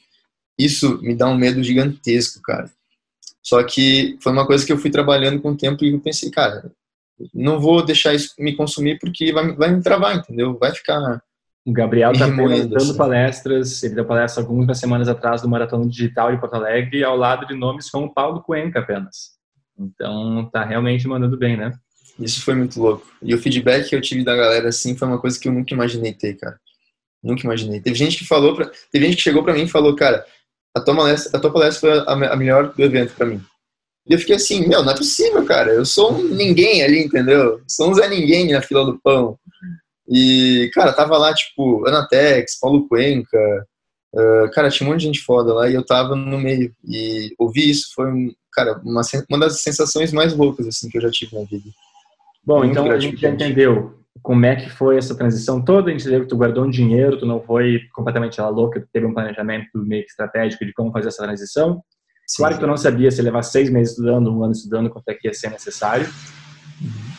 isso 0.57 1.03
me 1.03 1.13
dá 1.13 1.29
um 1.29 1.37
medo 1.37 1.61
gigantesco, 1.61 2.41
cara. 2.41 2.71
Só 3.43 3.61
que 3.65 4.17
foi 4.23 4.31
uma 4.31 4.47
coisa 4.47 4.65
que 4.65 4.73
eu 4.73 4.79
fui 4.79 4.91
trabalhando 4.91 5.43
com 5.43 5.51
o 5.51 5.57
tempo 5.57 5.85
e 5.85 5.93
eu 5.93 5.99
pensei, 5.99 6.31
cara, 6.31 6.71
não 7.35 7.59
vou 7.59 7.85
deixar 7.85 8.15
isso 8.15 8.33
me 8.39 8.55
consumir 8.55 9.01
porque 9.01 9.33
vai, 9.33 9.51
vai 9.57 9.75
me 9.75 9.83
travar, 9.83 10.17
entendeu? 10.17 10.57
Vai 10.57 10.73
ficar 10.73 11.21
o 11.65 11.73
Gabriel 11.73 12.13
está 12.13 12.27
dando 12.27 12.77
assim. 12.77 12.97
palestras, 12.97 13.83
ele 13.83 13.95
deu 13.95 14.05
palestra 14.05 14.43
algumas 14.43 14.79
semanas 14.79 15.09
atrás 15.09 15.43
do 15.43 15.49
Maratona 15.49 15.87
Digital 15.87 16.33
de 16.33 16.41
Porto 16.41 16.55
Alegre, 16.55 17.03
ao 17.03 17.17
lado 17.17 17.47
de 17.47 17.55
nomes 17.55 17.91
como 17.91 18.13
Paulo 18.13 18.41
Cuenca 18.41 18.81
apenas. 18.81 19.33
Então, 19.79 20.49
tá 20.53 20.65
realmente 20.65 21.07
mandando 21.09 21.37
bem, 21.37 21.57
né? 21.57 21.73
Isso 22.19 22.43
foi 22.45 22.55
muito 22.55 22.81
louco. 22.81 23.07
E 23.23 23.35
o 23.35 23.39
feedback 23.39 23.89
que 23.89 23.97
eu 23.97 24.01
tive 24.01 24.25
da 24.25 24.37
galera, 24.37 24.69
assim, 24.69 24.97
foi 24.97 25.09
uma 25.09 25.19
coisa 25.19 25.39
que 25.39 25.49
eu 25.49 25.53
nunca 25.53 25.75
imaginei 25.75 26.13
ter, 26.13 26.35
cara. 26.37 26.59
Nunca 27.23 27.45
imaginei. 27.45 27.81
Teve 27.81 27.97
gente 27.97 28.19
que 28.19 28.27
falou, 28.27 28.55
pra... 28.55 28.71
teve 28.91 29.07
gente 29.07 29.17
que 29.17 29.23
chegou 29.23 29.43
para 29.43 29.55
mim 29.55 29.63
e 29.63 29.69
falou, 29.69 29.95
cara, 29.95 30.25
a 30.75 30.81
tua 30.81 30.97
palestra, 30.97 31.39
a 31.39 31.41
tua 31.41 31.53
palestra 31.53 32.05
foi 32.05 32.15
a, 32.27 32.37
melhor 32.37 32.73
do 32.73 32.83
evento 32.83 33.15
para 33.15 33.27
mim. 33.27 33.41
E 34.09 34.15
eu 34.15 34.19
fiquei 34.19 34.35
assim, 34.35 34.67
meu, 34.67 34.83
não 34.83 34.93
é 34.93 34.97
possível, 34.97 35.45
cara. 35.45 35.73
Eu 35.73 35.85
sou 35.85 36.15
um 36.15 36.25
ninguém 36.25 36.83
ali, 36.83 37.05
entendeu? 37.05 37.63
Sou 37.69 37.91
um 37.91 37.95
Zé 37.95 38.09
Ninguém 38.09 38.51
na 38.51 38.61
fila 38.61 38.85
do 38.85 38.99
pão. 39.01 39.39
E, 40.09 40.71
cara, 40.75 40.93
tava 40.93 41.17
lá, 41.17 41.33
tipo, 41.33 41.87
Anatex, 41.87 42.59
Paulo 42.59 42.89
Cuenca, 42.89 43.39
uh, 44.15 44.51
cara, 44.53 44.71
tinha 44.71 44.89
um 44.89 44.93
monte 44.93 45.01
de 45.01 45.07
gente 45.07 45.21
foda 45.21 45.55
lá 45.55 45.69
e 45.69 45.75
eu 45.75 45.85
tava 45.85 46.17
no 46.17 46.39
meio. 46.39 46.75
E 46.85 47.33
ouvir 47.39 47.71
isso 47.71 47.93
foi, 47.95 48.35
cara, 48.53 48.81
uma, 48.85 49.03
uma 49.31 49.39
das 49.39 49.63
sensações 49.63 50.13
mais 50.13 50.35
loucas, 50.35 50.67
assim, 50.67 50.89
que 50.89 50.99
eu 50.99 51.03
já 51.03 51.11
tive 51.11 51.37
na 51.37 51.45
vida. 51.45 51.65
Bom, 52.45 52.65
então 52.65 52.91
a 52.91 52.99
gente 52.99 53.17
já 53.17 53.31
entendeu 53.31 53.99
como 54.21 54.45
é 54.47 54.57
que 54.57 54.71
foi 54.71 54.97
essa 54.97 55.17
transição 55.17 55.63
toda, 55.63 55.89
a 55.89 55.93
gente 55.93 56.03
entendeu 56.03 56.23
que 56.23 56.29
tu 56.29 56.37
guardou 56.37 56.65
um 56.65 56.71
dinheiro, 56.71 57.19
tu 57.19 57.27
não 57.27 57.41
foi 57.41 57.81
completamente 57.93 58.39
ela 58.39 58.49
louca, 58.49 58.81
tu 58.81 58.89
teve 58.93 59.07
um 59.07 59.15
planejamento 59.15 59.71
meio 59.75 60.03
que 60.05 60.11
estratégico 60.11 60.65
de 60.65 60.73
como 60.73 60.93
fazer 60.93 61.09
essa 61.09 61.23
transição. 61.23 61.83
Sim, 62.27 62.39
claro 62.39 62.55
que 62.55 62.61
tu 62.61 62.67
não 62.67 62.77
sabia 62.77 63.11
se 63.11 63.21
levar 63.21 63.43
seis 63.43 63.69
meses 63.69 63.91
estudando, 63.91 64.33
um 64.33 64.43
ano 64.45 64.53
estudando, 64.53 64.91
quanto 64.91 65.09
é 65.09 65.15
que 65.15 65.27
ia 65.27 65.35
ser 65.35 65.51
necessário. 65.51 66.07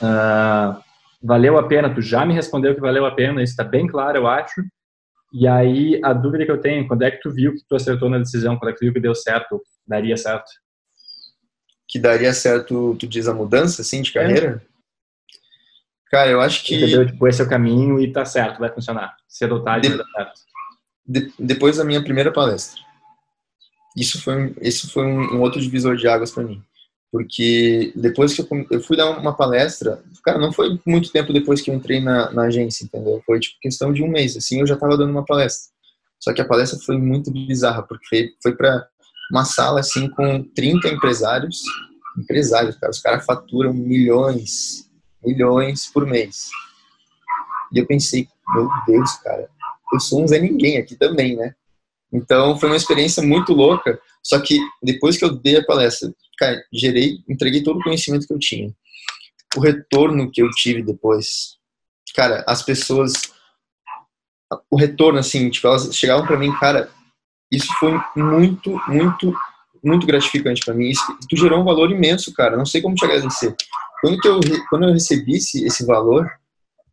Uh, 0.01 0.81
valeu 1.21 1.57
a 1.57 1.67
pena, 1.67 1.93
tu 1.93 2.01
já 2.01 2.25
me 2.25 2.33
respondeu 2.33 2.73
que 2.73 2.81
valeu 2.81 3.05
a 3.05 3.11
pena, 3.11 3.43
isso 3.43 3.51
está 3.51 3.63
bem 3.63 3.87
claro, 3.87 4.17
eu 4.17 4.27
acho. 4.27 4.61
E 5.33 5.47
aí, 5.47 5.99
a 6.03 6.13
dúvida 6.13 6.45
que 6.45 6.51
eu 6.51 6.61
tenho, 6.61 6.87
quando 6.87 7.01
é 7.01 7.11
que 7.11 7.19
tu 7.19 7.31
viu 7.31 7.53
que 7.53 7.63
tu 7.67 7.75
acertou 7.75 8.09
na 8.09 8.19
decisão? 8.19 8.55
Quando 8.57 8.69
é 8.69 8.73
que 8.73 8.79
tu 8.79 8.85
viu 8.85 8.93
que 8.93 8.99
deu 8.99 9.15
certo, 9.15 9.61
daria 9.85 10.15
certo? 10.15 10.45
Que 11.87 11.99
daria 11.99 12.33
certo, 12.33 12.95
tu 12.99 13.07
diz 13.07 13.27
a 13.27 13.33
mudança, 13.33 13.81
assim, 13.81 14.01
de 14.01 14.13
carreira? 14.13 14.63
É. 14.69 14.72
Cara, 16.13 16.29
eu 16.29 16.39
acho 16.39 16.63
que... 16.63 16.75
Entendeu? 16.75 17.07
Tipo, 17.07 17.27
esse 17.27 17.41
é 17.41 17.45
o 17.45 17.49
caminho 17.49 17.99
e 17.99 18.11
tá 18.11 18.23
certo, 18.23 18.59
vai 18.59 18.71
funcionar. 18.71 19.15
Cedo 19.27 19.55
ou 19.55 19.63
tarde 19.63 19.89
de... 19.89 19.95
vai 19.95 20.05
dar 20.05 20.11
certo. 20.11 20.41
De... 21.07 21.33
Depois 21.39 21.77
da 21.77 21.83
minha 21.83 22.03
primeira 22.03 22.31
palestra. 22.31 22.79
Isso 23.97 24.21
foi 24.21 24.35
um, 24.35 24.55
isso 24.61 24.91
foi 24.91 25.05
um, 25.05 25.37
um 25.37 25.41
outro 25.41 25.59
divisor 25.59 25.95
de 25.95 26.07
águas 26.07 26.29
para 26.29 26.43
mim 26.43 26.63
porque 27.11 27.93
depois 27.95 28.33
que 28.33 28.41
eu, 28.41 28.47
eu, 28.71 28.81
fui 28.81 28.97
dar 28.97 29.07
uma 29.11 29.35
palestra, 29.37 30.03
cara, 30.23 30.39
não 30.39 30.51
foi 30.51 30.79
muito 30.83 31.11
tempo 31.11 31.31
depois 31.31 31.61
que 31.61 31.69
eu 31.69 31.75
entrei 31.75 32.01
na, 32.01 32.31
na 32.31 32.45
agência, 32.45 32.85
entendeu? 32.85 33.21
Foi 33.23 33.39
tipo 33.39 33.59
questão 33.61 33.93
de 33.93 34.01
um 34.01 34.07
mês, 34.07 34.35
assim, 34.35 34.59
eu 34.59 34.65
já 34.65 34.73
estava 34.73 34.97
dando 34.97 35.11
uma 35.11 35.23
palestra. 35.23 35.71
Só 36.19 36.33
que 36.33 36.41
a 36.41 36.47
palestra 36.47 36.79
foi 36.79 36.97
muito 36.97 37.31
bizarra, 37.31 37.83
porque 37.83 38.07
foi, 38.07 38.29
foi 38.41 38.55
para 38.55 38.87
uma 39.31 39.45
sala, 39.45 39.81
assim, 39.81 40.09
com 40.09 40.43
30 40.55 40.87
empresários, 40.87 41.61
empresários, 42.17 42.77
cara, 42.77 42.89
os 42.89 42.99
caras 42.99 43.25
faturam 43.25 43.73
milhões, 43.73 44.89
milhões 45.25 45.87
por 45.87 46.05
mês. 46.05 46.49
E 47.71 47.79
eu 47.79 47.87
pensei, 47.87 48.27
meu 48.53 48.69
Deus, 48.85 49.11
cara, 49.17 49.49
eu 49.91 49.99
sou 49.99 50.23
um 50.23 50.27
Zé 50.27 50.39
Ninguém 50.39 50.77
aqui 50.77 50.95
também, 50.95 51.35
né? 51.35 51.55
Então 52.11 52.57
foi 52.59 52.69
uma 52.69 52.77
experiência 52.77 53.23
muito 53.23 53.53
louca, 53.53 53.99
só 54.21 54.39
que 54.39 54.59
depois 54.81 55.17
que 55.17 55.25
eu 55.25 55.35
dei 55.35 55.57
a 55.57 55.65
palestra, 55.65 56.13
cara, 56.37 56.63
gerei, 56.71 57.17
entreguei 57.27 57.63
todo 57.63 57.79
o 57.79 57.83
conhecimento 57.83 58.27
que 58.27 58.33
eu 58.33 58.39
tinha. 58.39 58.71
O 59.55 59.59
retorno 59.59 60.31
que 60.31 60.41
eu 60.41 60.49
tive 60.51 60.83
depois, 60.83 61.57
cara, 62.15 62.43
as 62.47 62.61
pessoas, 62.61 63.13
o 64.69 64.77
retorno, 64.77 65.19
assim, 65.19 65.49
tipo, 65.49 65.67
elas 65.67 65.95
chegavam 65.95 66.25
para 66.25 66.37
mim, 66.37 66.51
cara, 66.59 66.91
isso 67.51 67.71
foi 67.79 67.99
muito, 68.15 68.81
muito, 68.87 69.33
muito 69.83 70.07
gratificante 70.07 70.65
para 70.65 70.73
mim. 70.73 70.89
Isso, 70.89 71.05
tu 71.29 71.37
gerou 71.37 71.61
um 71.61 71.65
valor 71.65 71.91
imenso, 71.91 72.33
cara. 72.33 72.57
Não 72.57 72.65
sei 72.65 72.81
como 72.81 72.95
te 72.95 73.05
agradecer. 73.05 73.55
Quando 74.03 74.19
que 74.19 74.27
eu, 74.27 74.39
quando 74.69 74.83
eu 74.83 74.91
recebi 74.91 75.37
esse, 75.37 75.65
esse 75.65 75.85
valor, 75.85 76.29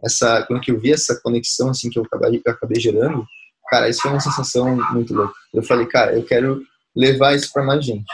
essa, 0.00 0.46
quando 0.46 0.60
que 0.60 0.70
eu 0.70 0.78
vi 0.78 0.92
essa 0.92 1.20
conexão, 1.20 1.70
assim, 1.70 1.90
que 1.90 1.98
eu 1.98 2.04
acabei, 2.04 2.40
eu 2.46 2.52
acabei 2.52 2.80
gerando, 2.80 3.26
cara, 3.68 3.88
isso 3.88 4.00
foi 4.00 4.12
uma 4.12 4.20
sensação 4.20 4.76
muito 4.92 5.12
louca. 5.12 5.34
Eu 5.52 5.60
falei, 5.64 5.86
cara, 5.86 6.16
eu 6.16 6.22
quero 6.24 6.62
levar 6.94 7.34
isso 7.34 7.52
para 7.52 7.64
mais 7.64 7.84
gente. 7.84 8.06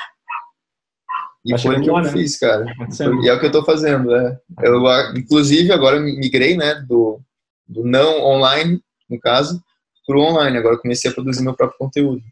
E 1.45 1.59
foi 1.59 1.77
o 1.77 1.83
que 1.83 1.91
eu 1.91 1.99
né? 1.99 2.11
fiz, 2.11 2.39
cara. 2.39 2.65
E 3.23 3.29
é 3.29 3.35
o 3.35 3.39
que 3.39 3.45
eu 3.45 3.53
tô 3.53 3.63
fazendo, 3.67 4.11
né? 4.11 4.39
Eu, 4.63 4.83
inclusive, 5.15 5.71
agora 5.73 6.01
migrei, 6.01 6.57
né, 6.57 6.77
do, 6.89 7.21
do 7.69 7.85
não 7.85 8.25
online, 8.25 8.83
no 9.11 9.21
caso, 9.21 9.63
pro 10.07 10.23
online. 10.23 10.57
Agora 10.57 10.79
comecei 10.79 11.11
a 11.11 11.15
produzir 11.15 11.43
meu 11.43 11.53
próprio 11.53 11.79
conteúdo. 11.79 12.23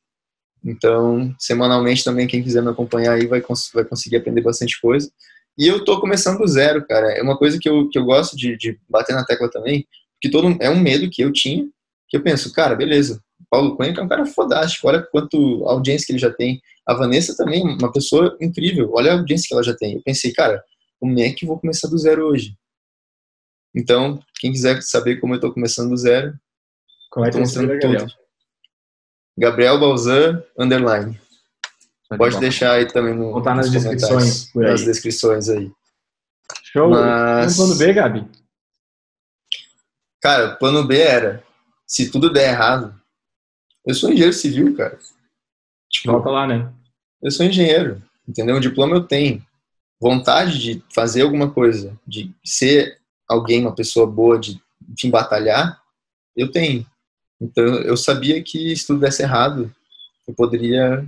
Então, 0.64 1.34
semanalmente 1.38 2.02
também, 2.02 2.26
quem 2.26 2.42
quiser 2.42 2.62
me 2.62 2.70
acompanhar 2.70 3.12
aí 3.12 3.26
vai, 3.26 3.42
cons 3.42 3.70
vai 3.74 3.84
conseguir 3.84 4.16
aprender 4.16 4.40
bastante 4.40 4.80
coisa. 4.80 5.10
E 5.56 5.66
eu 5.66 5.84
tô 5.84 6.00
começando 6.00 6.38
do 6.38 6.46
zero, 6.46 6.84
cara. 6.86 7.12
É 7.12 7.22
uma 7.22 7.36
coisa 7.36 7.58
que 7.58 7.68
eu, 7.68 7.88
que 7.88 7.98
eu 7.98 8.04
gosto 8.04 8.36
de, 8.36 8.56
de 8.56 8.78
bater 8.88 9.14
na 9.14 9.24
tecla 9.24 9.50
também, 9.50 9.86
que 10.20 10.30
todo 10.30 10.56
é 10.60 10.68
um 10.68 10.80
medo 10.80 11.10
que 11.10 11.22
eu 11.22 11.32
tinha, 11.32 11.68
que 12.08 12.16
eu 12.16 12.22
penso, 12.22 12.52
cara, 12.52 12.74
beleza, 12.74 13.22
Paulo 13.50 13.76
Cuenca 13.76 14.00
é 14.00 14.04
um 14.04 14.08
cara 14.08 14.26
fodástico, 14.26 14.88
olha 14.88 15.02
quanto 15.02 15.64
audiência 15.66 16.06
que 16.06 16.12
ele 16.12 16.18
já 16.18 16.32
tem. 16.32 16.60
A 16.86 16.94
Vanessa 16.94 17.36
também, 17.36 17.62
uma 17.62 17.92
pessoa 17.92 18.36
incrível, 18.40 18.90
olha 18.92 19.12
a 19.12 19.14
audiência 19.14 19.46
que 19.48 19.54
ela 19.54 19.62
já 19.62 19.74
tem. 19.74 19.94
Eu 19.94 20.02
pensei, 20.02 20.32
cara, 20.32 20.62
como 20.98 21.18
é 21.20 21.32
que 21.32 21.44
eu 21.44 21.48
vou 21.48 21.58
começar 21.58 21.88
do 21.88 21.96
zero 21.96 22.26
hoje? 22.26 22.56
Então, 23.74 24.20
quem 24.38 24.52
quiser 24.52 24.82
saber 24.82 25.20
como 25.20 25.34
eu 25.34 25.36
estou 25.36 25.52
começando 25.52 25.90
do 25.90 25.96
zero, 25.96 26.34
é 27.18 27.30
que 27.30 27.38
mostrando 27.38 27.78
tudo. 27.78 28.06
Gabriel 29.36 29.80
Balzan, 29.80 30.42
underline. 30.58 31.18
Pode, 32.08 32.18
Pode 32.18 32.40
deixar 32.40 32.72
aí 32.72 32.86
também 32.86 33.14
no, 33.14 33.32
Botar 33.32 33.54
nas 33.54 33.70
descrições. 33.70 34.52
Nas 34.54 34.84
descrições 34.84 35.48
aí. 35.48 35.72
Show. 36.64 36.90
Mas... 36.90 37.56
plano 37.56 37.74
B, 37.76 37.92
Gabi? 37.92 38.28
Cara, 40.20 40.56
plano 40.56 40.86
B 40.86 40.98
era, 40.98 41.44
se 41.86 42.10
tudo 42.10 42.32
der 42.32 42.50
errado, 42.50 42.94
eu 43.86 43.94
sou 43.94 44.10
engenheiro 44.10 44.32
civil, 44.32 44.74
cara. 44.76 44.98
Tipo, 45.90 46.12
Volta 46.12 46.30
lá, 46.30 46.46
né? 46.46 46.72
Eu 47.22 47.30
sou 47.30 47.44
engenheiro, 47.44 48.02
entendeu? 48.26 48.56
Um 48.56 48.60
diploma 48.60 48.96
eu 48.96 49.04
tenho. 49.04 49.44
Vontade 50.00 50.58
de 50.58 50.82
fazer 50.94 51.22
alguma 51.22 51.50
coisa, 51.50 51.98
de 52.06 52.34
ser 52.44 52.98
alguém, 53.28 53.60
uma 53.60 53.74
pessoa 53.74 54.06
boa, 54.06 54.38
de, 54.38 54.60
enfim, 54.90 55.10
batalhar, 55.10 55.80
eu 56.36 56.50
tenho. 56.50 56.86
Então, 57.40 57.64
eu 57.64 57.96
sabia 57.96 58.42
que 58.42 58.74
se 58.76 58.86
tudo 58.86 59.00
desse 59.00 59.22
errado, 59.22 59.74
eu 60.26 60.34
poderia 60.34 61.06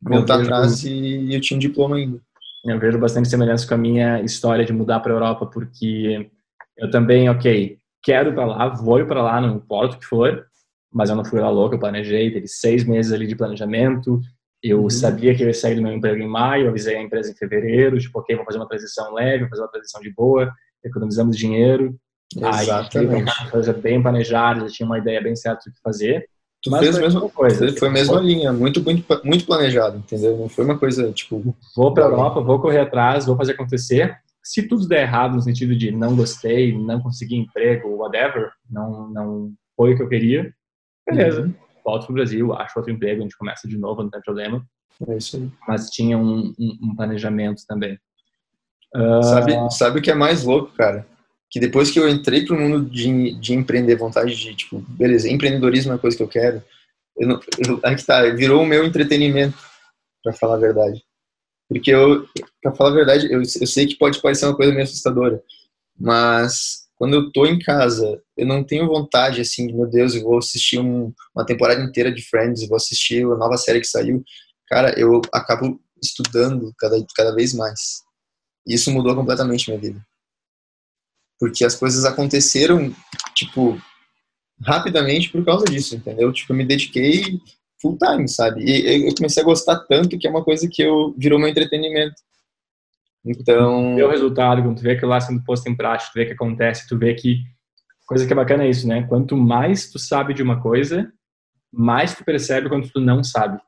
voltar 0.00 0.40
atrás 0.40 0.84
e 0.84 1.34
eu 1.34 1.40
tinha 1.40 1.56
um 1.56 1.60
diploma 1.60 1.96
ainda. 1.96 2.20
Eu 2.64 2.78
vejo 2.78 2.98
bastante 2.98 3.28
semelhança 3.28 3.66
com 3.66 3.74
a 3.74 3.78
minha 3.78 4.20
história 4.22 4.64
de 4.64 4.72
mudar 4.72 5.00
para 5.00 5.12
a 5.12 5.16
Europa, 5.16 5.46
porque 5.46 6.30
eu 6.76 6.90
também, 6.90 7.28
ok, 7.28 7.78
quero 8.02 8.32
para 8.34 8.44
lá, 8.44 8.68
vou 8.68 9.04
para 9.06 9.22
lá, 9.22 9.40
não 9.40 9.56
importa 9.56 9.96
o 9.96 9.98
que 9.98 10.06
for, 10.06 10.46
mas 10.92 11.10
eu 11.10 11.16
não 11.16 11.24
fui 11.24 11.40
lá 11.40 11.50
louco, 11.50 11.74
eu 11.74 11.78
planejei, 11.78 12.30
teve 12.30 12.48
seis 12.48 12.84
meses 12.84 13.12
ali 13.12 13.26
de 13.26 13.36
planejamento, 13.36 14.20
eu 14.62 14.82
uhum. 14.82 14.90
sabia 14.90 15.34
que 15.34 15.42
eu 15.42 15.46
ia 15.46 15.54
sair 15.54 15.76
do 15.76 15.82
meu 15.82 15.92
emprego 15.92 16.20
em 16.20 16.28
maio, 16.28 16.68
avisei 16.68 16.96
a 16.96 17.02
empresa 17.02 17.30
em 17.30 17.34
fevereiro, 17.34 17.98
tipo, 17.98 18.18
ok, 18.18 18.34
vou 18.36 18.44
fazer 18.44 18.58
uma 18.58 18.68
transição 18.68 19.14
leve, 19.14 19.40
vou 19.40 19.48
fazer 19.50 19.62
uma 19.62 19.70
transição 19.70 20.00
de 20.00 20.12
boa, 20.12 20.52
economizamos 20.84 21.36
dinheiro, 21.36 21.96
Exatamente. 22.36 23.30
aí 23.30 23.50
coisa 23.50 23.72
bem 23.72 24.02
planejada, 24.02 24.60
já 24.60 24.68
tinha 24.68 24.86
uma 24.86 24.98
ideia 24.98 25.22
bem 25.22 25.34
certa 25.36 25.70
do 25.70 25.74
que 25.74 25.80
fazer. 25.80 26.28
Tu 26.62 26.76
fez 26.78 26.96
a 26.96 27.00
mesma 27.00 27.28
coisa. 27.28 27.72
Foi 27.76 27.88
a 27.88 27.92
mesma 27.92 28.20
linha, 28.20 28.52
muito, 28.52 28.82
muito, 28.82 29.04
muito 29.24 29.46
planejado, 29.46 29.98
entendeu? 29.98 30.36
Não 30.36 30.48
foi 30.48 30.64
uma 30.64 30.78
coisa, 30.78 31.12
tipo... 31.12 31.56
Vou 31.76 31.94
para 31.94 32.04
a 32.04 32.08
Europa, 32.08 32.40
vou 32.40 32.60
correr 32.60 32.80
atrás, 32.80 33.26
vou 33.26 33.36
fazer 33.36 33.52
acontecer. 33.52 34.16
Se 34.42 34.66
tudo 34.66 34.88
der 34.88 35.02
errado 35.02 35.34
no 35.34 35.42
sentido 35.42 35.76
de 35.76 35.92
não 35.92 36.16
gostei, 36.16 36.76
não 36.76 37.00
consegui 37.00 37.36
emprego, 37.36 37.96
whatever, 37.96 38.50
não, 38.68 39.08
não 39.10 39.52
foi 39.76 39.94
o 39.94 39.96
que 39.96 40.02
eu 40.02 40.08
queria, 40.08 40.52
Beleza, 41.08 41.42
uhum. 41.42 41.54
volto 41.84 42.06
pro 42.06 42.14
Brasil, 42.14 42.52
acho 42.52 42.78
outro 42.78 42.92
emprego, 42.92 43.20
a 43.20 43.22
gente 43.22 43.36
começa 43.36 43.66
de 43.66 43.78
novo, 43.78 44.02
não 44.02 44.10
tem 44.10 44.20
problema. 44.20 44.62
É 45.08 45.16
isso 45.16 45.36
aí. 45.36 45.50
Mas 45.66 45.88
tinha 45.88 46.18
um, 46.18 46.52
um, 46.58 46.78
um 46.82 46.94
planejamento 46.94 47.62
também. 47.66 47.98
Uh... 48.94 49.22
Sabe, 49.22 49.52
sabe 49.70 49.98
o 49.98 50.02
que 50.02 50.10
é 50.10 50.14
mais 50.14 50.44
louco, 50.44 50.72
cara? 50.76 51.06
Que 51.50 51.58
depois 51.58 51.90
que 51.90 51.98
eu 51.98 52.08
entrei 52.08 52.44
pro 52.44 52.58
mundo 52.58 52.88
de, 52.88 53.34
de 53.34 53.54
empreender, 53.54 53.96
vontade 53.96 54.36
de, 54.36 54.54
tipo, 54.54 54.80
beleza, 54.80 55.28
empreendedorismo 55.28 55.92
é 55.92 55.94
uma 55.94 56.00
coisa 56.00 56.16
que 56.16 56.22
eu 56.22 56.28
quero, 56.28 56.62
eu 57.16 57.26
não, 57.26 57.40
eu, 57.66 57.80
aí 57.82 57.96
que 57.96 58.04
tá, 58.04 58.22
virou 58.30 58.62
o 58.62 58.66
meu 58.66 58.84
entretenimento, 58.84 59.56
para 60.22 60.32
falar 60.32 60.54
a 60.54 60.58
verdade. 60.58 61.02
Porque 61.68 61.90
eu, 61.90 62.26
pra 62.62 62.74
falar 62.74 62.90
a 62.90 62.94
verdade, 62.94 63.32
eu, 63.32 63.40
eu 63.40 63.66
sei 63.66 63.86
que 63.86 63.96
pode 63.96 64.20
parecer 64.20 64.46
uma 64.46 64.56
coisa 64.56 64.72
meio 64.72 64.84
assustadora, 64.84 65.42
mas 65.98 66.88
quando 66.98 67.14
eu 67.14 67.30
tô 67.30 67.46
em 67.46 67.58
casa, 67.58 68.20
eu 68.36 68.44
não 68.44 68.64
tenho 68.64 68.88
vontade, 68.88 69.40
assim, 69.40 69.68
de, 69.68 69.72
meu 69.72 69.86
Deus, 69.86 70.14
eu 70.14 70.22
vou 70.22 70.38
assistir 70.38 70.80
um, 70.80 71.12
uma 71.34 71.46
temporada 71.46 71.80
inteira 71.80 72.10
de 72.12 72.22
Friends, 72.22 72.66
vou 72.66 72.76
assistir 72.76 73.24
a 73.24 73.36
nova 73.36 73.56
série 73.56 73.80
que 73.80 73.86
saiu. 73.86 74.22
Cara, 74.66 74.98
eu 74.98 75.20
acabo 75.32 75.80
estudando 76.02 76.72
cada, 76.76 76.96
cada 77.14 77.34
vez 77.34 77.54
mais. 77.54 78.02
E 78.66 78.74
isso 78.74 78.90
mudou 78.90 79.14
completamente 79.14 79.70
minha 79.70 79.80
vida. 79.80 80.04
Porque 81.38 81.64
as 81.64 81.74
coisas 81.74 82.04
aconteceram, 82.04 82.94
tipo, 83.34 83.80
rapidamente 84.60 85.30
por 85.30 85.44
causa 85.44 85.64
disso, 85.66 85.94
entendeu? 85.96 86.32
Tipo, 86.32 86.52
eu 86.52 86.56
me 86.56 86.64
dediquei 86.64 87.40
full 87.80 87.96
time, 87.96 88.28
sabe? 88.28 88.64
E 88.64 89.08
eu 89.08 89.14
comecei 89.14 89.42
a 89.42 89.46
gostar 89.46 89.78
tanto 89.80 90.18
que 90.18 90.26
é 90.26 90.30
uma 90.30 90.44
coisa 90.44 90.68
que 90.68 90.82
eu 90.82 91.14
virou 91.16 91.38
meu 91.38 91.48
entretenimento. 91.48 92.16
Então. 93.24 93.94
Vê 93.94 94.02
o 94.02 94.10
resultado, 94.10 94.62
quando 94.62 94.76
tu 94.76 94.82
vê 94.82 94.92
aquilo 94.92 95.10
lá 95.10 95.20
sendo 95.20 95.42
posto 95.44 95.68
em 95.68 95.76
prática, 95.76 96.10
tu 96.12 96.18
vê 96.18 96.26
que 96.26 96.32
acontece, 96.32 96.88
tu 96.88 96.98
vê 96.98 97.14
que. 97.14 97.42
Coisa 98.06 98.26
que 98.26 98.32
é 98.32 98.36
bacana 98.36 98.64
é 98.64 98.70
isso, 98.70 98.88
né? 98.88 99.02
Quanto 99.02 99.36
mais 99.36 99.90
tu 99.90 99.98
sabe 99.98 100.32
de 100.32 100.42
uma 100.42 100.62
coisa, 100.62 101.12
mais 101.70 102.14
tu 102.14 102.24
percebe 102.24 102.68
quando 102.68 102.88
tu 102.88 103.00
não 103.00 103.22
sabe. 103.22 103.60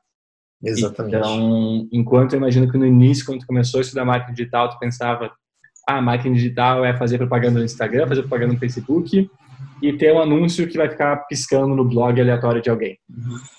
Exatamente. 0.63 1.15
Então, 1.15 1.87
enquanto 1.91 2.33
eu 2.33 2.37
imagino 2.37 2.71
que 2.71 2.77
no 2.77 2.85
início, 2.85 3.25
quando 3.25 3.41
tu 3.41 3.47
começou 3.47 3.79
a 3.79 3.81
estudar 3.81 4.03
marketing 4.03 4.33
digital, 4.33 4.69
tu 4.69 4.79
pensava, 4.79 5.31
ah, 5.87 6.01
marketing 6.01 6.33
digital 6.33 6.85
é 6.85 6.95
fazer 6.95 7.17
propaganda 7.17 7.59
no 7.59 7.65
Instagram, 7.65 8.07
fazer 8.07 8.21
propaganda 8.21 8.53
no 8.53 8.59
Facebook, 8.59 9.29
e 9.81 9.93
ter 9.93 10.13
um 10.13 10.21
anúncio 10.21 10.67
que 10.67 10.77
vai 10.77 10.89
ficar 10.89 11.15
piscando 11.27 11.75
no 11.75 11.83
blog 11.83 12.21
aleatório 12.21 12.61
de 12.61 12.69
alguém. 12.69 12.97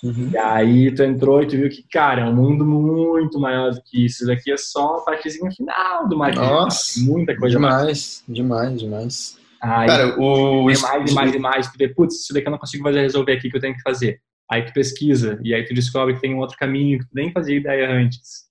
Uhum. 0.02 0.30
E 0.32 0.38
aí 0.38 0.94
tu 0.94 1.02
entrou 1.02 1.42
e 1.42 1.46
tu 1.46 1.56
viu 1.56 1.68
que, 1.68 1.84
cara, 1.90 2.22
é 2.22 2.24
um 2.24 2.34
mundo 2.34 2.64
muito 2.64 3.40
maior 3.40 3.72
do 3.72 3.82
que 3.84 4.04
isso. 4.04 4.22
Isso 4.22 4.26
daqui 4.26 4.52
é 4.52 4.56
só 4.56 4.98
a 4.98 5.00
partezinha 5.00 5.50
final 5.50 6.08
do 6.08 6.16
marketing. 6.16 6.44
Nossa, 6.44 7.00
muita 7.00 7.36
coisa 7.36 7.56
demais, 7.56 7.82
mais. 7.82 8.24
demais, 8.28 8.80
demais. 8.80 9.38
Aí, 9.60 9.86
cara, 9.86 10.20
o... 10.20 10.66
Tem 10.66 10.80
mais 10.80 11.10
e 11.10 11.14
mais 11.14 11.34
e 11.34 11.38
mais. 11.38 11.66
Tu 11.72 11.78
vê, 11.78 11.88
putz, 11.88 12.20
isso 12.20 12.32
daqui 12.32 12.46
eu 12.46 12.52
não 12.52 12.58
consigo 12.58 12.84
fazer 12.84 13.00
resolver 13.00 13.32
aqui 13.32 13.50
que 13.50 13.56
eu 13.56 13.60
tenho 13.60 13.74
que 13.74 13.82
fazer. 13.82 14.20
Aí 14.50 14.62
tu 14.62 14.72
pesquisa 14.72 15.40
e 15.42 15.54
aí 15.54 15.64
tu 15.64 15.74
descobre 15.74 16.14
que 16.14 16.20
tem 16.20 16.34
um 16.34 16.38
outro 16.38 16.56
caminho 16.58 16.98
que 16.98 17.06
tu 17.06 17.14
nem 17.14 17.32
fazia 17.32 17.56
ideia 17.56 17.90
antes. 17.90 18.42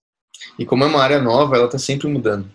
E 0.57 0.65
como 0.65 0.84
é 0.84 0.88
uma 0.88 1.01
área 1.01 1.22
nova, 1.22 1.55
ela 1.55 1.67
tá 1.67 1.78
sempre 1.78 2.07
mudando. 2.07 2.49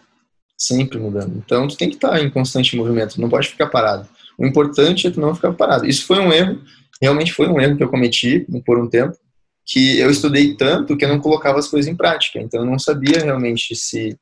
Sempre 0.57 0.99
mudando. 0.99 1.43
Então 1.45 1.69
tu 1.69 1.77
tem 1.77 1.89
que 1.89 1.97
estar 1.97 2.11
tá 2.11 2.21
em 2.21 2.31
constante 2.31 2.77
movimento, 2.77 3.21
não 3.21 3.29
pode 3.29 3.49
ficar 3.49 3.67
parado. 3.67 4.09
O 4.39 4.47
importante 4.47 5.07
é 5.07 5.11
tu 5.11 5.21
não 5.21 5.35
ficar 5.35 5.53
parado. 5.53 5.87
Isso 5.87 6.07
foi 6.07 6.19
um 6.19 6.33
erro, 6.33 6.61
realmente 7.01 7.33
foi 7.33 7.49
um 7.49 7.61
erro 7.61 7.77
que 7.77 7.83
eu 7.83 7.89
cometi 7.89 8.47
por 8.65 8.79
um 8.79 8.89
tempo, 8.89 9.17
que 9.65 9.99
eu 9.99 10.11
estudei 10.11 10.55
tanto 10.55 10.97
que 10.97 11.05
eu 11.05 11.09
não 11.09 11.19
colocava 11.19 11.59
as 11.59 11.69
coisas 11.69 11.91
em 11.91 11.97
prática. 11.97 12.41
Então 12.41 12.61
eu 12.61 12.67
não 12.67 12.79
sabia 12.79 13.19
realmente 13.23 13.75
se 13.75 14.17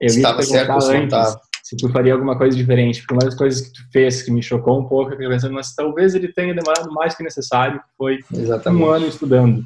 estava 0.00 0.42
certo 0.42 0.72
ou 0.72 0.80
se 0.80 0.92
não 0.92 1.04
estava. 1.04 1.40
Se 1.62 1.76
tu 1.76 1.88
faria 1.90 2.12
alguma 2.12 2.38
coisa 2.38 2.56
diferente, 2.56 3.00
porque 3.00 3.14
uma 3.14 3.24
das 3.24 3.34
coisas 3.34 3.60
que 3.60 3.72
tu 3.72 3.80
fez 3.90 4.22
que 4.22 4.30
me 4.30 4.40
chocou 4.40 4.80
um 4.80 4.84
pouco, 4.84 5.10
eu 5.10 5.16
fiquei 5.16 5.28
pensando, 5.28 5.52
mas 5.52 5.74
talvez 5.74 6.14
ele 6.14 6.32
tenha 6.32 6.54
demorado 6.54 6.92
mais 6.92 7.16
que 7.16 7.24
necessário, 7.24 7.80
foi 7.98 8.20
Exatamente. 8.32 8.82
um 8.84 8.88
ano 8.88 9.06
estudando. 9.08 9.64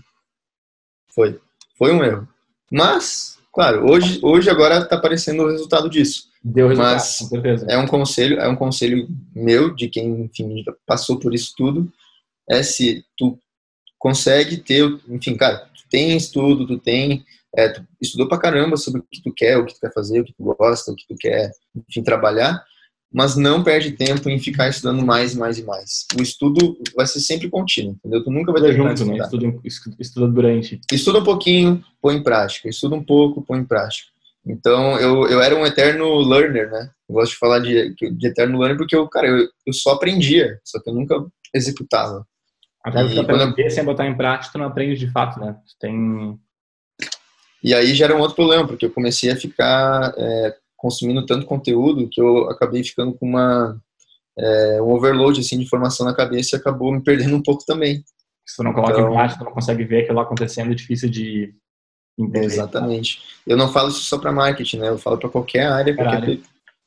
Foi. 1.14 1.38
Foi 1.76 1.92
um 1.92 2.02
erro. 2.02 2.26
Mas, 2.72 3.38
claro, 3.52 3.90
hoje, 3.90 4.20
hoje 4.22 4.50
agora 4.50 4.78
está 4.78 4.96
aparecendo 4.96 5.42
o 5.42 5.50
resultado 5.50 5.88
disso. 5.88 6.28
Deu 6.42 6.68
resultado, 6.68 6.94
Mas 6.94 7.18
com 7.18 7.26
certeza. 7.26 7.66
É 7.68 7.78
um 7.78 7.86
conselho, 7.86 8.40
é 8.40 8.48
um 8.48 8.56
conselho 8.56 9.08
meu, 9.34 9.74
de 9.74 9.88
quem, 9.88 10.22
enfim, 10.22 10.64
passou 10.86 11.18
por 11.18 11.34
isso 11.34 11.52
tudo, 11.56 11.92
é 12.48 12.62
se 12.62 13.04
tu 13.16 13.38
consegue 13.98 14.56
ter, 14.56 14.84
enfim, 15.08 15.36
cara, 15.36 15.58
tu 15.74 15.82
tem 15.90 16.16
estudo, 16.16 16.66
tu 16.66 16.78
tem, 16.78 17.24
é, 17.54 17.68
tu 17.68 17.86
estudou 18.00 18.26
pra 18.26 18.38
caramba 18.38 18.76
sobre 18.76 19.00
o 19.00 19.04
que 19.10 19.22
tu 19.22 19.32
quer, 19.32 19.58
o 19.58 19.66
que 19.66 19.74
tu 19.74 19.80
quer 19.80 19.92
fazer, 19.92 20.20
o 20.20 20.24
que 20.24 20.32
tu 20.32 20.42
gosta, 20.42 20.90
o 20.90 20.96
que 20.96 21.06
tu 21.06 21.14
quer, 21.18 21.50
enfim, 21.88 22.02
trabalhar, 22.02 22.64
mas 23.12 23.36
não 23.36 23.62
perde 23.62 23.92
tempo 23.92 24.30
em 24.30 24.38
ficar 24.38 24.68
estudando 24.68 25.04
mais, 25.04 25.34
mais 25.34 25.58
e 25.58 25.64
mais. 25.64 26.06
O 26.18 26.22
estudo 26.22 26.78
vai 26.94 27.06
ser 27.06 27.20
sempre 27.20 27.50
contínuo, 27.50 27.92
entendeu? 27.94 28.22
Tu 28.22 28.30
nunca 28.30 28.52
vai 28.52 28.62
ter 28.62 28.74
junto, 28.74 29.04
né? 29.04 29.16
Estuda, 29.16 29.96
estuda 29.98 30.28
durante. 30.28 30.80
Estuda 30.92 31.18
um 31.18 31.24
pouquinho, 31.24 31.84
põe 32.00 32.16
em 32.16 32.22
prática. 32.22 32.68
Estuda 32.68 32.94
um 32.94 33.02
pouco, 33.02 33.42
põe 33.42 33.58
em 33.58 33.64
prática. 33.64 34.08
Então, 34.46 34.98
eu, 34.98 35.26
eu 35.28 35.40
era 35.40 35.54
um 35.54 35.66
eterno 35.66 36.18
learner, 36.20 36.70
né? 36.70 36.90
Eu 37.08 37.16
gosto 37.16 37.32
de 37.32 37.38
falar 37.38 37.58
de, 37.58 37.94
de 37.94 38.26
eterno 38.26 38.58
learner 38.58 38.78
porque 38.78 38.96
eu, 38.96 39.06
cara, 39.08 39.26
eu, 39.26 39.48
eu 39.66 39.72
só 39.72 39.92
aprendia, 39.92 40.58
só 40.64 40.80
que 40.80 40.88
eu 40.88 40.94
nunca 40.94 41.26
executava. 41.52 42.26
Até 42.82 43.02
porque 43.02 43.18
aprender 43.18 43.66
eu... 43.66 43.70
sem 43.70 43.84
botar 43.84 44.06
em 44.06 44.16
prática, 44.16 44.52
tu 44.52 44.58
não 44.58 44.66
aprende 44.66 44.98
de 44.98 45.10
fato, 45.10 45.38
né? 45.38 45.56
Tu 45.66 45.74
tem... 45.78 46.38
E 47.62 47.74
aí 47.74 47.94
gera 47.94 48.16
um 48.16 48.20
outro 48.20 48.36
problema, 48.36 48.66
porque 48.66 48.86
eu 48.86 48.90
comecei 48.90 49.30
a 49.30 49.36
ficar 49.36 50.14
é, 50.16 50.56
consumindo 50.80 51.26
tanto 51.26 51.46
conteúdo 51.46 52.08
que 52.10 52.20
eu 52.20 52.48
acabei 52.48 52.82
ficando 52.82 53.12
com 53.12 53.26
uma, 53.26 53.78
é, 54.38 54.80
um 54.80 54.90
overload 54.92 55.38
assim, 55.38 55.58
de 55.58 55.64
informação 55.64 56.06
na 56.06 56.14
cabeça 56.14 56.56
e 56.56 56.58
acabou 56.58 56.90
me 56.90 57.02
perdendo 57.02 57.36
um 57.36 57.42
pouco 57.42 57.64
também. 57.66 58.02
Se 58.46 58.56
tu 58.56 58.64
não 58.64 58.72
coloca 58.72 58.94
então, 58.94 59.10
em 59.10 59.14
prática, 59.14 59.38
tu 59.40 59.44
não 59.44 59.52
consegue 59.52 59.84
ver 59.84 60.02
aquilo 60.02 60.20
acontecendo, 60.20 60.72
é 60.72 60.74
difícil 60.74 61.10
de 61.10 61.54
entender. 62.18 62.46
Exatamente. 62.46 63.22
Eu 63.46 63.56
não 63.56 63.70
falo 63.70 63.90
isso 63.90 64.02
só 64.02 64.18
para 64.18 64.32
marketing, 64.32 64.78
né? 64.78 64.88
Eu 64.88 64.98
falo 64.98 65.18
para 65.18 65.28
qualquer 65.28 65.66
área, 65.66 65.94
qualquer 65.94 66.16
área. 66.16 66.40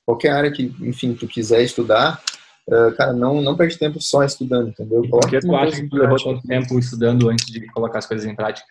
qualquer 0.05 0.29
área 0.31 0.51
que, 0.51 0.63
enfim, 0.81 1.13
tu 1.13 1.27
quiser 1.27 1.61
estudar, 1.61 2.21
Uh, 2.65 2.95
cara, 2.95 3.11
não, 3.11 3.41
não 3.41 3.57
perde 3.57 3.77
tempo 3.77 4.01
só 4.01 4.23
estudando, 4.23 4.69
entendeu? 4.69 5.01
Por 5.09 5.29
que 5.29 5.37
tu 5.39 5.53
acha 5.53 5.81
que 5.81 5.89
tu 5.89 5.97
levou 5.97 6.17
tanto 6.17 6.47
tempo 6.47 6.79
estudando 6.79 7.29
antes 7.29 7.45
de 7.47 7.67
colocar 7.67 7.99
as 7.99 8.05
coisas 8.05 8.25
em 8.25 8.33
prática? 8.33 8.65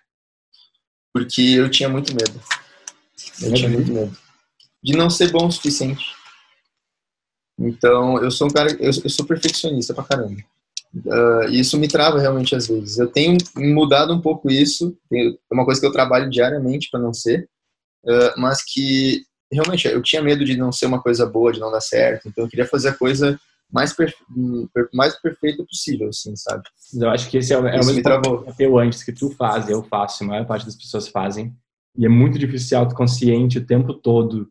Porque 1.12 1.42
eu 1.42 1.70
tinha 1.70 1.90
muito 1.90 2.10
medo. 2.14 2.40
Eu 3.42 3.50
é 3.50 3.54
tinha 3.54 3.68
muito 3.68 3.92
medo. 3.92 4.16
De 4.82 4.96
não 4.96 5.08
ser 5.08 5.30
bom 5.30 5.46
o 5.46 5.52
suficiente. 5.52 6.04
Então, 7.58 8.22
eu 8.22 8.30
sou 8.30 8.48
um 8.48 8.50
cara, 8.50 8.72
eu, 8.72 8.90
eu 8.90 9.10
sou 9.10 9.26
perfeccionista 9.26 9.94
pra 9.94 10.04
caramba. 10.04 10.36
Uh, 10.94 11.48
isso 11.50 11.78
me 11.78 11.88
trava 11.88 12.18
realmente 12.18 12.54
às 12.54 12.66
vezes. 12.66 12.98
Eu 12.98 13.06
tenho 13.06 13.38
mudado 13.56 14.12
um 14.12 14.20
pouco 14.20 14.50
isso, 14.50 14.96
é 15.12 15.34
uma 15.50 15.64
coisa 15.64 15.80
que 15.80 15.86
eu 15.86 15.92
trabalho 15.92 16.28
diariamente 16.28 16.88
para 16.90 17.00
não 17.00 17.14
ser, 17.14 17.48
uh, 18.04 18.38
mas 18.40 18.62
que 18.62 19.22
realmente 19.50 19.88
eu 19.88 20.02
tinha 20.02 20.22
medo 20.22 20.44
de 20.44 20.56
não 20.56 20.70
ser 20.70 20.86
uma 20.86 21.00
coisa 21.00 21.24
boa, 21.24 21.52
de 21.52 21.60
não 21.60 21.70
dar 21.70 21.80
certo, 21.80 22.28
então 22.28 22.44
eu 22.44 22.48
queria 22.48 22.66
fazer 22.66 22.90
a 22.90 22.94
coisa 22.94 23.38
mais, 23.70 23.94
perfe 23.94 24.16
mais 24.92 25.18
perfeita 25.18 25.64
possível, 25.64 26.08
assim, 26.08 26.36
sabe? 26.36 26.62
Eu 26.94 27.08
acho 27.08 27.30
que 27.30 27.38
esse 27.38 27.54
é, 27.54 27.56
é 27.56 27.58
o 27.58 27.86
mesmo 27.86 28.02
teu 28.56 28.78
antes 28.78 29.02
que 29.02 29.12
tu 29.12 29.30
faz, 29.30 29.70
eu 29.70 29.82
faço, 29.84 30.24
a 30.24 30.26
maior 30.26 30.46
parte 30.46 30.66
das 30.66 30.76
pessoas 30.76 31.08
fazem, 31.08 31.54
e 31.96 32.04
é 32.04 32.08
muito 32.08 32.38
difícil 32.38 32.68
ser 32.68 32.74
autoconsciente 32.74 33.58
o 33.58 33.66
tempo 33.66 33.94
todo 33.94 34.50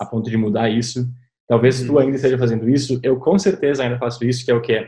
a 0.00 0.06
ponto 0.06 0.30
de 0.30 0.36
mudar 0.36 0.68
isso. 0.68 1.06
Talvez 1.48 1.82
tu 1.82 1.92
uhum. 1.92 1.98
ainda 1.98 2.16
esteja 2.16 2.38
fazendo 2.38 2.68
isso, 2.68 2.98
eu 3.02 3.18
com 3.18 3.38
certeza 3.38 3.82
ainda 3.82 3.98
faço 3.98 4.24
isso, 4.24 4.44
que 4.44 4.50
é 4.50 4.54
o 4.54 4.62
que? 4.62 4.78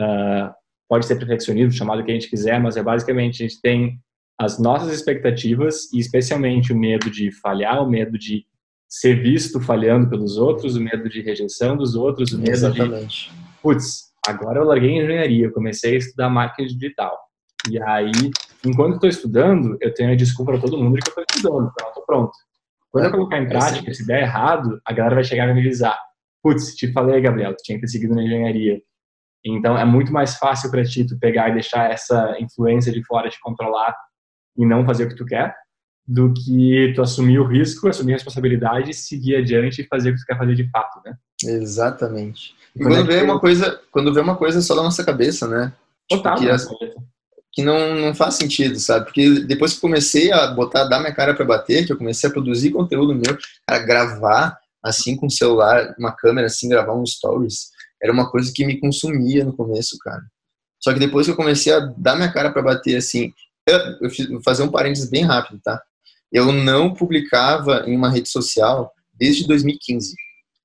Uh, 0.00 0.52
pode 0.88 1.06
ser 1.06 1.16
perfeccionismo, 1.16 1.72
chamado 1.72 2.00
o 2.00 2.04
que 2.04 2.10
a 2.10 2.14
gente 2.14 2.28
quiser, 2.28 2.60
mas 2.60 2.76
é 2.76 2.82
basicamente 2.82 3.42
a 3.42 3.48
gente 3.48 3.60
tem 3.60 3.98
as 4.40 4.58
nossas 4.58 4.92
expectativas 4.92 5.92
e 5.92 5.98
especialmente 5.98 6.72
o 6.72 6.78
medo 6.78 7.10
de 7.10 7.30
falhar, 7.30 7.82
o 7.82 7.88
medo 7.88 8.18
de 8.18 8.46
ser 8.88 9.22
visto 9.22 9.60
falhando 9.60 10.08
pelos 10.08 10.36
outros, 10.36 10.76
o 10.76 10.80
medo 10.80 11.08
de 11.08 11.20
rejeição 11.20 11.76
dos 11.76 11.94
outros, 11.94 12.32
o 12.32 12.38
medo 12.38 12.50
Exatamente. 12.50 13.30
de, 13.30 13.36
putz, 13.62 14.10
agora 14.26 14.58
eu 14.58 14.64
larguei 14.64 14.98
engenharia, 14.98 15.46
eu 15.46 15.52
comecei 15.52 15.94
a 15.94 15.98
estudar 15.98 16.28
marketing 16.28 16.76
digital. 16.76 17.16
E 17.70 17.80
aí, 17.82 18.10
enquanto 18.64 18.94
estou 18.94 19.08
estudando, 19.08 19.76
eu 19.80 19.92
tenho 19.92 20.10
a 20.10 20.16
desculpa 20.16 20.52
para 20.52 20.60
todo 20.60 20.78
mundo 20.78 20.96
de 20.96 21.02
que 21.02 21.10
eu 21.10 21.22
estou 21.22 21.36
estudando, 21.36 21.70
então 21.70 21.86
eu 21.86 21.90
estou 21.90 22.04
pronto. 22.04 22.32
Quando 22.90 23.04
eu 23.04 23.10
colocar 23.10 23.38
em 23.38 23.48
prática, 23.48 23.94
se 23.94 24.06
der 24.06 24.22
errado, 24.22 24.80
a 24.84 24.92
galera 24.92 25.14
vai 25.14 25.24
chegar 25.24 25.48
e 25.48 25.54
me 25.54 25.60
avisar. 25.60 25.98
Putz, 26.42 26.74
te 26.74 26.92
falei, 26.92 27.20
Gabriel, 27.20 27.54
tu 27.54 27.62
tinha 27.62 27.76
que 27.76 27.82
ter 27.82 27.88
seguido 27.88 28.14
na 28.14 28.22
engenharia. 28.22 28.80
Então, 29.44 29.78
é 29.78 29.84
muito 29.84 30.12
mais 30.12 30.36
fácil 30.36 30.70
para 30.70 30.84
ti 30.84 31.06
tu 31.06 31.18
pegar 31.18 31.48
e 31.48 31.54
deixar 31.54 31.90
essa 31.90 32.36
influência 32.40 32.92
de 32.92 33.04
fora 33.04 33.30
te 33.30 33.38
controlar 33.40 33.94
e 34.56 34.66
não 34.66 34.84
fazer 34.84 35.04
o 35.04 35.08
que 35.08 35.16
tu 35.16 35.24
quer, 35.24 35.54
do 36.06 36.34
que 36.34 36.92
tu 36.94 37.02
assumir 37.02 37.38
o 37.38 37.46
risco, 37.46 37.88
assumir 37.88 38.12
a 38.12 38.16
responsabilidade, 38.16 38.92
seguir 38.92 39.36
adiante 39.36 39.82
e 39.82 39.86
fazer 39.86 40.10
o 40.10 40.14
que 40.14 40.20
tu 40.20 40.26
quer 40.26 40.36
fazer 40.36 40.54
de 40.54 40.68
fato, 40.70 41.00
né? 41.04 41.14
Exatamente. 41.44 42.54
E 42.74 42.80
quando, 42.80 42.96
quando 42.96 43.12
é 43.12 43.16
vê 43.16 43.22
uma 43.22 43.40
coisa, 43.40 43.80
quando 43.90 44.12
vê 44.12 44.20
uma 44.20 44.36
coisa 44.36 44.60
só 44.60 44.74
da 44.74 44.82
nossa 44.82 45.04
cabeça, 45.04 45.46
né? 45.46 45.72
Total. 46.08 46.34
Tipo, 46.34 46.46
que, 46.46 46.52
as, 46.52 46.68
que 47.52 47.62
não, 47.62 47.94
não 47.96 48.14
faz 48.14 48.34
sentido, 48.34 48.78
sabe? 48.78 49.06
Porque 49.06 49.40
depois 49.40 49.74
que 49.74 49.80
comecei 49.80 50.30
a 50.32 50.48
botar, 50.48 50.84
dar 50.84 51.00
minha 51.00 51.14
cara 51.14 51.34
para 51.34 51.44
bater, 51.44 51.84
que 51.86 51.92
eu 51.92 51.98
comecei 51.98 52.28
a 52.28 52.32
produzir 52.32 52.70
conteúdo 52.70 53.14
meu, 53.14 53.36
a 53.66 53.78
gravar 53.78 54.58
assim 54.82 55.16
com 55.16 55.26
o 55.26 55.30
celular, 55.30 55.94
uma 55.98 56.12
câmera 56.12 56.46
assim, 56.46 56.68
gravar 56.68 56.94
um 56.94 57.04
stories, 57.04 57.70
era 58.02 58.12
uma 58.12 58.30
coisa 58.30 58.52
que 58.54 58.64
me 58.64 58.78
consumia 58.80 59.44
no 59.44 59.54
começo, 59.54 59.98
cara. 59.98 60.22
Só 60.78 60.92
que 60.92 61.00
depois 61.00 61.26
que 61.26 61.32
eu 61.32 61.36
comecei 61.36 61.72
a 61.72 61.80
dar 61.98 62.16
minha 62.16 62.32
cara 62.32 62.50
para 62.50 62.62
bater 62.62 62.96
assim, 62.96 63.32
eu, 63.66 63.78
eu 64.02 64.10
fiz, 64.10 64.28
vou 64.28 64.42
fazer 64.42 64.62
um 64.62 64.70
parênteses 64.70 65.10
bem 65.10 65.24
rápido, 65.24 65.60
tá? 65.62 65.82
eu 66.32 66.52
não 66.52 66.94
publicava 66.94 67.84
em 67.86 67.96
uma 67.96 68.10
rede 68.10 68.28
social 68.28 68.92
desde 69.12 69.46
2015. 69.46 70.14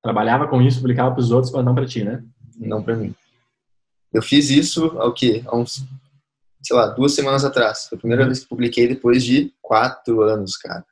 Trabalhava 0.02 0.46
com 0.46 0.62
isso, 0.62 0.78
publicava 0.78 1.10
para 1.12 1.20
os 1.20 1.30
outros, 1.30 1.52
mas 1.52 1.64
não 1.64 1.74
para 1.74 1.86
ti, 1.86 2.04
né? 2.04 2.22
Não 2.56 2.82
para 2.82 2.94
mim. 2.94 3.14
Eu 4.12 4.22
fiz 4.22 4.48
isso 4.50 4.86
ao 4.98 5.12
quê? 5.12 5.42
Há 5.46 5.56
uns, 5.56 5.84
sei 6.66 6.76
lá, 6.76 6.86
duas 6.86 7.14
semanas 7.14 7.44
atrás. 7.44 7.86
Foi 7.88 7.96
a 7.96 8.00
primeira 8.00 8.24
vez 8.24 8.40
que 8.40 8.48
publiquei 8.48 8.88
depois 8.88 9.22
de 9.22 9.54
quatro 9.62 10.22
anos, 10.22 10.56
cara. 10.56 10.84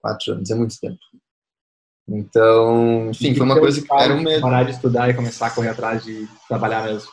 Quatro 0.00 0.34
anos, 0.34 0.48
é 0.48 0.54
muito 0.54 0.78
tempo. 0.78 0.98
Então, 2.08 3.10
enfim, 3.10 3.34
foi 3.34 3.44
uma 3.44 3.58
coisa 3.58 3.82
que 3.82 3.92
era 3.92 4.14
um 4.14 4.22
medo. 4.22 4.40
Parar 4.40 4.62
de 4.62 4.70
estudar 4.70 5.10
e 5.10 5.14
começar 5.14 5.48
a 5.48 5.50
correr 5.50 5.70
atrás 5.70 6.04
de 6.04 6.28
trabalhar 6.48 6.84
mesmo. 6.84 7.10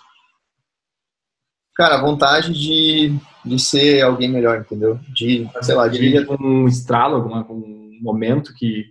Cara, 1.76 1.96
a 1.96 2.02
vontade 2.02 2.54
de, 2.54 3.18
de 3.44 3.60
ser 3.60 4.02
alguém 4.02 4.30
melhor, 4.30 4.60
entendeu? 4.60 5.00
De, 5.10 5.50
sei 5.62 5.76
lá, 5.76 5.88
de... 5.88 6.26
Um 6.40 6.68
estralo, 6.68 7.34
algum 7.34 8.00
momento 8.02 8.54
que... 8.54 8.86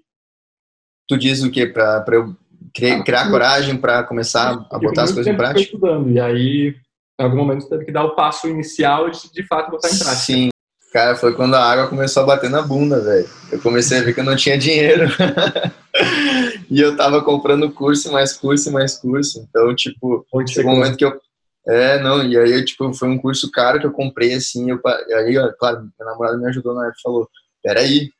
Tu 1.08 1.16
diz 1.16 1.42
o 1.42 1.50
quê? 1.50 1.66
Pra, 1.66 2.00
pra 2.00 2.16
eu 2.16 2.36
criar, 2.74 2.98
ah, 2.98 3.04
criar 3.04 3.30
coragem 3.30 3.76
para 3.76 4.02
começar 4.02 4.66
a 4.70 4.78
botar 4.78 5.04
as 5.04 5.12
coisas 5.12 5.32
em 5.32 5.36
prática? 5.36 5.60
estudando, 5.60 6.10
e 6.10 6.20
aí, 6.20 6.74
em 7.20 7.24
algum 7.24 7.36
momento, 7.36 7.68
teve 7.68 7.84
que 7.84 7.92
dar 7.92 8.04
o 8.04 8.14
passo 8.14 8.48
inicial 8.48 9.10
de, 9.10 9.32
de 9.32 9.46
fato, 9.46 9.70
botar 9.70 9.88
em 9.88 9.98
prática. 9.98 10.14
Sim. 10.16 10.48
Cara, 10.92 11.16
foi 11.16 11.34
quando 11.34 11.54
a 11.54 11.64
água 11.64 11.88
começou 11.88 12.22
a 12.22 12.26
bater 12.26 12.48
na 12.48 12.62
bunda, 12.62 13.00
velho. 13.00 13.28
Eu 13.50 13.60
comecei 13.60 13.98
a 13.98 14.02
ver 14.02 14.14
que 14.14 14.20
eu 14.20 14.24
não 14.24 14.36
tinha 14.36 14.56
dinheiro. 14.56 15.08
e 16.70 16.80
eu 16.80 16.96
tava 16.96 17.20
comprando 17.22 17.72
curso, 17.72 18.12
mais 18.12 18.32
curso, 18.32 18.70
mais 18.70 18.96
curso. 18.96 19.44
Então, 19.48 19.74
tipo, 19.74 20.24
Onde 20.32 20.52
chegou 20.52 20.72
um 20.72 20.76
momento 20.76 20.96
que 20.96 21.04
eu 21.04 21.20
é, 21.66 21.98
não, 21.98 22.22
e 22.22 22.36
aí, 22.36 22.62
tipo, 22.64 22.92
foi 22.92 23.08
um 23.08 23.18
curso 23.18 23.50
caro 23.50 23.80
que 23.80 23.86
eu 23.86 23.92
comprei, 23.92 24.34
assim, 24.34 24.70
eu, 24.70 24.78
aí, 25.16 25.38
ó, 25.38 25.50
claro, 25.58 25.80
minha 25.80 26.10
namorada 26.10 26.36
me 26.36 26.46
ajudou 26.48 26.74
na 26.74 26.82
época 26.82 26.98
e 26.98 27.02
falou, 27.02 27.28
peraí, 27.62 28.10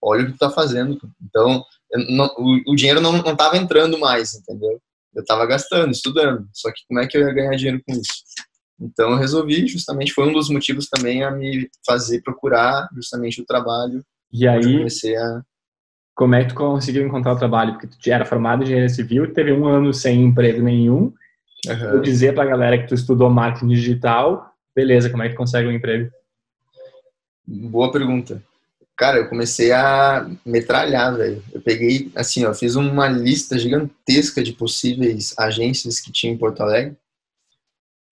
olha 0.00 0.22
o 0.22 0.26
que 0.26 0.32
tu 0.32 0.38
tá 0.38 0.50
fazendo. 0.50 0.96
Então, 1.20 1.64
não, 2.08 2.26
o, 2.38 2.72
o, 2.72 2.76
dinheiro 2.76 3.00
não, 3.00 3.12
não 3.12 3.34
tava 3.34 3.56
entrando 3.56 3.98
mais, 3.98 4.34
entendeu? 4.34 4.80
Eu 5.14 5.24
tava 5.24 5.46
gastando, 5.46 5.90
estudando, 5.90 6.46
só 6.52 6.70
que 6.70 6.82
como 6.88 7.00
é 7.00 7.06
que 7.06 7.16
eu 7.16 7.22
ia 7.22 7.34
ganhar 7.34 7.56
dinheiro 7.56 7.82
com 7.86 7.92
isso? 7.92 8.22
Então, 8.80 9.10
eu 9.10 9.16
resolvi, 9.16 9.66
justamente, 9.66 10.12
foi 10.12 10.28
um 10.28 10.32
dos 10.32 10.48
motivos 10.48 10.88
também 10.88 11.22
a 11.22 11.30
me 11.30 11.68
fazer 11.86 12.20
procurar 12.22 12.88
justamente 12.94 13.40
o 13.40 13.46
trabalho. 13.46 14.04
E 14.32 14.48
aí, 14.48 14.84
a... 15.16 15.42
como 16.14 16.34
é 16.34 16.42
que 16.42 16.48
tu 16.48 16.54
conseguiu 16.54 17.06
encontrar 17.06 17.34
o 17.34 17.38
trabalho? 17.38 17.72
Porque 17.72 17.86
tu 17.86 18.10
era 18.10 18.24
formado 18.24 18.62
em 18.62 18.64
engenharia 18.64 18.88
civil, 18.88 19.32
teve 19.32 19.52
um 19.52 19.66
ano 19.66 19.92
sem 19.92 20.22
emprego 20.24 20.62
nenhum, 20.62 21.12
Uhum. 21.66 21.74
Eu 21.74 22.00
dizer 22.00 22.34
pra 22.34 22.44
galera 22.44 22.78
que 22.78 22.88
tu 22.88 22.94
estudou 22.94 23.30
marketing 23.30 23.68
digital, 23.68 24.52
beleza, 24.74 25.08
como 25.10 25.22
é 25.22 25.28
que 25.28 25.36
consegue 25.36 25.68
um 25.68 25.72
emprego? 25.72 26.10
Boa 27.46 27.92
pergunta. 27.92 28.42
Cara, 29.02 29.18
eu 29.18 29.28
comecei 29.28 29.72
a 29.72 30.30
metralhar, 30.46 31.16
velho. 31.16 31.42
Eu 31.52 31.60
peguei, 31.60 32.12
assim, 32.14 32.44
ó, 32.44 32.54
fiz 32.54 32.76
uma 32.76 33.08
lista 33.08 33.58
gigantesca 33.58 34.44
de 34.44 34.52
possíveis 34.52 35.34
agências 35.36 35.98
que 35.98 36.12
tinha 36.12 36.32
em 36.32 36.38
Porto 36.38 36.60
Alegre. 36.60 36.96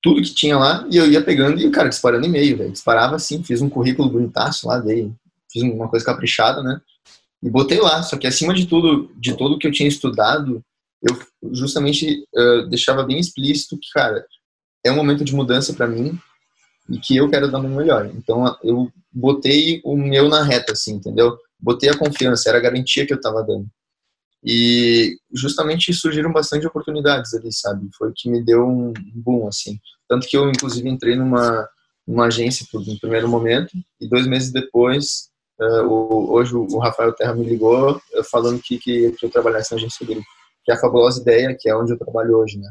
Tudo 0.03 0.21
que 0.21 0.35
tinha 0.35 0.59
lá, 0.59 0.85
e 0.91 0.97
eu 0.97 1.09
ia 1.09 1.23
pegando 1.23 1.61
e, 1.61 1.71
cara, 1.71 1.89
disparando 1.89 2.27
e-mail, 2.27 2.59
velho. 2.59 2.73
Disparava 2.73 3.15
assim, 3.15 3.41
fiz 3.45 3.63
um 3.63 3.71
currículo 3.71 4.11
bonitaço 4.11 4.67
lá, 4.67 4.81
dei, 4.81 5.13
fiz 5.53 5.63
uma 5.63 5.89
coisa 5.89 6.05
caprichada, 6.05 6.61
né? 6.61 6.81
E 7.41 7.49
botei 7.49 7.79
lá. 7.79 8.03
Só 8.03 8.17
que 8.17 8.27
acima 8.27 8.53
de 8.53 8.67
tudo, 8.67 9.13
de 9.15 9.37
tudo 9.37 9.61
que 9.61 9.69
eu 9.69 9.73
tinha 9.73 9.89
estudado, 9.89 10.61
eu 11.09 11.17
justamente 11.53 12.25
uh, 12.35 12.67
deixava 12.69 13.05
bem 13.05 13.21
explícito 13.21 13.79
que, 13.79 13.93
cara, 13.95 14.27
é 14.85 14.91
um 14.91 14.97
momento 14.97 15.23
de 15.23 15.37
mudança 15.37 15.73
para 15.73 15.87
mim 15.87 16.19
e 16.91 16.99
que 16.99 17.17
eu 17.17 17.31
quero 17.31 17.51
dar 17.51 17.59
o 17.59 17.63
meu 17.63 17.79
melhor. 17.79 18.07
Então 18.15 18.57
eu 18.63 18.91
botei 19.13 19.81
o 19.85 19.97
meu 19.97 20.29
na 20.29 20.43
reta, 20.43 20.73
assim, 20.73 20.95
entendeu? 20.95 21.37
Botei 21.59 21.89
a 21.89 21.97
confiança, 21.97 22.49
era 22.49 22.59
a 22.59 22.63
garantia 22.63 23.07
que 23.07 23.13
eu 23.13 23.17
estava 23.17 23.43
dando. 23.43 23.67
E 24.43 25.19
justamente 25.33 25.93
surgiram 25.93 26.33
bastante 26.33 26.67
oportunidades 26.67 27.35
ali, 27.35 27.53
sabe? 27.53 27.89
Foi 27.97 28.09
o 28.09 28.13
que 28.15 28.31
me 28.31 28.43
deu 28.43 28.67
um 28.67 28.93
boom, 29.15 29.47
assim. 29.47 29.79
Tanto 30.09 30.27
que 30.27 30.37
eu, 30.37 30.49
inclusive, 30.49 30.89
entrei 30.89 31.15
numa, 31.15 31.69
numa 32.07 32.27
agência 32.27 32.67
no 32.73 32.99
primeiro 32.99 33.29
momento 33.29 33.71
e 34.01 34.09
dois 34.09 34.27
meses 34.27 34.51
depois, 34.51 35.29
uh, 35.61 35.85
o, 35.87 36.33
hoje 36.33 36.55
o 36.55 36.79
Rafael 36.79 37.13
Terra 37.13 37.35
me 37.35 37.45
ligou 37.45 37.97
uh, 37.97 38.25
falando 38.31 38.61
que, 38.63 38.79
que, 38.79 39.13
que 39.13 39.27
eu 39.27 39.31
trabalhasse 39.31 39.73
na 39.73 39.77
agência 39.77 40.07
dele. 40.07 40.23
Que 40.65 40.73
é 40.73 40.75
a 40.75 40.81
fabulosa 40.81 41.21
ideia, 41.21 41.57
que 41.59 41.69
é 41.69 41.77
onde 41.77 41.93
eu 41.93 41.99
trabalho 41.99 42.39
hoje, 42.39 42.59
né? 42.59 42.71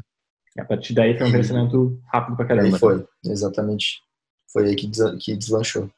A 0.58 0.64
partir 0.64 0.92
daí 0.92 1.16
foi 1.16 1.28
um 1.28 1.32
crescimento 1.32 1.98
rápido 2.12 2.36
pra 2.36 2.46
caramba. 2.46 2.74
Aí 2.74 2.78
foi, 2.78 3.06
exatamente. 3.24 4.00
Foi 4.52 4.66
aí 4.66 4.76
que, 4.76 5.36
deslanchou. 5.36 5.88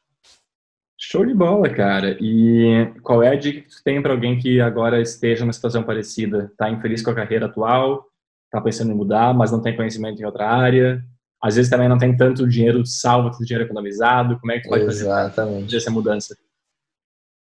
Show 0.99 1.25
de 1.25 1.33
bola, 1.33 1.69
cara. 1.69 2.17
E 2.21 2.93
qual 3.01 3.21
é 3.21 3.29
a 3.29 3.35
dica 3.35 3.61
que 3.61 3.69
tu 3.69 3.83
tem 3.83 4.01
para 4.01 4.13
alguém 4.13 4.39
que 4.39 4.61
agora 4.61 5.01
esteja 5.01 5.41
numa 5.43 5.53
situação 5.53 5.83
parecida? 5.83 6.51
Tá 6.57 6.69
infeliz 6.69 7.01
com 7.01 7.11
a 7.11 7.15
carreira 7.15 7.47
atual, 7.47 8.05
tá 8.51 8.61
pensando 8.61 8.91
em 8.91 8.95
mudar, 8.95 9.33
mas 9.33 9.51
não 9.51 9.61
tem 9.61 9.75
conhecimento 9.75 10.21
em 10.21 10.25
outra 10.25 10.47
área. 10.49 11.03
Às 11.41 11.55
vezes 11.55 11.69
também 11.69 11.89
não 11.89 11.97
tem 11.97 12.15
tanto 12.15 12.47
dinheiro 12.47 12.85
salvo, 12.85 13.31
tanto 13.31 13.43
dinheiro 13.43 13.65
economizado. 13.65 14.39
Como 14.39 14.51
é 14.51 14.57
que 14.57 14.63
tu 14.63 14.69
pode 14.69 14.83
Exatamente. 14.83 15.65
fazer 15.65 15.77
essa 15.77 15.91
mudança? 15.91 16.37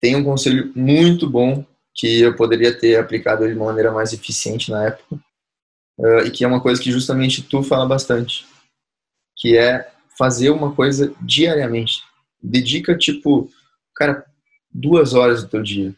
Tem 0.01 0.15
um 0.15 0.23
conselho 0.23 0.71
muito 0.73 1.29
bom 1.29 1.65
que 1.93 2.21
eu 2.21 2.35
poderia 2.35 2.77
ter 2.77 2.97
aplicado 2.97 3.45
de 3.45 3.53
uma 3.53 3.65
maneira 3.65 3.91
mais 3.91 4.13
eficiente 4.13 4.71
na 4.71 4.85
época, 4.85 5.15
uh, 5.99 6.19
e 6.25 6.31
que 6.31 6.45
é 6.45 6.47
uma 6.47 6.61
coisa 6.61 6.81
que 6.81 6.91
justamente 6.91 7.43
tu 7.43 7.61
fala 7.61 7.85
bastante, 7.85 8.45
que 9.35 9.57
é 9.57 9.91
fazer 10.19 10.49
uma 10.49 10.75
coisa 10.75 11.13
diariamente. 11.21 12.03
Dedica, 12.43 12.97
tipo, 12.97 13.49
cara, 13.95 14.25
duas 14.69 15.13
horas 15.13 15.41
do 15.41 15.49
teu 15.49 15.63
dia. 15.63 15.95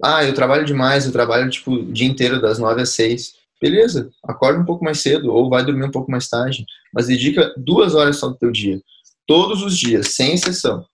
Ah, 0.00 0.24
eu 0.24 0.32
trabalho 0.32 0.64
demais, 0.64 1.04
eu 1.04 1.10
trabalho, 1.10 1.50
tipo, 1.50 1.72
o 1.72 1.92
dia 1.92 2.06
inteiro, 2.06 2.40
das 2.40 2.60
nove 2.60 2.80
às 2.80 2.90
seis. 2.90 3.34
Beleza, 3.60 4.08
acorda 4.22 4.60
um 4.60 4.64
pouco 4.64 4.84
mais 4.84 5.00
cedo 5.00 5.32
ou 5.32 5.50
vai 5.50 5.64
dormir 5.64 5.84
um 5.84 5.90
pouco 5.90 6.08
mais 6.08 6.28
tarde, 6.28 6.64
mas 6.94 7.08
dedica 7.08 7.52
duas 7.56 7.96
horas 7.96 8.16
só 8.16 8.28
do 8.28 8.36
teu 8.36 8.52
dia. 8.52 8.80
Todos 9.26 9.64
os 9.64 9.76
dias, 9.76 10.14
sem 10.14 10.34
exceção. 10.34 10.86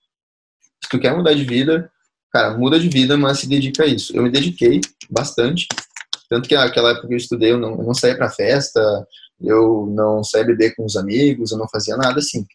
Se 0.82 0.88
tu 0.88 0.98
quer 0.98 1.14
mudar 1.14 1.34
de 1.34 1.44
vida, 1.44 1.92
cara, 2.32 2.56
muda 2.56 2.80
de 2.80 2.88
vida, 2.88 3.18
mas 3.18 3.38
se 3.38 3.46
dedica 3.46 3.84
a 3.84 3.86
isso. 3.86 4.16
Eu 4.16 4.22
me 4.22 4.30
dediquei 4.30 4.80
bastante, 5.10 5.66
tanto 6.30 6.48
que 6.48 6.54
aquela 6.54 6.92
época 6.92 7.08
que 7.08 7.12
eu 7.12 7.18
estudei, 7.18 7.52
eu 7.52 7.58
não, 7.58 7.72
eu 7.72 7.84
não 7.84 7.92
saía 7.92 8.16
pra 8.16 8.30
festa, 8.30 8.80
eu 9.40 9.86
não 9.94 10.22
saía 10.22 10.44
beber 10.44 10.74
com 10.74 10.84
os 10.84 10.96
amigos, 10.96 11.52
eu 11.52 11.58
não 11.58 11.68
fazia 11.68 11.96
nada 11.96 12.18
assim. 12.18 12.46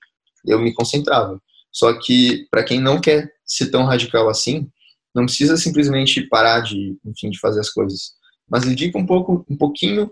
Eu 0.45 0.59
me 0.59 0.73
concentrava. 0.73 1.39
Só 1.71 1.93
que 1.93 2.47
para 2.49 2.63
quem 2.63 2.80
não 2.80 2.99
quer 2.99 3.32
ser 3.45 3.69
tão 3.69 3.84
radical 3.84 4.30
assim, 4.30 4.69
não 5.13 5.25
precisa 5.25 5.57
simplesmente 5.57 6.27
parar 6.27 6.61
de, 6.61 6.97
enfim, 7.05 7.30
de 7.30 7.39
fazer 7.39 7.59
as 7.59 7.69
coisas, 7.69 8.13
mas 8.49 8.65
dedica 8.65 8.97
um 8.97 9.05
pouco, 9.05 9.45
um 9.49 9.57
pouquinho 9.57 10.11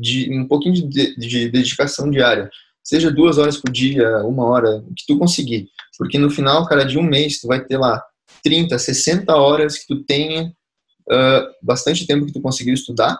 de 0.00 0.32
um 0.32 0.48
pouquinho 0.48 0.88
de, 0.88 1.16
de 1.16 1.48
dedicação 1.50 2.10
diária. 2.10 2.50
Seja 2.82 3.10
duas 3.10 3.38
horas 3.38 3.56
por 3.56 3.70
dia, 3.70 4.18
uma 4.24 4.44
hora, 4.44 4.78
o 4.78 4.94
que 4.94 5.06
tu 5.06 5.18
conseguir. 5.18 5.68
Porque 5.98 6.18
no 6.18 6.30
final, 6.30 6.66
cara, 6.66 6.84
de 6.84 6.98
um 6.98 7.02
mês, 7.02 7.40
tu 7.40 7.46
vai 7.46 7.64
ter 7.64 7.78
lá 7.78 8.02
30, 8.42 8.78
60 8.78 9.34
horas 9.34 9.78
que 9.78 9.86
tu 9.86 10.04
tenha 10.04 10.46
uh, 10.46 11.44
bastante 11.62 12.06
tempo 12.06 12.26
que 12.26 12.32
tu 12.32 12.40
conseguiu 12.40 12.74
estudar. 12.74 13.18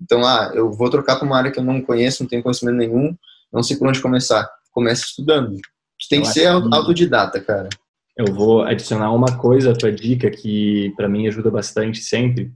Então, 0.00 0.24
ah, 0.24 0.50
eu 0.54 0.72
vou 0.72 0.90
trocar 0.90 1.16
para 1.16 1.26
uma 1.26 1.36
área 1.36 1.50
que 1.50 1.58
eu 1.58 1.64
não 1.64 1.80
conheço, 1.80 2.22
não 2.22 2.28
tenho 2.28 2.42
conhecimento 2.42 2.76
nenhum, 2.76 3.16
não 3.52 3.62
sei 3.62 3.76
por 3.76 3.88
onde 3.88 4.00
começar. 4.00 4.48
Comece 4.72 5.04
estudando. 5.04 5.54
Tu 5.54 6.08
tem 6.08 6.20
eu 6.20 6.24
que 6.24 6.32
ser 6.32 6.46
autodidata, 6.46 7.40
cara. 7.40 7.68
Eu 8.16 8.34
vou 8.34 8.62
adicionar 8.62 9.12
uma 9.12 9.38
coisa 9.38 9.72
à 9.72 9.74
tua 9.74 9.92
dica 9.92 10.30
que 10.30 10.92
para 10.96 11.08
mim 11.08 11.26
ajuda 11.26 11.50
bastante 11.50 12.00
sempre, 12.00 12.52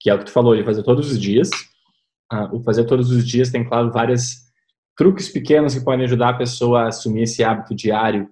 que 0.00 0.10
é 0.10 0.14
o 0.14 0.18
que 0.18 0.26
tu 0.26 0.30
falou, 0.30 0.56
de 0.56 0.64
fazer 0.64 0.82
todos 0.82 1.10
os 1.10 1.20
dias. 1.20 1.50
Uh, 2.32 2.56
o 2.56 2.62
fazer 2.62 2.84
todos 2.84 3.10
os 3.10 3.26
dias 3.26 3.50
tem, 3.50 3.64
claro, 3.64 3.90
várias 3.90 4.44
truques 4.96 5.28
pequenos 5.28 5.74
que 5.74 5.84
podem 5.84 6.04
ajudar 6.04 6.30
a 6.30 6.34
pessoa 6.34 6.82
a 6.82 6.88
assumir 6.88 7.22
esse 7.22 7.42
hábito 7.42 7.74
diário. 7.74 8.28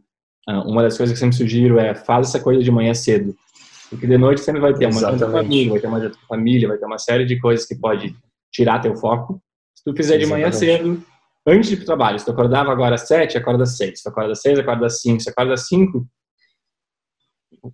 Uh, 0.48 0.68
uma 0.68 0.82
das 0.82 0.96
coisas 0.96 1.16
que 1.16 1.24
eu 1.24 1.30
sempre 1.30 1.36
sugiro 1.36 1.78
é 1.78 1.94
faz 1.94 2.28
essa 2.28 2.40
coisa 2.40 2.62
de 2.62 2.70
manhã 2.70 2.94
cedo. 2.94 3.34
Porque 3.90 4.06
de 4.06 4.16
noite 4.16 4.40
sempre 4.40 4.60
vai 4.60 4.72
ter 4.72 4.86
uma 4.86 5.00
janta 5.00 5.30
família, 5.30 5.72
vai 5.72 5.80
ter 5.80 5.86
uma 5.86 6.00
janta 6.00 6.18
família, 6.28 6.68
vai 6.68 6.78
ter 6.78 6.86
uma 6.86 6.98
série 6.98 7.26
de 7.26 7.38
coisas 7.38 7.66
que 7.66 7.74
pode 7.74 8.16
tirar 8.52 8.80
teu 8.80 8.94
foco. 8.96 9.42
Se 9.74 9.82
tu 9.84 9.96
fizer 9.96 10.18
de 10.18 10.26
manhã 10.26 10.52
cedo, 10.52 11.02
antes 11.46 11.68
de 11.68 11.74
ir 11.74 11.76
pro 11.78 11.86
trabalho, 11.86 12.18
se 12.18 12.24
tu 12.24 12.30
acordava 12.30 12.70
agora 12.70 12.94
às 12.94 13.08
sete, 13.08 13.36
acorda 13.36 13.64
às 13.64 13.76
seis. 13.76 13.98
Se 13.98 14.04
tu 14.04 14.10
acorda 14.10 14.32
às 14.32 14.40
seis, 14.40 14.58
acorda 14.58 14.86
às 14.86 15.00
cinco. 15.00 15.22
Se 15.22 15.30
acorda 15.30 15.54
às 15.54 15.66
cinco, 15.66 16.06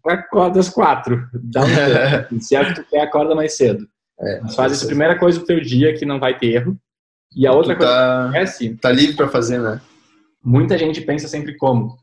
acorda 0.07 0.61
às 0.61 0.69
quatro. 0.69 1.29
Dá 1.35 1.63
um 1.63 1.67
tempo. 2.29 2.43
se 2.43 2.57
é 2.57 2.65
que 2.65 2.75
tu 2.75 2.89
quer, 2.89 3.01
acorda 3.01 3.35
mais 3.35 3.57
cedo. 3.57 3.87
É, 4.21 4.41
Mas 4.41 4.55
faz 4.55 4.73
essa 4.73 4.87
primeira 4.87 5.19
coisa 5.19 5.39
do 5.39 5.47
teu 5.47 5.61
dia 5.61 5.95
que 5.97 6.07
não 6.07 6.19
vai 6.19 6.39
ter 6.39 6.55
erro. 6.55 6.77
E 7.37 7.47
a 7.47 7.53
outra 7.53 7.77
coisa 7.77 7.93
tá, 7.93 7.99
que 7.99 8.29
acontece... 8.29 8.77
Tá 8.77 8.91
livre 8.91 9.17
para 9.17 9.29
fazer, 9.29 9.61
né? 9.61 9.81
Muita 10.43 10.79
gente 10.79 11.01
pensa 11.03 11.29
sempre 11.29 11.57
como? 11.57 11.97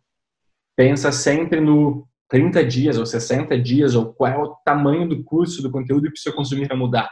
Pensa 0.77 1.11
sempre 1.11 1.59
no 1.59 2.07
30 2.29 2.63
dias 2.65 2.97
ou 2.97 3.05
60 3.05 3.59
dias, 3.59 3.95
ou 3.95 4.13
qual 4.13 4.31
é 4.31 4.37
o 4.37 4.55
tamanho 4.63 5.07
do 5.07 5.23
curso, 5.23 5.61
do 5.61 5.71
conteúdo 5.71 6.03
que 6.03 6.11
precisa 6.11 6.35
consumir 6.35 6.67
para 6.67 6.77
mudar. 6.77 7.09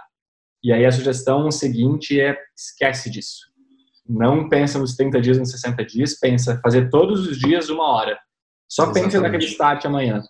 E 0.63 0.71
aí 0.71 0.85
a 0.85 0.91
sugestão 0.91 1.51
seguinte 1.51 2.19
é 2.19 2.37
esquece 2.55 3.09
disso. 3.09 3.51
Não 4.07 4.47
pensa 4.47 4.79
nos 4.79 4.95
30 4.95 5.21
dias, 5.21 5.37
nos 5.37 5.51
60 5.51 5.85
dias, 5.85 6.19
pensa 6.19 6.59
fazer 6.61 6.89
todos 6.89 7.27
os 7.27 7.37
dias 7.37 7.69
uma 7.69 7.87
hora. 7.87 8.17
Só 8.69 8.83
Exatamente. 8.83 9.11
pensa 9.11 9.21
naquele 9.21 9.45
start 9.45 9.85
amanhã. 9.85 10.21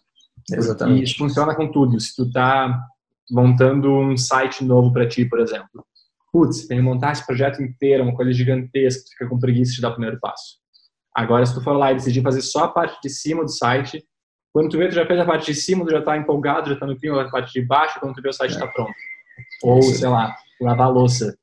Exatamente. 0.52 1.00
E 1.00 1.04
isso 1.04 1.18
funciona 1.18 1.56
com 1.56 1.72
tudo. 1.72 2.00
Se 2.00 2.16
tu 2.16 2.32
tá 2.32 2.80
montando 3.30 3.92
um 3.92 4.18
site 4.18 4.64
novo 4.64 4.92
para 4.92 5.08
ti, 5.08 5.26
por 5.26 5.40
exemplo. 5.40 5.86
Putz, 6.32 6.68
tem 6.68 6.78
que 6.78 6.84
montar 6.84 7.12
esse 7.12 7.26
projeto 7.26 7.62
inteiro, 7.62 8.04
uma 8.04 8.16
coisa 8.16 8.34
gigantesca, 8.34 9.04
tu 9.04 9.12
fica 9.12 9.30
com 9.30 9.40
preguiça 9.40 9.74
de 9.74 9.82
dar 9.82 9.90
o 9.90 9.94
primeiro 9.94 10.20
passo. 10.20 10.58
Agora, 11.16 11.46
se 11.46 11.54
tu 11.54 11.62
for 11.62 11.74
lá 11.74 11.92
e 11.92 11.96
decidir 11.96 12.24
fazer 12.24 12.42
só 12.42 12.64
a 12.64 12.68
parte 12.68 13.00
de 13.04 13.10
cima 13.10 13.44
do 13.44 13.52
site, 13.52 14.04
quando 14.52 14.70
tu 14.70 14.78
vê, 14.78 14.88
tu 14.88 14.96
já 14.96 15.06
fez 15.06 15.20
a 15.20 15.26
parte 15.26 15.52
de 15.52 15.56
cima, 15.56 15.86
tu 15.86 15.92
já 15.92 16.00
está 16.00 16.18
empolgado, 16.18 16.70
já 16.70 16.74
está 16.74 16.88
no 16.88 16.98
clima, 16.98 17.22
a 17.22 17.30
parte 17.30 17.54
de 17.54 17.66
baixo, 17.66 18.00
quando 18.00 18.16
tu 18.16 18.22
vê 18.22 18.30
o 18.30 18.34
site 18.34 18.52
está 18.52 18.66
é. 18.66 18.72
pronto. 18.72 18.94
Ou, 19.64 19.82
sei 19.82 20.08
lá, 20.08 20.36
lavar 20.62 20.92
louça. 20.92 21.38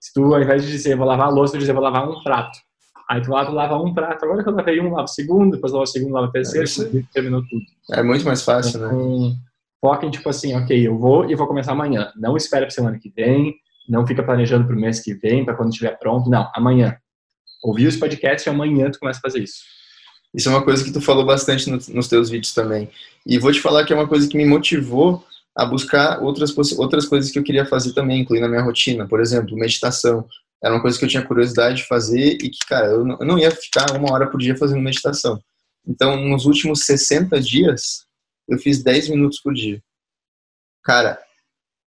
Se 0.00 0.12
tu, 0.12 0.34
ao 0.34 0.40
invés 0.40 0.64
de 0.64 0.70
dizer 0.70 0.96
vou 0.96 1.06
lavar 1.06 1.28
a 1.28 1.30
louça, 1.30 1.54
tu 1.54 1.58
dizer 1.58 1.72
vou 1.72 1.82
lavar 1.82 2.08
um 2.08 2.22
prato. 2.22 2.58
Aí 3.08 3.22
tu 3.22 3.30
lava, 3.30 3.50
lava 3.50 3.76
um 3.76 3.94
prato. 3.94 4.24
Agora 4.24 4.42
que 4.42 4.48
eu 4.48 4.54
lavei 4.54 4.80
um, 4.80 4.90
lava 4.90 5.04
o 5.04 5.08
segundo, 5.08 5.52
depois 5.52 5.72
lava 5.72 5.84
o 5.84 5.86
segundo, 5.86 6.12
lava 6.12 6.26
o 6.26 6.32
terceiro, 6.32 6.66
é 6.66 7.02
terminou 7.12 7.42
tudo. 7.48 7.64
É 7.92 8.02
muito 8.02 8.24
mais 8.24 8.42
fácil, 8.42 8.78
então, 8.78 9.30
né? 9.30 9.36
Foca 9.80 10.04
em 10.04 10.10
tipo 10.10 10.28
assim, 10.28 10.54
ok, 10.54 10.86
eu 10.86 10.98
vou 10.98 11.30
e 11.30 11.34
vou 11.34 11.46
começar 11.46 11.72
amanhã. 11.72 12.12
Não 12.16 12.36
espera 12.36 12.66
para 12.66 12.74
semana 12.74 12.98
que 12.98 13.08
vem, 13.10 13.54
não 13.88 14.06
fica 14.06 14.22
planejando 14.22 14.66
para 14.66 14.76
o 14.76 14.78
mês 14.78 15.00
que 15.00 15.14
vem, 15.14 15.44
para 15.44 15.54
quando 15.54 15.70
estiver 15.70 15.98
pronto. 15.98 16.28
Não, 16.28 16.50
amanhã. 16.54 16.96
Ouviu 17.62 17.88
os 17.88 17.96
podcasts 17.96 18.46
e 18.46 18.50
amanhã 18.50 18.90
tu 18.90 18.98
começa 18.98 19.18
a 19.18 19.22
fazer 19.22 19.42
isso. 19.42 19.62
Isso 20.34 20.48
é 20.48 20.52
uma 20.52 20.62
coisa 20.62 20.84
que 20.84 20.92
tu 20.92 21.00
falou 21.00 21.24
bastante 21.24 21.70
no, 21.70 21.78
nos 21.94 22.08
teus 22.08 22.28
vídeos 22.28 22.52
também. 22.52 22.90
E 23.24 23.38
vou 23.38 23.50
te 23.50 23.60
falar 23.60 23.84
que 23.84 23.92
é 23.92 23.96
uma 23.96 24.06
coisa 24.06 24.28
que 24.28 24.36
me 24.36 24.44
motivou 24.44 25.24
a 25.58 25.66
buscar 25.66 26.22
outras, 26.22 26.54
outras 26.78 27.04
coisas 27.04 27.32
que 27.32 27.38
eu 27.38 27.42
queria 27.42 27.66
fazer 27.66 27.92
também, 27.92 28.20
incluindo 28.20 28.46
na 28.46 28.50
minha 28.50 28.62
rotina. 28.62 29.08
Por 29.08 29.20
exemplo, 29.20 29.56
meditação. 29.56 30.24
Era 30.62 30.72
uma 30.72 30.80
coisa 30.80 30.96
que 30.96 31.04
eu 31.04 31.08
tinha 31.08 31.26
curiosidade 31.26 31.78
de 31.78 31.88
fazer 31.88 32.38
e 32.40 32.48
que, 32.48 32.64
cara, 32.68 32.86
eu 32.86 33.04
não, 33.04 33.18
eu 33.18 33.26
não 33.26 33.38
ia 33.38 33.50
ficar 33.50 33.90
uma 33.96 34.12
hora 34.12 34.28
por 34.28 34.38
dia 34.38 34.56
fazendo 34.56 34.80
meditação. 34.80 35.42
Então, 35.84 36.16
nos 36.16 36.46
últimos 36.46 36.84
60 36.84 37.40
dias, 37.40 38.06
eu 38.48 38.56
fiz 38.56 38.84
10 38.84 39.08
minutos 39.08 39.40
por 39.40 39.52
dia. 39.52 39.82
Cara, 40.84 41.18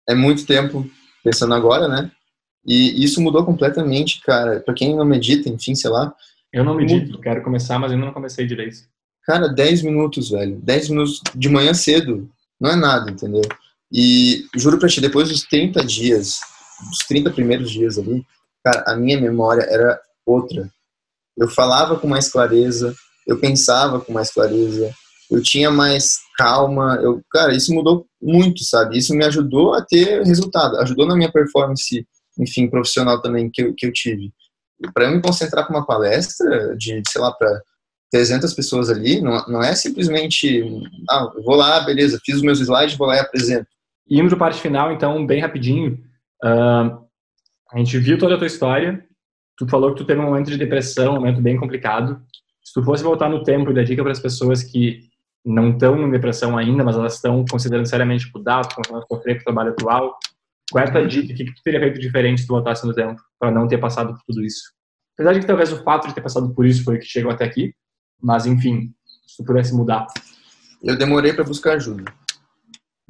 é 0.08 0.14
muito 0.14 0.46
tempo 0.46 0.86
pensando 1.24 1.54
agora, 1.54 1.88
né? 1.88 2.12
E 2.66 3.02
isso 3.02 3.22
mudou 3.22 3.46
completamente, 3.46 4.20
cara. 4.20 4.60
Para 4.60 4.74
quem 4.74 4.98
não 4.98 5.06
medita, 5.06 5.48
enfim, 5.48 5.76
sei 5.76 5.90
lá, 5.90 6.14
eu 6.52 6.66
não 6.66 6.76
medito, 6.76 7.18
quero 7.22 7.42
começar, 7.42 7.80
mas 7.80 7.94
ainda 7.94 8.06
não 8.06 8.14
comecei 8.14 8.46
direito. 8.46 8.80
Cara, 9.24 9.48
10 9.48 9.84
minutos, 9.84 10.30
velho. 10.32 10.60
10 10.62 10.90
minutos 10.90 11.22
de 11.34 11.48
manhã 11.48 11.74
cedo. 11.74 12.30
Não 12.60 12.72
é 12.72 12.76
nada, 12.76 13.10
entendeu? 13.10 13.42
E 13.92 14.46
juro 14.56 14.80
pra 14.80 14.88
ti, 14.88 15.02
depois 15.02 15.30
dos 15.30 15.42
30 15.44 15.84
dias, 15.84 16.40
dos 16.90 17.00
30 17.08 17.32
primeiros 17.32 17.70
dias 17.70 17.98
ali, 17.98 18.26
cara, 18.64 18.84
a 18.88 18.96
minha 18.96 19.20
memória 19.20 19.64
era 19.64 20.00
outra. 20.26 20.70
Eu 21.38 21.50
falava 21.50 22.00
com 22.00 22.08
mais 22.08 22.30
clareza, 22.30 22.96
eu 23.28 23.40
pensava 23.40 24.00
com 24.00 24.14
mais 24.14 24.32
clareza, 24.32 24.94
eu 25.30 25.42
tinha 25.42 25.72
mais 25.72 26.20
calma, 26.38 27.00
eu, 27.02 27.22
cara, 27.32 27.56
isso 27.56 27.74
mudou 27.74 28.06
muito, 28.22 28.64
sabe? 28.64 28.98
Isso 28.98 29.14
me 29.14 29.26
ajudou 29.26 29.74
a 29.74 29.82
ter 29.82 30.24
resultado, 30.24 30.78
ajudou 30.78 31.06
na 31.06 31.16
minha 31.16 31.32
performance, 31.32 32.06
enfim, 32.40 32.70
profissional 32.70 33.22
também 33.22 33.50
que 33.50 33.62
eu, 33.62 33.74
que 33.74 33.86
eu 33.86 33.94
tive. 33.94 34.32
Para 34.94 35.06
eu 35.06 35.12
me 35.12 35.22
concentrar 35.22 35.66
para 35.66 35.76
uma 35.76 35.86
palestra 35.86 36.76
de, 36.76 37.02
sei 37.08 37.22
lá, 37.22 37.32
para 37.32 37.62
300 38.12 38.54
pessoas 38.54 38.90
ali, 38.90 39.22
não, 39.22 39.46
não 39.48 39.64
é 39.64 39.74
simplesmente, 39.74 40.64
ah, 41.10 41.32
vou 41.46 41.56
lá, 41.56 41.80
beleza, 41.82 42.20
fiz 42.26 42.36
os 42.36 42.42
meus 42.42 42.60
slides, 42.60 42.98
vou 42.98 43.08
lá 43.08 43.16
e 43.16 43.20
apresento. 43.20 43.68
Indo 44.10 44.30
para 44.30 44.38
parte 44.38 44.62
final, 44.62 44.92
então, 44.92 45.26
bem 45.26 45.42
rapidinho, 45.42 46.00
uh, 46.44 47.02
a 47.72 47.78
gente 47.78 47.98
viu 47.98 48.18
toda 48.18 48.36
a 48.36 48.38
tua 48.38 48.48
história, 48.48 49.06
tu 49.58 49.68
falou 49.68 49.92
que 49.92 49.98
tu 49.98 50.06
teve 50.06 50.20
um 50.20 50.26
momento 50.26 50.50
de 50.50 50.58
depressão, 50.58 51.14
um 51.14 51.16
momento 51.16 51.42
bem 51.42 51.58
complicado. 51.58 52.22
Se 52.64 52.74
tu 52.74 52.84
fosse 52.84 53.04
voltar 53.04 53.30
no 53.30 53.44
tempo 53.44 53.72
e 53.72 53.74
dar 53.74 53.84
dica 53.84 54.04
para 54.04 54.12
as 54.12 54.20
pessoas 54.20 54.64
que 54.64 55.10
não 55.46 55.72
estão 55.72 55.98
em 56.08 56.12
depressão 56.12 56.58
ainda, 56.58 56.84
mas 56.84 56.96
elas 56.96 57.16
estão 57.16 57.44
considerando 57.50 57.88
seriamente 57.88 58.30
mudar, 58.34 58.60
a 58.60 59.02
sofrer 59.08 59.36
com 59.36 59.42
o 59.42 59.44
trabalho 59.46 59.72
atual, 59.72 60.18
qual 60.72 60.86
é 60.86 60.88
a 60.88 61.06
dica? 61.06 61.34
O 61.34 61.36
que, 61.36 61.46
que 61.46 61.54
tu 61.54 61.62
teria 61.64 61.80
feito 61.80 62.00
diferente 62.00 62.42
se 62.42 62.48
tu 62.48 62.54
voltasse 62.54 62.86
no 62.86 62.94
tempo 62.94 63.22
para 63.40 63.52
não 63.52 63.68
ter 63.68 63.78
passado 63.78 64.14
por 64.14 64.22
tudo 64.28 64.44
isso? 64.44 64.62
Apesar 65.16 65.34
de 65.34 65.40
que 65.42 65.46
talvez 65.46 65.72
o 65.72 65.84
fato 65.84 66.08
de 66.08 66.16
ter 66.16 66.22
passado 66.22 66.54
por 66.54 66.66
isso 66.66 66.84
foi 66.84 66.96
o 66.96 67.00
que 67.00 67.06
chegou 67.06 67.32
até 67.32 67.44
aqui, 67.44 67.74
mas 68.22 68.46
enfim, 68.46 68.94
se 69.28 69.38
tu 69.38 69.44
pudesse 69.44 69.74
mudar. 69.74 70.08
Eu 70.82 70.98
demorei 70.98 71.34
para 71.34 71.44
buscar 71.44 71.74
ajuda. 71.74 72.06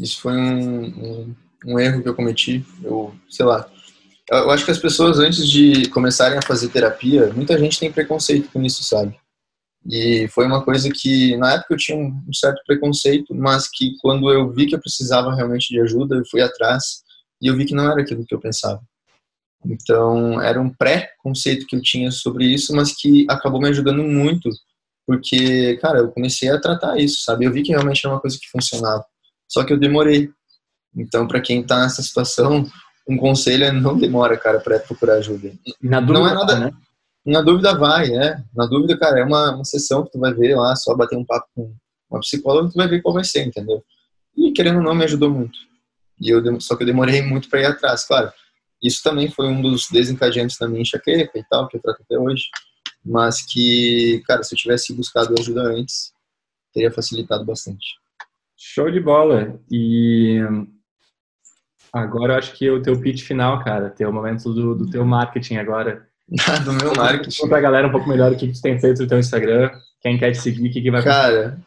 Isso 0.02 0.20
foi 0.20 0.34
um, 0.34 0.86
um, 0.86 1.36
um, 1.68 1.80
erro 1.80 2.02
que 2.02 2.10
eu 2.10 2.16
cometi. 2.16 2.66
Eu, 2.84 3.14
sei 3.30 3.46
lá. 3.46 3.70
Eu 4.30 4.50
acho 4.50 4.66
que 4.66 4.72
as 4.72 4.80
pessoas, 4.80 5.20
antes 5.20 5.48
de 5.48 5.88
começarem 5.90 6.38
a 6.38 6.42
fazer 6.42 6.70
terapia, 6.70 7.32
muita 7.34 7.58
gente 7.60 7.80
tem 7.80 7.92
preconceito 7.92 8.50
com 8.52 8.64
isso, 8.64 8.84
sabe? 8.84 9.16
E 9.86 10.28
foi 10.30 10.46
uma 10.46 10.64
coisa 10.64 10.90
que, 10.90 11.36
na 11.38 11.54
época, 11.54 11.74
eu 11.74 11.78
tinha 11.78 11.98
um 11.98 12.34
certo 12.34 12.62
preconceito, 12.66 13.34
mas 13.36 13.68
que 13.68 13.96
quando 14.00 14.32
eu 14.32 14.52
vi 14.52 14.68
que 14.68 14.76
eu 14.76 14.80
precisava 14.80 15.36
realmente 15.36 15.70
de 15.70 15.80
ajuda, 15.82 16.16
eu 16.16 16.26
fui 16.26 16.42
atrás 16.42 17.04
e 17.42 17.48
eu 17.48 17.56
vi 17.56 17.66
que 17.66 17.76
não 17.76 17.92
era 17.92 18.02
aquilo 18.02 18.26
que 18.26 18.34
eu 18.34 18.40
pensava. 18.40 18.82
Então, 19.66 20.42
era 20.42 20.60
um 20.60 20.70
pré-conceito 20.70 21.66
que 21.68 21.76
eu 21.76 21.82
tinha 21.82 22.12
sobre 22.12 22.46
isso, 22.46 22.76
mas 22.76 22.94
que 22.96 23.26
acabou 23.30 23.62
me 23.62 23.70
ajudando 23.70 24.04
muito, 24.04 24.50
porque, 25.06 25.78
cara, 25.78 26.00
eu 26.00 26.12
comecei 26.12 26.50
a 26.50 26.60
tratar 26.60 26.98
isso, 26.98 27.24
sabe? 27.24 27.46
Eu 27.46 27.52
vi 27.52 27.64
que 27.64 27.72
realmente 27.72 28.06
era 28.06 28.14
uma 28.14 28.22
coisa 28.22 28.38
que 28.40 28.50
funcionava. 28.50 29.06
Só 29.52 29.66
que 29.66 29.74
eu 29.74 29.78
demorei. 29.78 30.30
Então, 30.96 31.28
para 31.28 31.42
quem 31.42 31.62
tá 31.62 31.82
nessa 31.82 32.02
situação, 32.02 32.66
um 33.08 33.18
conselho 33.18 33.66
é 33.66 33.72
não 33.72 33.98
demora, 33.98 34.38
cara, 34.38 34.62
para 34.62 34.80
procurar 34.80 35.16
ajuda. 35.16 35.52
Na 35.82 36.00
dúvida, 36.00 36.20
não 36.20 36.28
é 36.30 36.34
nada, 36.34 36.60
né? 36.60 36.72
Na 37.26 37.42
dúvida 37.42 37.78
vai, 37.78 38.16
é. 38.16 38.42
Na 38.56 38.66
dúvida, 38.66 38.98
cara, 38.98 39.20
é 39.20 39.24
uma, 39.26 39.56
uma 39.56 39.66
sessão 39.66 40.06
que 40.06 40.12
tu 40.12 40.20
vai 40.20 40.34
ver 40.34 40.56
lá, 40.56 40.74
só 40.78 40.96
bater 40.96 41.18
um 41.18 41.26
papo 41.26 41.48
com 41.54 41.76
uma 42.10 42.22
psicóloga, 42.22 42.70
tu 42.70 42.76
vai 42.76 42.88
ver 42.88 43.02
qual 43.02 43.14
vai 43.14 43.26
ser, 43.26 43.46
entendeu? 43.46 43.84
E 44.38 44.54
querendo 44.54 44.78
ou 44.78 44.84
não, 44.84 44.96
me 44.96 45.04
ajudou 45.04 45.30
muito. 45.30 45.60
E 46.20 46.30
eu, 46.30 46.62
só 46.62 46.78
que 46.78 46.84
eu 46.84 46.88
demorei 46.88 47.22
muito 47.22 47.50
para 47.50 47.60
ir 47.60 47.66
atrás, 47.66 48.06
claro. 48.06 48.32
Isso 48.82 49.04
também 49.04 49.30
foi 49.30 49.48
um 49.48 49.62
dos 49.62 49.90
desencadeantes 49.92 50.58
da 50.58 50.68
minha 50.68 50.82
enxaqueca 50.82 51.38
e 51.38 51.44
tal, 51.50 51.68
que 51.68 51.76
eu 51.76 51.82
trato 51.82 52.02
até 52.04 52.18
hoje. 52.18 52.46
Mas 53.04 53.42
que, 53.42 54.24
cara, 54.26 54.44
se 54.44 54.56
eu 54.56 54.58
tivesse 54.58 54.94
buscado 54.94 55.36
ajuda 55.38 55.62
antes, 55.64 56.14
teria 56.74 56.92
facilitado 56.92 57.44
bastante. 57.44 58.01
Show 58.64 58.92
de 58.92 59.00
bola. 59.00 59.60
E 59.72 60.40
agora 61.92 62.34
eu 62.34 62.38
acho 62.38 62.54
que 62.54 62.68
é 62.68 62.72
o 62.72 62.80
teu 62.80 63.02
pitch 63.02 63.24
final, 63.24 63.64
cara. 63.64 63.90
Tem 63.90 64.06
o 64.06 64.14
momento 64.14 64.54
do, 64.54 64.76
do 64.76 64.88
teu 64.88 65.04
marketing 65.04 65.56
agora. 65.56 66.08
do 66.64 66.74
meu 66.74 66.94
marketing. 66.96 67.38
Conta 67.38 67.50
pra 67.50 67.60
galera 67.60 67.88
um 67.88 67.92
pouco 67.92 68.08
melhor 68.08 68.32
o 68.32 68.38
que, 68.38 68.48
que 68.48 68.54
tu 68.54 68.62
tem 68.62 68.80
feito 68.80 69.02
no 69.02 69.08
teu 69.08 69.18
Instagram, 69.18 69.72
quem 70.00 70.16
quer 70.16 70.32
te 70.32 70.38
seguir, 70.38 70.70
o 70.70 70.72
que, 70.72 70.80
que 70.80 70.92
vai 70.92 71.02
Cara, 71.02 71.60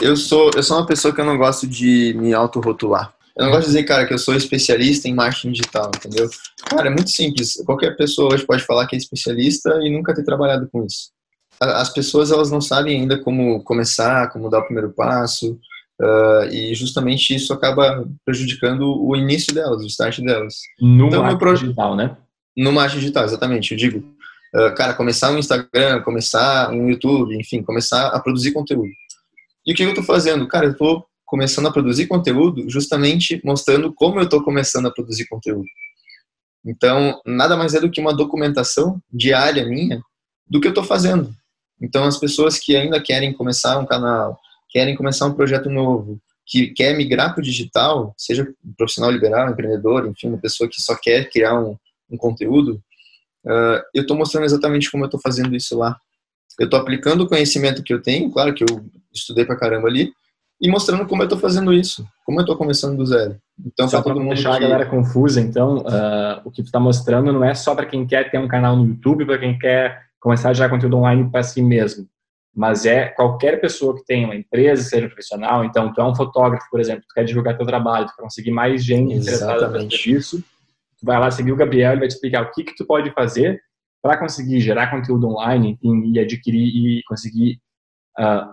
eu 0.00 0.16
sou, 0.16 0.50
eu 0.56 0.62
sou 0.62 0.78
uma 0.78 0.86
pessoa 0.86 1.14
que 1.14 1.20
eu 1.20 1.24
não 1.26 1.36
gosto 1.36 1.66
de 1.66 2.14
me 2.16 2.32
autorrotular. 2.32 3.14
Eu 3.36 3.44
não 3.44 3.52
gosto 3.52 3.66
de 3.66 3.74
dizer, 3.74 3.84
cara, 3.84 4.06
que 4.06 4.14
eu 4.14 4.18
sou 4.18 4.34
especialista 4.34 5.06
em 5.06 5.14
marketing 5.14 5.52
digital, 5.52 5.90
entendeu? 5.94 6.28
Cara, 6.64 6.88
é 6.88 6.90
muito 6.90 7.10
simples. 7.10 7.62
Qualquer 7.66 7.94
pessoa 7.96 8.32
hoje 8.32 8.46
pode 8.46 8.64
falar 8.64 8.86
que 8.86 8.96
é 8.96 8.98
especialista 8.98 9.78
e 9.82 9.90
nunca 9.90 10.14
ter 10.14 10.24
trabalhado 10.24 10.66
com 10.72 10.84
isso. 10.84 11.10
As 11.60 11.92
pessoas, 11.92 12.30
elas 12.30 12.50
não 12.50 12.60
sabem 12.60 13.02
ainda 13.02 13.18
como 13.22 13.62
começar, 13.62 14.30
como 14.30 14.48
dar 14.48 14.60
o 14.60 14.64
primeiro 14.64 14.90
passo, 14.90 15.60
uh, 16.00 16.52
e 16.52 16.74
justamente 16.74 17.34
isso 17.34 17.52
acaba 17.52 18.06
prejudicando 18.24 18.82
o 18.82 19.14
início 19.14 19.54
delas, 19.54 19.82
o 19.82 19.86
start 19.86 20.20
delas. 20.20 20.54
No 20.80 21.06
então, 21.08 21.22
marketing 21.22 21.38
pro... 21.38 21.58
digital, 21.58 21.96
né? 21.96 22.16
No 22.56 22.72
marketing 22.72 23.00
digital, 23.00 23.24
exatamente. 23.24 23.72
Eu 23.72 23.78
digo, 23.78 23.98
uh, 24.54 24.74
cara, 24.74 24.94
começar 24.94 25.30
um 25.30 25.38
Instagram, 25.38 26.02
começar 26.02 26.70
um 26.70 26.88
YouTube, 26.88 27.36
enfim, 27.36 27.62
começar 27.62 28.08
a 28.08 28.20
produzir 28.20 28.52
conteúdo. 28.52 28.90
E 29.66 29.72
o 29.72 29.76
que 29.76 29.82
eu 29.82 29.90
estou 29.90 30.04
fazendo? 30.04 30.48
Cara, 30.48 30.66
eu 30.66 30.72
estou 30.72 31.04
começando 31.26 31.68
a 31.68 31.72
produzir 31.72 32.08
conteúdo 32.08 32.68
justamente 32.68 33.40
mostrando 33.44 33.92
como 33.94 34.18
eu 34.18 34.24
estou 34.24 34.42
começando 34.42 34.86
a 34.86 34.90
produzir 34.90 35.28
conteúdo. 35.28 35.66
Então, 36.66 37.20
nada 37.24 37.56
mais 37.56 37.74
é 37.74 37.80
do 37.80 37.90
que 37.90 38.00
uma 38.00 38.14
documentação 38.14 39.00
diária 39.12 39.64
minha 39.64 40.02
do 40.48 40.60
que 40.60 40.66
eu 40.66 40.72
estou 40.72 40.84
fazendo. 40.84 41.32
Então, 41.80 42.04
as 42.04 42.18
pessoas 42.18 42.58
que 42.58 42.76
ainda 42.76 43.00
querem 43.00 43.32
começar 43.32 43.78
um 43.78 43.86
canal, 43.86 44.38
querem 44.70 44.96
começar 44.96 45.26
um 45.26 45.34
projeto 45.34 45.68
novo, 45.68 46.20
que 46.46 46.68
quer 46.68 46.96
migrar 46.96 47.32
para 47.32 47.40
o 47.40 47.44
digital, 47.44 48.14
seja 48.16 48.42
um 48.64 48.72
profissional 48.76 49.10
liberal, 49.10 49.50
empreendedor, 49.50 50.06
enfim, 50.06 50.28
uma 50.28 50.38
pessoa 50.38 50.68
que 50.68 50.80
só 50.80 50.96
quer 50.96 51.30
criar 51.30 51.58
um, 51.58 51.76
um 52.10 52.16
conteúdo, 52.16 52.80
uh, 53.44 53.82
eu 53.94 54.02
estou 54.02 54.16
mostrando 54.16 54.44
exatamente 54.44 54.90
como 54.90 55.04
eu 55.04 55.06
estou 55.06 55.20
fazendo 55.20 55.54
isso 55.54 55.76
lá. 55.78 55.96
Eu 56.58 56.64
estou 56.64 56.78
aplicando 56.78 57.22
o 57.22 57.28
conhecimento 57.28 57.82
que 57.82 57.92
eu 57.94 58.02
tenho, 58.02 58.30
claro 58.30 58.52
que 58.52 58.64
eu 58.64 58.84
estudei 59.12 59.44
para 59.44 59.56
caramba 59.56 59.88
ali, 59.88 60.12
e 60.60 60.68
mostrando 60.68 61.06
como 61.06 61.22
eu 61.22 61.26
estou 61.26 61.38
fazendo 61.38 61.72
isso, 61.72 62.06
como 62.24 62.38
eu 62.38 62.42
estou 62.42 62.56
começando 62.56 62.96
do 62.96 63.06
zero. 63.06 63.36
Então, 63.64 63.88
para 63.88 64.02
todo 64.02 64.20
mundo 64.20 64.34
deixar 64.34 64.50
que... 64.50 64.56
a 64.56 64.68
galera 64.68 64.86
confusa, 64.86 65.40
então, 65.40 65.78
uh, 65.78 66.40
o 66.44 66.50
que 66.50 66.62
tu 66.62 66.66
está 66.66 66.78
mostrando 66.78 67.32
não 67.32 67.42
é 67.42 67.54
só 67.54 67.74
para 67.74 67.86
quem 67.86 68.06
quer 68.06 68.30
ter 68.30 68.38
um 68.38 68.48
canal 68.48 68.76
no 68.76 68.86
YouTube, 68.86 69.24
para 69.24 69.38
quem 69.38 69.58
quer 69.58 70.02
começar 70.18 70.50
a 70.50 70.52
gerar 70.52 70.68
conteúdo 70.68 70.98
online 70.98 71.30
para 71.30 71.42
si 71.42 71.62
mesmo, 71.62 72.06
mas 72.54 72.84
é 72.84 73.06
qualquer 73.06 73.60
pessoa 73.60 73.94
que 73.96 74.04
tenha 74.04 74.26
uma 74.26 74.34
empresa, 74.34 74.82
seja 74.82 75.06
profissional, 75.06 75.64
então 75.64 75.92
tu 75.92 76.00
é 76.00 76.04
um 76.04 76.14
fotógrafo, 76.14 76.66
por 76.70 76.80
exemplo, 76.80 77.04
tu 77.08 77.14
quer 77.14 77.24
divulgar 77.24 77.56
teu 77.56 77.66
trabalho, 77.66 78.06
tu 78.06 78.16
quer 78.16 78.22
conseguir 78.22 78.50
mais 78.50 78.84
gente 78.84 79.14
interessada 79.14 79.68
nisso, 79.82 80.38
tu 80.98 81.06
vai 81.06 81.18
lá 81.18 81.30
seguir 81.30 81.52
o 81.52 81.56
Gabriel, 81.56 81.92
ele 81.92 82.00
vai 82.00 82.08
te 82.08 82.14
explicar 82.14 82.42
o 82.42 82.50
que 82.50 82.64
que 82.64 82.74
tu 82.74 82.84
pode 82.84 83.10
fazer 83.12 83.60
para 84.02 84.16
conseguir 84.16 84.60
gerar 84.60 84.90
conteúdo 84.90 85.28
online 85.28 85.78
enfim, 85.82 86.12
e 86.12 86.18
adquirir 86.18 86.66
e 86.66 87.02
conseguir 87.04 87.60
uh, 88.18 88.50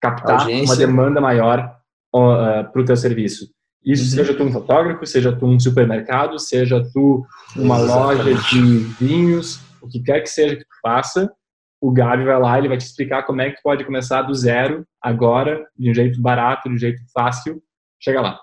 captar 0.00 0.40
Audiência. 0.40 0.66
uma 0.66 0.76
demanda 0.76 1.20
maior 1.20 1.76
uh, 2.14 2.70
para 2.70 2.80
o 2.80 2.84
teu 2.84 2.96
serviço. 2.96 3.48
Isso 3.84 4.04
uhum. 4.04 4.24
seja 4.24 4.34
tu 4.34 4.42
um 4.44 4.52
fotógrafo, 4.52 5.06
seja 5.06 5.34
tu 5.34 5.46
um 5.46 5.58
supermercado, 5.58 6.38
seja 6.38 6.82
tu 6.92 7.24
uma 7.56 7.78
Exatamente. 7.78 8.22
loja 8.22 8.34
de 8.50 8.78
vinhos, 9.00 9.60
o 9.80 9.88
que 9.88 10.00
quer 10.00 10.20
que 10.20 10.28
seja 10.28 10.56
que 10.56 10.64
tu 10.64 10.76
faça, 10.82 11.32
o 11.80 11.90
Gabi 11.90 12.24
vai 12.24 12.38
lá, 12.38 12.58
ele 12.58 12.68
vai 12.68 12.76
te 12.76 12.84
explicar 12.84 13.22
como 13.22 13.40
é 13.40 13.50
que 13.50 13.62
pode 13.62 13.84
começar 13.84 14.22
do 14.22 14.34
zero, 14.34 14.86
agora, 15.00 15.66
de 15.76 15.90
um 15.90 15.94
jeito 15.94 16.20
barato, 16.20 16.68
de 16.68 16.74
um 16.74 16.78
jeito 16.78 17.00
fácil, 17.12 17.62
chega 17.98 18.20
lá. 18.20 18.38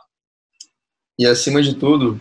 E 1.20 1.26
acima 1.26 1.62
de 1.62 1.76
tudo, 1.76 2.20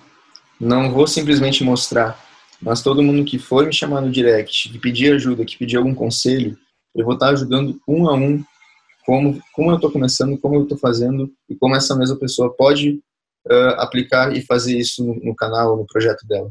não 0.60 0.92
vou 0.92 1.06
simplesmente 1.06 1.64
mostrar, 1.64 2.18
mas 2.60 2.82
todo 2.82 3.02
mundo 3.02 3.24
que 3.24 3.38
for 3.38 3.66
me 3.66 3.72
chamar 3.72 4.00
no 4.00 4.10
direct, 4.10 4.70
que 4.70 4.78
pedir 4.78 5.14
ajuda, 5.14 5.44
que 5.44 5.56
pedir 5.56 5.76
algum 5.76 5.94
conselho, 5.94 6.56
eu 6.94 7.04
vou 7.04 7.14
estar 7.14 7.28
ajudando 7.28 7.80
um 7.86 8.08
a 8.08 8.14
um 8.14 8.44
como, 9.04 9.40
como 9.52 9.70
eu 9.70 9.76
estou 9.76 9.90
começando, 9.90 10.38
como 10.38 10.56
eu 10.56 10.62
estou 10.64 10.76
fazendo 10.76 11.32
e 11.48 11.54
como 11.54 11.76
essa 11.76 11.94
mesma 11.94 12.16
pessoa 12.16 12.54
pode 12.54 13.00
uh, 13.46 13.78
aplicar 13.78 14.36
e 14.36 14.42
fazer 14.42 14.76
isso 14.76 15.04
no, 15.04 15.14
no 15.14 15.36
canal, 15.36 15.76
no 15.76 15.86
projeto 15.86 16.26
dela. 16.26 16.50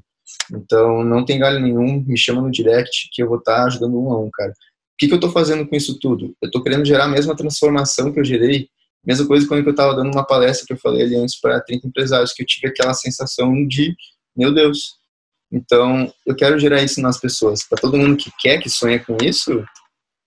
Então, 0.54 1.04
não 1.04 1.26
tem 1.26 1.40
galho 1.40 1.60
nenhum, 1.60 2.04
me 2.06 2.18
chama 2.18 2.42
no 2.42 2.52
direct 2.52 3.10
que 3.12 3.22
eu 3.22 3.28
vou 3.28 3.38
estar 3.38 3.58
tá 3.58 3.66
ajudando 3.66 4.00
um 4.00 4.12
a 4.12 4.20
um, 4.20 4.30
cara. 4.32 4.52
O 4.52 4.98
que, 4.98 5.08
que 5.08 5.14
eu 5.14 5.18
estou 5.18 5.32
fazendo 5.32 5.68
com 5.68 5.76
isso 5.76 6.00
tudo? 6.00 6.36
Eu 6.42 6.48
estou 6.48 6.64
querendo 6.64 6.86
gerar 6.86 7.06
a 7.06 7.10
mesma 7.10 7.36
transformação 7.36 8.12
que 8.14 8.20
eu 8.20 8.24
gerei, 8.24 8.70
mesma 9.06 9.28
coisa 9.28 9.48
quando 9.48 9.66
eu 9.66 9.72
estava 9.72 9.96
dando 9.96 10.12
uma 10.12 10.26
palestra 10.26 10.66
que 10.66 10.74
eu 10.74 10.78
falei 10.78 11.04
ali 11.04 11.16
antes 11.16 11.40
para 11.40 11.62
30 11.62 11.88
empresários, 11.88 12.34
que 12.34 12.42
eu 12.42 12.48
tive 12.48 12.68
aquela 12.68 12.94
sensação 12.94 13.68
de, 13.68 13.96
meu 14.36 14.54
Deus. 14.54 14.96
Então, 15.52 16.12
eu 16.26 16.36
quero 16.36 16.58
gerar 16.58 16.82
isso 16.82 17.02
nas 17.02 17.20
pessoas. 17.20 17.64
Para 17.68 17.80
todo 17.80 17.98
mundo 17.98 18.18
que 18.18 18.32
quer, 18.40 18.60
que 18.60 18.70
sonha 18.70 19.00
com 19.00 19.18
isso, 19.22 19.64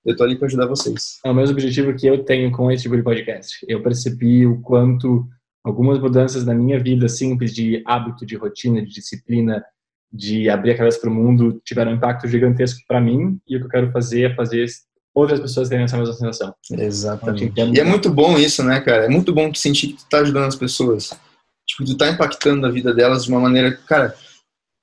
eu 0.05 0.17
tô 0.17 0.25
ali 0.25 0.37
para 0.37 0.47
ajudar 0.47 0.67
vocês. 0.67 1.19
É 1.25 1.31
o 1.31 1.35
mesmo 1.35 1.55
objetivo 1.55 1.95
que 1.95 2.07
eu 2.07 2.25
tenho 2.25 2.51
com 2.53 2.71
esse 2.71 2.85
tipo 2.85 2.97
de 2.97 3.03
podcast. 3.03 3.59
Eu 3.69 3.83
percebi 3.83 4.47
o 4.47 4.61
quanto 4.63 5.27
algumas 5.65 5.99
mudanças 5.99 6.45
na 6.47 6.55
minha 6.55 6.79
vida 6.83 7.09
simples 7.09 7.55
de 7.55 7.83
hábito, 7.87 8.25
de 8.25 8.37
rotina, 8.37 8.81
de 8.81 8.91
disciplina, 8.91 9.63
de 10.13 10.49
abrir 10.49 10.73
a 10.73 10.77
cabeça 10.77 11.01
para 11.01 11.11
o 11.11 11.15
mundo 11.15 11.61
tiveram 11.65 11.93
um 11.93 11.97
impacto 11.97 12.27
gigantesco 12.27 12.81
para 12.87 13.01
mim 13.01 13.39
e 13.47 13.57
o 13.57 13.61
que 13.61 13.67
eu 13.67 13.71
quero 13.71 13.93
fazer 13.93 14.31
é 14.31 14.35
fazer 14.35 14.67
outras 15.15 15.41
pessoas 15.41 15.69
terem 15.69 15.85
essa 15.85 15.99
mesma 15.99 16.15
sensação. 16.15 16.55
Exatamente. 16.73 17.53
E 17.75 17.81
é 17.81 17.85
muito 17.85 18.11
bom 18.11 18.39
isso, 18.39 18.63
né, 18.63 18.81
cara? 18.81 19.05
É 19.05 19.09
muito 19.09 19.33
bom 19.33 19.51
tu 19.51 19.59
sentir 19.59 19.89
que 19.89 19.95
tu 19.95 20.09
tá 20.09 20.19
ajudando 20.21 20.47
as 20.47 20.57
pessoas. 20.57 21.11
Tipo, 21.67 21.85
tu 21.85 21.97
tá 21.97 22.09
impactando 22.09 22.67
a 22.67 22.71
vida 22.71 22.95
delas 22.95 23.25
de 23.25 23.31
uma 23.31 23.41
maneira, 23.41 23.77
cara, 23.87 24.15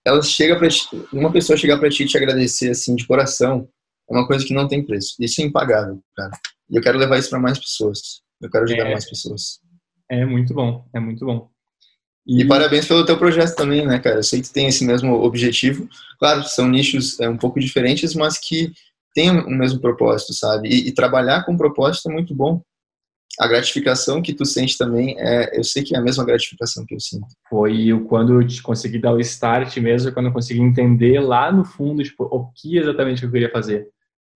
elas 0.06 0.30
chega 0.30 0.58
para 0.58 0.70
uma 1.12 1.32
pessoa 1.32 1.58
chegar 1.58 1.80
para 1.80 1.90
ti 1.90 2.04
e 2.04 2.08
te 2.08 2.18
agradecer 2.18 2.70
assim 2.70 2.96
de 2.96 3.08
coração, 3.08 3.68
é 4.10 4.14
uma 4.14 4.28
coisa 4.28 4.46
que 4.46 4.54
não 4.54 4.68
tem 4.68 4.86
preço. 4.86 5.16
Isso 5.20 5.42
é 5.42 5.46
impagável, 5.46 6.00
cara. 6.16 6.32
E 6.70 6.78
eu 6.78 6.82
quero 6.82 6.98
levar 6.98 7.18
isso 7.18 7.30
para 7.30 7.40
mais 7.40 7.58
pessoas. 7.58 8.22
Eu 8.40 8.50
quero 8.50 8.66
ajudar 8.66 8.88
é, 8.88 8.92
mais 8.92 9.10
pessoas. 9.10 9.60
É 10.10 10.26
muito 10.26 10.54
bom, 10.54 10.86
é 10.94 11.00
muito 11.00 11.26
bom. 11.26 11.50
E, 12.26 12.42
e, 12.42 12.48
parabéns 12.48 12.88
pelo 12.88 13.06
teu 13.06 13.18
projeto 13.18 13.56
também, 13.56 13.86
né, 13.86 14.00
cara? 14.00 14.18
Eu 14.18 14.24
sei 14.24 14.42
que 14.42 14.52
tem 14.52 14.68
esse 14.68 14.84
mesmo 14.84 15.14
objetivo. 15.14 15.88
Claro, 16.20 16.44
são 16.44 16.68
nichos 16.68 17.20
é, 17.20 17.30
um 17.30 17.38
pouco 17.38 17.60
diferentes, 17.60 18.16
mas 18.16 18.38
que 18.38 18.72
têm 19.14 19.32
o 19.32 19.50
mesmo 19.50 19.80
propósito, 19.80 20.34
sabe? 20.34 20.70
E, 20.70 20.88
e 20.88 20.92
trabalhar 20.94 21.46
com 21.46 21.58
propósito 21.58 22.10
é 22.10 22.14
muito 22.14 22.34
bom 22.34 22.62
a 23.40 23.48
gratificação 23.48 24.22
que 24.22 24.34
tu 24.34 24.46
sente 24.46 24.78
também, 24.78 25.16
é, 25.20 25.58
eu 25.58 25.64
sei 25.64 25.84
que 25.84 25.96
é 25.96 26.00
a 26.00 26.02
mesma 26.02 26.24
gratificação 26.24 26.86
que 26.86 26.96
eu 26.96 27.00
sinto. 27.00 27.28
Foi 27.50 27.92
quando 28.08 28.42
eu 28.42 28.48
consegui 28.64 29.00
dar 29.00 29.14
o 29.14 29.20
start 29.20 29.78
mesmo, 29.78 30.14
quando 30.14 30.28
eu 30.28 30.34
consegui 30.34 30.62
entender 30.62 31.20
lá 31.20 31.52
no 31.52 31.66
fundo 31.66 32.04
tipo, 32.04 32.24
o 32.24 32.52
que 32.54 32.78
exatamente 32.78 33.24
eu 33.24 33.32
queria 33.32 33.52
fazer. 33.52 33.88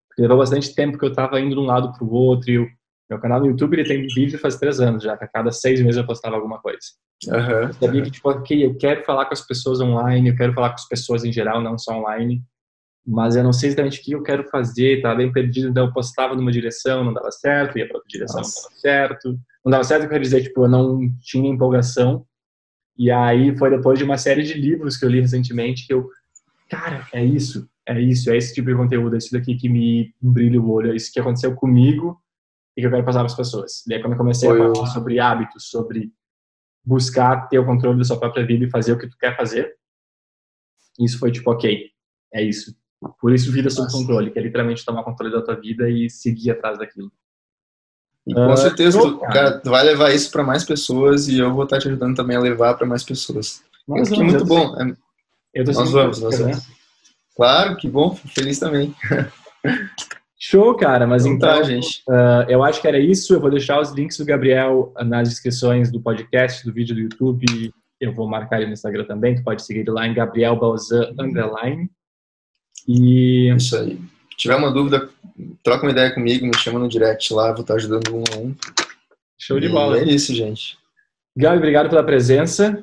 Porque 0.08 0.22
levou 0.22 0.38
bastante 0.38 0.74
tempo 0.76 0.98
que 0.98 1.06
eu 1.06 1.10
estava 1.10 1.40
indo 1.40 1.56
de 1.56 1.62
um 1.62 1.66
lado 1.66 1.94
para 1.94 2.04
o 2.04 2.12
outro 2.12 2.52
e 2.52 2.60
o 2.60 2.68
meu 3.10 3.20
canal 3.20 3.39
no 3.39 3.47
YouTube 3.47 3.74
ele 3.74 3.88
tem 3.88 4.07
vídeo 4.07 4.38
faz 4.38 4.57
três 4.57 4.80
anos 4.80 5.03
já, 5.03 5.18
que 5.18 5.24
a 5.24 5.28
cada 5.28 5.51
seis 5.51 5.82
meses 5.82 5.97
eu 5.97 6.05
postava 6.05 6.36
alguma 6.36 6.60
coisa. 6.60 6.80
Uhum. 7.28 7.62
Eu 7.68 7.74
sabia 7.74 8.01
que, 8.03 8.12
tipo, 8.12 8.30
ok, 8.30 8.66
eu 8.66 8.78
quero 8.78 9.03
falar 9.03 9.26
com 9.26 9.34
as 9.34 9.45
pessoas 9.45 9.82
online, 9.82 10.30
eu 10.30 10.36
quero 10.36 10.53
falar 10.53 10.70
com 10.70 10.76
as 10.76 10.88
pessoas 10.88 11.24
em 11.24 11.32
geral, 11.32 11.62
não 11.62 11.78
só 11.78 11.97
online 11.97 12.43
mas 13.10 13.36
eu 13.36 13.43
não 13.43 13.51
sei 13.51 13.70
exatamente 13.70 13.99
o 13.99 14.03
que 14.03 14.12
eu 14.12 14.22
quero 14.22 14.47
fazer, 14.49 14.97
estava 14.97 15.16
bem 15.16 15.32
perdido, 15.32 15.70
então 15.70 15.86
eu 15.86 15.93
postava 15.93 16.36
numa 16.36 16.51
direção, 16.51 17.03
não 17.03 17.12
dava 17.12 17.32
certo, 17.32 17.78
ia 17.78 17.88
para 17.88 17.97
outra 17.97 18.07
direção, 18.07 18.38
Nossa. 18.38 18.62
não 18.62 18.70
dava 18.70 18.80
certo. 18.80 19.39
Não 19.66 19.72
dava 19.72 19.84
certo, 19.84 20.03
eu 20.03 20.10
quero 20.10 20.22
dizer, 20.22 20.43
tipo, 20.43 20.64
eu 20.64 20.70
não 20.70 20.99
tinha 21.20 21.49
empolgação. 21.49 22.24
E 22.95 23.10
aí 23.10 23.57
foi 23.57 23.72
depois 23.72 23.97
de 23.97 24.05
uma 24.05 24.18
série 24.18 24.43
de 24.43 24.53
livros 24.53 24.95
que 24.95 25.05
eu 25.05 25.10
li 25.10 25.22
recentemente 25.22 25.88
que 25.88 25.93
eu, 25.93 26.07
cara, 26.70 27.07
é 27.12 27.24
isso, 27.24 27.68
é 27.88 27.99
isso, 27.99 28.30
é 28.30 28.38
esse 28.38 28.53
tipo 28.53 28.70
de 28.70 28.76
conteúdo, 28.76 29.16
é 29.16 29.18
isso 29.18 29.32
daqui 29.32 29.55
que 29.55 29.70
me 29.70 30.14
brilha 30.22 30.62
o 30.62 30.70
olho, 30.70 30.91
é 30.91 30.95
isso 30.95 31.12
que 31.12 31.20
aconteceu 31.20 31.55
comigo 31.55 32.20
e 32.76 32.82
que 32.82 32.88
eu 32.88 32.91
quero 32.91 33.05
passar 33.05 33.20
para 33.20 33.28
as 33.28 33.36
pessoas. 33.36 33.86
E 33.88 33.93
aí 33.93 34.01
quando 34.01 34.13
eu 34.13 34.17
comecei 34.17 34.49
foi 34.49 34.61
a 34.61 34.74
falar 34.74 34.88
sobre 34.88 35.20
hábitos, 35.20 35.70
sobre 35.70 36.11
buscar 36.84 37.47
ter 37.47 37.59
o 37.59 37.65
controle 37.65 37.97
da 37.97 38.03
sua 38.03 38.20
própria 38.20 38.45
vida 38.45 38.65
e 38.65 38.70
fazer 38.70 38.93
o 38.93 38.97
que 38.97 39.07
tu 39.07 39.17
quer 39.17 39.36
fazer, 39.36 39.76
isso 40.99 41.20
foi 41.20 41.32
tipo, 41.32 41.51
ok, 41.51 41.89
é 42.34 42.43
isso, 42.43 42.76
por 43.20 43.34
isso, 43.34 43.51
vida 43.51 43.70
sob 43.70 43.89
controle, 43.91 44.30
que 44.30 44.38
é 44.38 44.41
literalmente 44.41 44.84
tomar 44.84 45.03
controle 45.03 45.32
da 45.32 45.41
tua 45.41 45.55
vida 45.55 45.89
e 45.89 46.09
seguir 46.09 46.51
atrás 46.51 46.78
daquilo. 46.78 47.11
E 48.28 48.34
com 48.34 48.51
uh, 48.51 48.57
certeza, 48.57 48.99
tu, 48.99 49.20
cara, 49.20 49.59
tu 49.59 49.70
vai 49.70 49.84
levar 49.84 50.13
isso 50.13 50.30
para 50.30 50.43
mais 50.43 50.65
pessoas 50.65 51.30
e 51.30 51.39
eu 51.39 51.53
vou 51.53 51.63
estar 51.63 51.80
te 51.80 51.88
ajudando 51.88 52.15
também 52.15 52.36
a 52.36 52.41
levar 52.41 52.74
para 52.76 52.86
mais 52.86 53.03
pessoas. 53.03 53.63
Nós 53.88 54.09
vamos, 54.09 54.20
é 54.20 54.24
muito 54.24 54.45
bom. 54.45 54.76
É, 54.82 54.95
eu 55.53 55.63
tô 55.63 55.72
nós 55.72 55.91
vamos, 55.91 56.20
nós 56.20 56.38
vamos. 56.38 56.67
Claro, 57.36 57.78
que 57.78 57.88
bom, 57.88 58.13
feliz 58.15 58.59
também. 58.59 58.93
Show, 60.42 60.74
cara, 60.76 61.06
mas 61.06 61.26
então, 61.26 61.50
então 61.50 61.64
gente. 61.66 62.02
Uh, 62.08 62.48
eu 62.48 62.64
acho 62.64 62.80
que 62.80 62.88
era 62.88 62.98
isso. 62.98 63.34
Eu 63.34 63.42
vou 63.42 63.52
deixar 63.52 63.82
os 63.82 63.92
links 63.92 64.18
do 64.18 64.24
Gabriel 64.24 64.94
nas 65.06 65.28
descrições 65.28 65.92
do 65.92 66.00
podcast, 66.00 66.66
do 66.66 66.72
vídeo 66.72 66.96
do 66.96 67.02
YouTube. 67.02 67.46
Eu 68.00 68.14
vou 68.14 68.26
marcar 68.26 68.58
ele 68.58 68.68
no 68.68 68.74
Instagram 68.74 69.04
também. 69.04 69.36
Tu 69.36 69.44
pode 69.44 69.62
seguir 69.64 69.82
ele 69.82 69.92
lá 69.92 70.08
em 70.08 70.14
Gabriel 70.14 70.56
Balzan 70.56 71.14
underline. 71.20 71.90
E... 72.88 73.54
Isso 73.54 73.78
aí. 73.78 73.98
Se 74.32 74.38
tiver 74.38 74.56
uma 74.56 74.72
dúvida, 74.72 75.10
troca 75.62 75.84
uma 75.84 75.92
ideia 75.92 76.14
comigo, 76.14 76.46
me 76.46 76.58
chama 76.58 76.80
no 76.80 76.88
direct 76.88 77.34
lá, 77.34 77.52
vou 77.52 77.60
estar 77.60 77.74
ajudando 77.74 78.16
um 78.16 78.24
a 78.34 78.38
um. 78.38 78.56
Show 79.38 79.60
de 79.60 79.68
e 79.68 79.70
bola. 79.70 80.00
É 80.00 80.06
isso, 80.06 80.34
gente. 80.34 80.78
Gabi, 81.36 81.58
obrigado 81.58 81.90
pela 81.90 82.04
presença. 82.04 82.82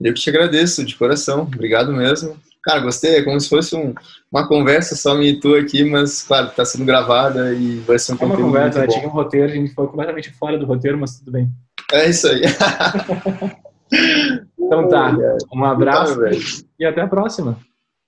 Eu 0.00 0.14
que 0.14 0.20
te 0.20 0.30
agradeço, 0.30 0.84
de 0.84 0.94
coração. 0.94 1.42
Obrigado 1.42 1.92
mesmo. 1.92 2.40
Cara, 2.62 2.80
gostei. 2.80 3.16
É 3.16 3.22
como 3.22 3.40
se 3.40 3.48
fosse 3.48 3.74
um, 3.74 3.94
uma 4.30 4.46
conversa 4.46 4.94
só 4.94 5.14
me 5.14 5.30
e 5.30 5.40
tu 5.40 5.54
aqui, 5.54 5.84
mas, 5.84 6.22
claro, 6.22 6.48
está 6.48 6.64
sendo 6.64 6.84
gravada 6.84 7.52
e 7.52 7.78
vai 7.80 7.98
ser 7.98 8.12
um 8.12 8.16
é 8.16 8.18
conteúdo 8.18 8.40
uma 8.40 8.46
conversa, 8.48 8.78
muito 8.78 8.92
né? 8.92 8.98
Tinha 8.98 9.08
um 9.08 9.12
roteiro, 9.12 9.52
a 9.52 9.54
gente 9.54 9.74
foi 9.74 9.86
completamente 9.86 10.30
fora 10.30 10.58
do 10.58 10.66
roteiro, 10.66 10.98
mas 10.98 11.18
tudo 11.18 11.32
bem. 11.32 11.50
É 11.92 12.08
isso 12.08 12.28
aí. 12.28 12.42
então 14.58 14.88
tá. 14.88 15.16
Um 15.52 15.64
abraço 15.64 16.24
então, 16.26 16.40
e 16.78 16.84
até 16.84 17.00
a 17.00 17.08
próxima. 17.08 17.58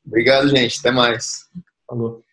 Obrigado, 0.06 0.48
gente. 0.48 0.78
Até 0.78 0.90
mais. 0.90 1.48
Falou. 1.86 2.23